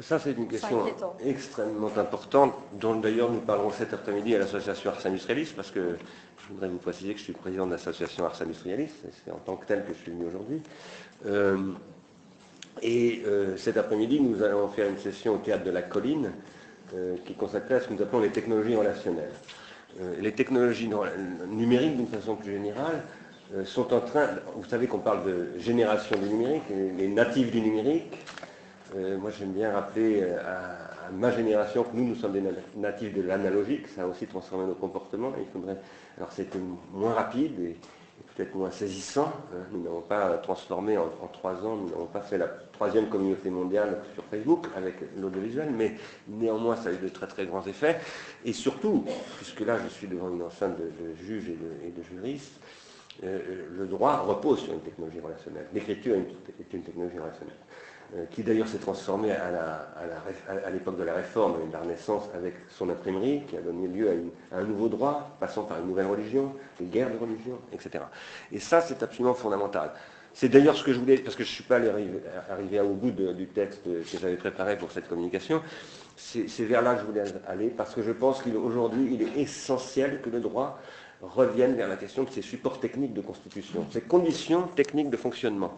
Ça, 0.00 0.18
c'est 0.18 0.32
une 0.32 0.48
question 0.48 0.86
extrêmement 1.24 1.90
importante, 1.96 2.54
dont 2.72 2.94
d'ailleurs 2.94 3.30
nous 3.30 3.40
parlerons 3.40 3.70
cet 3.70 3.92
après-midi 3.92 4.34
à 4.34 4.38
l'association 4.38 4.90
Ars 4.90 5.04
Industrialis, 5.04 5.52
parce 5.54 5.70
que 5.70 5.98
je 6.38 6.48
voudrais 6.48 6.68
vous 6.68 6.78
préciser 6.78 7.12
que 7.12 7.18
je 7.18 7.24
suis 7.24 7.32
président 7.34 7.66
de 7.66 7.72
l'association 7.72 8.24
Ars 8.24 8.40
Industrialis, 8.40 8.90
et 9.06 9.10
c'est 9.24 9.30
en 9.30 9.36
tant 9.36 9.56
que 9.56 9.66
tel 9.66 9.84
que 9.84 9.92
je 9.92 9.98
suis 9.98 10.10
venu 10.10 10.26
aujourd'hui. 10.26 10.62
Euh, 11.26 11.72
et 12.80 13.22
euh, 13.26 13.56
cet 13.56 13.76
après-midi, 13.76 14.20
nous 14.20 14.42
allons 14.42 14.68
faire 14.68 14.88
une 14.88 14.98
session 14.98 15.34
au 15.34 15.38
théâtre 15.38 15.64
de 15.64 15.70
la 15.70 15.82
Colline, 15.82 16.30
euh, 16.94 17.16
qui 17.24 17.32
est 17.32 17.36
consacrée 17.36 17.74
à 17.74 17.80
ce 17.80 17.88
que 17.88 17.92
nous 17.94 18.02
appelons 18.02 18.20
les 18.20 18.30
technologies 18.30 18.74
relationnelles. 18.76 19.30
Euh, 20.00 20.14
les 20.20 20.32
technologies 20.32 20.88
no- 20.88 21.04
numériques, 21.48 21.96
d'une 21.96 22.06
façon 22.06 22.36
plus 22.36 22.52
générale, 22.52 23.02
sont 23.66 23.92
en 23.92 24.00
train, 24.00 24.28
vous 24.56 24.64
savez 24.64 24.86
qu'on 24.86 25.00
parle 25.00 25.26
de 25.26 25.58
génération 25.58 26.16
du 26.18 26.26
numérique, 26.26 26.62
les 26.96 27.06
natifs 27.08 27.50
du 27.50 27.60
numérique, 27.60 28.16
moi, 29.20 29.30
j'aime 29.38 29.52
bien 29.52 29.72
rappeler 29.72 30.22
à, 30.22 31.10
ma 31.12 31.30
génération 31.30 31.82
que 31.82 31.94
nous, 31.94 32.04
nous 32.08 32.14
sommes 32.14 32.32
des 32.32 32.40
na- 32.42 32.50
natifs 32.76 33.14
de 33.14 33.22
l'analogique. 33.22 33.88
Ça 33.88 34.02
a 34.02 34.06
aussi 34.06 34.26
transformé 34.26 34.66
nos 34.66 34.74
comportements. 34.74 35.32
Il 35.38 35.46
faudrait. 35.50 35.78
Alors, 36.18 36.30
c'était 36.30 36.58
moins 36.92 37.14
rapide 37.14 37.74
peut-être 38.34 38.54
moins 38.54 38.70
saisissant. 38.70 39.32
hein. 39.52 39.64
Nous 39.72 39.82
n'avons 39.82 40.00
pas 40.00 40.28
transformé 40.38 40.96
en, 40.96 41.08
trois 41.32 41.54
ans. 41.64 41.76
Nous 41.76 41.88
n'avons 41.90 42.06
pas 42.06 42.20
fait 42.20 42.38
la 42.38 42.48
troisième 42.48 43.08
communauté 43.08 43.50
mondiale 43.50 44.02
sur 44.14 44.24
Facebook 44.24 44.66
avec 44.76 44.96
l'audiovisuel, 45.18 45.70
mais 45.70 45.94
néanmoins, 46.28 46.76
ça 46.76 46.90
a 46.90 46.92
eu 46.92 46.96
de 46.98 47.08
très 47.08 47.26
très 47.26 47.46
grands 47.46 47.66
effets. 47.66 47.98
Et 48.44 48.52
surtout, 48.52 49.04
puisque 49.36 49.60
là, 49.60 49.76
je 49.82 49.88
suis 49.88 50.06
devant 50.06 50.30
une 50.30 50.42
enceinte 50.42 50.76
de, 50.78 51.14
juges 51.24 51.48
et 51.48 51.90
de, 51.90 52.02
juristes. 52.02 52.60
euh, 53.24 53.66
le 53.70 53.86
droit 53.86 54.18
repose 54.18 54.60
sur 54.60 54.72
une 54.72 54.80
technologie 54.80 55.20
relationnelle. 55.20 55.66
L'écriture 55.74 56.14
est 56.14 56.18
une, 56.18 56.78
une 56.78 56.82
technologie 56.82 57.18
relationnelle 57.18 57.56
qui 58.30 58.42
d'ailleurs 58.42 58.68
s'est 58.68 58.78
transformé 58.78 59.32
à 59.32 60.70
l'époque 60.70 60.98
de 60.98 61.04
la 61.04 61.14
réforme 61.14 61.54
et 61.62 61.68
de 61.68 61.72
la 61.72 61.80
Renaissance 61.80 62.24
avec 62.34 62.54
son 62.68 62.90
imprimerie, 62.90 63.42
qui 63.48 63.56
a 63.56 63.60
donné 63.60 63.88
lieu 63.88 64.10
à, 64.52 64.58
un 64.58 64.64
nouveau 64.64 64.88
droit, 64.88 65.36
passant 65.40 65.64
par 65.64 65.80
une 65.80 65.86
nouvelle 65.86 66.06
religion, 66.06 66.52
une 66.80 66.90
guerre 66.90 67.10
de 67.10 67.16
religion, 67.16 67.58
etc. 67.72 68.04
Et 68.50 68.58
ça, 68.58 68.80
c'est 68.80 69.02
absolument 69.02 69.34
fondamental. 69.34 69.92
C'est 70.34 70.48
d'ailleurs 70.48 70.76
ce 70.76 70.84
que 70.84 70.92
je 70.92 70.98
voulais, 70.98 71.18
parce 71.18 71.36
que 71.36 71.44
je 71.44 71.48
ne 71.48 71.54
suis 71.54 71.64
pas 71.64 71.78
arrivé 72.50 72.80
au 72.80 72.94
bout 72.94 73.10
du 73.10 73.46
texte 73.48 73.84
que 73.84 74.18
j'avais 74.18 74.36
préparé 74.36 74.76
pour 74.76 74.90
cette 74.90 75.08
communication, 75.08 75.62
c'est 76.16 76.64
vers 76.64 76.82
là 76.82 76.94
que 76.94 77.00
je 77.00 77.06
voulais 77.06 77.24
aller, 77.46 77.68
parce 77.68 77.94
que 77.94 78.02
je 78.02 78.12
pense 78.12 78.42
qu'aujourd'hui, 78.42 79.14
il 79.14 79.22
est 79.22 79.40
essentiel 79.40 80.20
que 80.22 80.30
le 80.30 80.40
droit 80.40 80.78
revienne 81.22 81.74
vers 81.74 81.88
la 81.88 81.96
question 81.96 82.24
de 82.24 82.30
ces 82.30 82.42
supports 82.42 82.80
techniques 82.80 83.14
de 83.14 83.20
constitution, 83.20 83.86
ces 83.90 84.00
conditions 84.00 84.62
techniques 84.74 85.08
de 85.10 85.16
fonctionnement. 85.16 85.72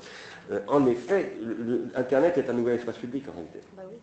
Euh, 0.51 0.61
en 0.69 0.87
effet, 0.87 1.33
le- 1.43 1.55
le- 1.55 1.85
Internet 1.95 2.39
est 2.39 2.49
un 2.49 2.55
nouvel 2.55 2.77
espace 2.79 2.97
public 2.97 3.25
en 3.29 3.33
réalité. 3.33 3.61
bah 3.77 3.83
oui. 3.89 3.97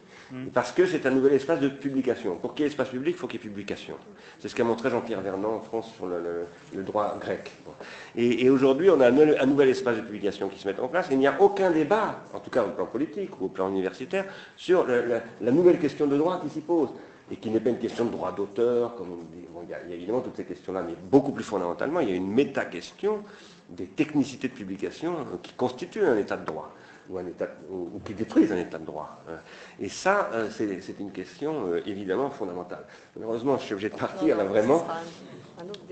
Et 0.48 0.50
Parce 0.52 0.72
que 0.72 0.86
c'est 0.86 1.06
un 1.06 1.10
nouvel 1.12 1.34
espace 1.34 1.60
de 1.60 1.68
publication. 1.68 2.36
Pour 2.36 2.54
qu'il 2.54 2.64
y 2.64 2.68
ait 2.68 2.70
espace 2.72 2.89
public, 2.89 3.16
il 3.16 3.20
faut 3.20 3.28
qu'il 3.28 3.39
y 3.39 3.44
ait 3.44 3.48
publication. 3.50 3.96
C'est 4.39 4.48
ce 4.50 4.56
qu'a 4.56 4.64
montré 4.64 4.89
Jean-Pierre 4.89 5.22
Vernant 5.22 5.56
en 5.56 5.60
France 5.62 5.92
sur 5.96 6.06
le, 6.06 6.20
le- 6.22 6.46
le 6.78 6.84
droit 6.84 7.18
grec. 7.20 7.52
Bon. 7.66 7.72
Et, 8.16 8.46
et 8.46 8.50
aujourd'hui, 8.50 8.89
on 8.89 9.02
a 9.02 9.08
un, 9.10 9.18
un 9.39 9.46
nouvel 9.46 9.70
espace 9.70 9.98
de 9.98 10.02
publication 10.02 10.48
qui 10.48 10.60
se 10.60 10.68
met 10.68 10.80
en 10.80 10.88
place. 10.88 11.10
Et 11.10 11.14
il 11.14 11.20
n'y 11.20 11.28
a 11.28 11.42
aucun 11.42 11.70
débat, 11.72 12.22
en 12.34 12.39
tout 12.39 12.50
cas 12.52 12.64
au 12.64 12.70
plan 12.70 12.86
politique 12.86 13.39
ou 13.42 13.46
au 13.46 13.50
plan 13.50 13.68
universitaire, 13.70 14.26
sur 14.58 14.86
la 14.88 15.52
nouvelle 15.52 15.80
question 15.80 16.08
de 16.08 16.18
droit 16.18 16.39
qui 16.42 16.50
s'y 16.50 16.62
pose. 16.62 16.89
Et 17.32 17.38
qui 17.38 17.50
n'est 17.50 17.62
pas 17.62 17.70
une 17.70 17.80
question 17.80 18.04
de 18.06 18.10
droit 18.12 18.32
d'auteur, 18.34 18.96
comme 18.96 19.12
on 19.14 19.16
dit. 19.36 19.46
Bon, 19.54 19.62
il, 19.64 19.70
y 19.70 19.74
a, 19.74 19.78
il 19.86 19.90
y 19.90 19.94
a 19.94 19.96
évidemment 19.96 20.20
toutes 20.20 20.36
ces 20.36 20.44
questions-là, 20.44 20.82
mais 20.84 20.94
beaucoup 21.10 21.32
plus 21.32 21.44
fondamentalement, 21.46 22.02
il 22.02 22.10
y 22.10 22.12
a 22.12 22.16
une 22.16 22.30
méta-question 22.30 23.24
des 23.70 23.86
technicités 23.88 24.50
de 24.50 24.54
publication 24.54 25.14
euh, 25.14 25.38
qui 25.42 25.54
constituent 25.54 26.04
un 26.06 26.18
état 26.18 26.36
de 26.36 26.44
droit 26.46 26.74
ou, 27.10 27.18
un 27.18 27.26
état, 27.26 27.48
ou, 27.70 27.90
ou 27.96 28.00
qui 28.04 28.14
détruisent 28.14 28.52
un 28.52 28.58
état 28.58 28.78
de 28.78 28.86
droit. 28.86 29.18
Euh, 29.30 29.38
Et 29.80 29.88
ça, 29.88 30.30
euh, 30.34 30.50
c'est 30.52 31.00
une 31.00 31.12
question 31.12 31.68
euh, 31.68 31.82
évidemment 31.86 32.30
fondamentale. 32.30 32.84
Malheureusement, 33.16 33.58
je 33.58 33.64
suis 33.64 33.74
obligé 33.76 33.90
de 33.90 33.96
partir 33.98 34.36
là 34.36 34.44
Non, 34.44 34.50
vraiment, 34.50 34.86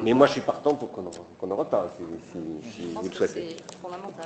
mais 0.02 0.14
moi 0.14 0.28
je 0.28 0.34
suis 0.34 0.42
partant 0.42 0.74
pour 0.76 0.92
qu'on 0.92 1.06
en, 1.06 1.52
en 1.52 1.56
reparle 1.56 1.90
si, 1.98 2.04
si- 2.32 2.72
si 2.72 2.82
Je 2.90 2.94
pense 2.94 3.04
vous 3.04 3.10
le 3.10 3.16
souhaitez. 3.16 3.56
c'est 3.58 3.78
fondamental 3.82 4.26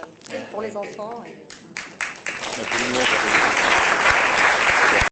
pour 0.51 0.61
les 0.61 0.75
enfants. 0.75 1.21
et-. 1.27 1.45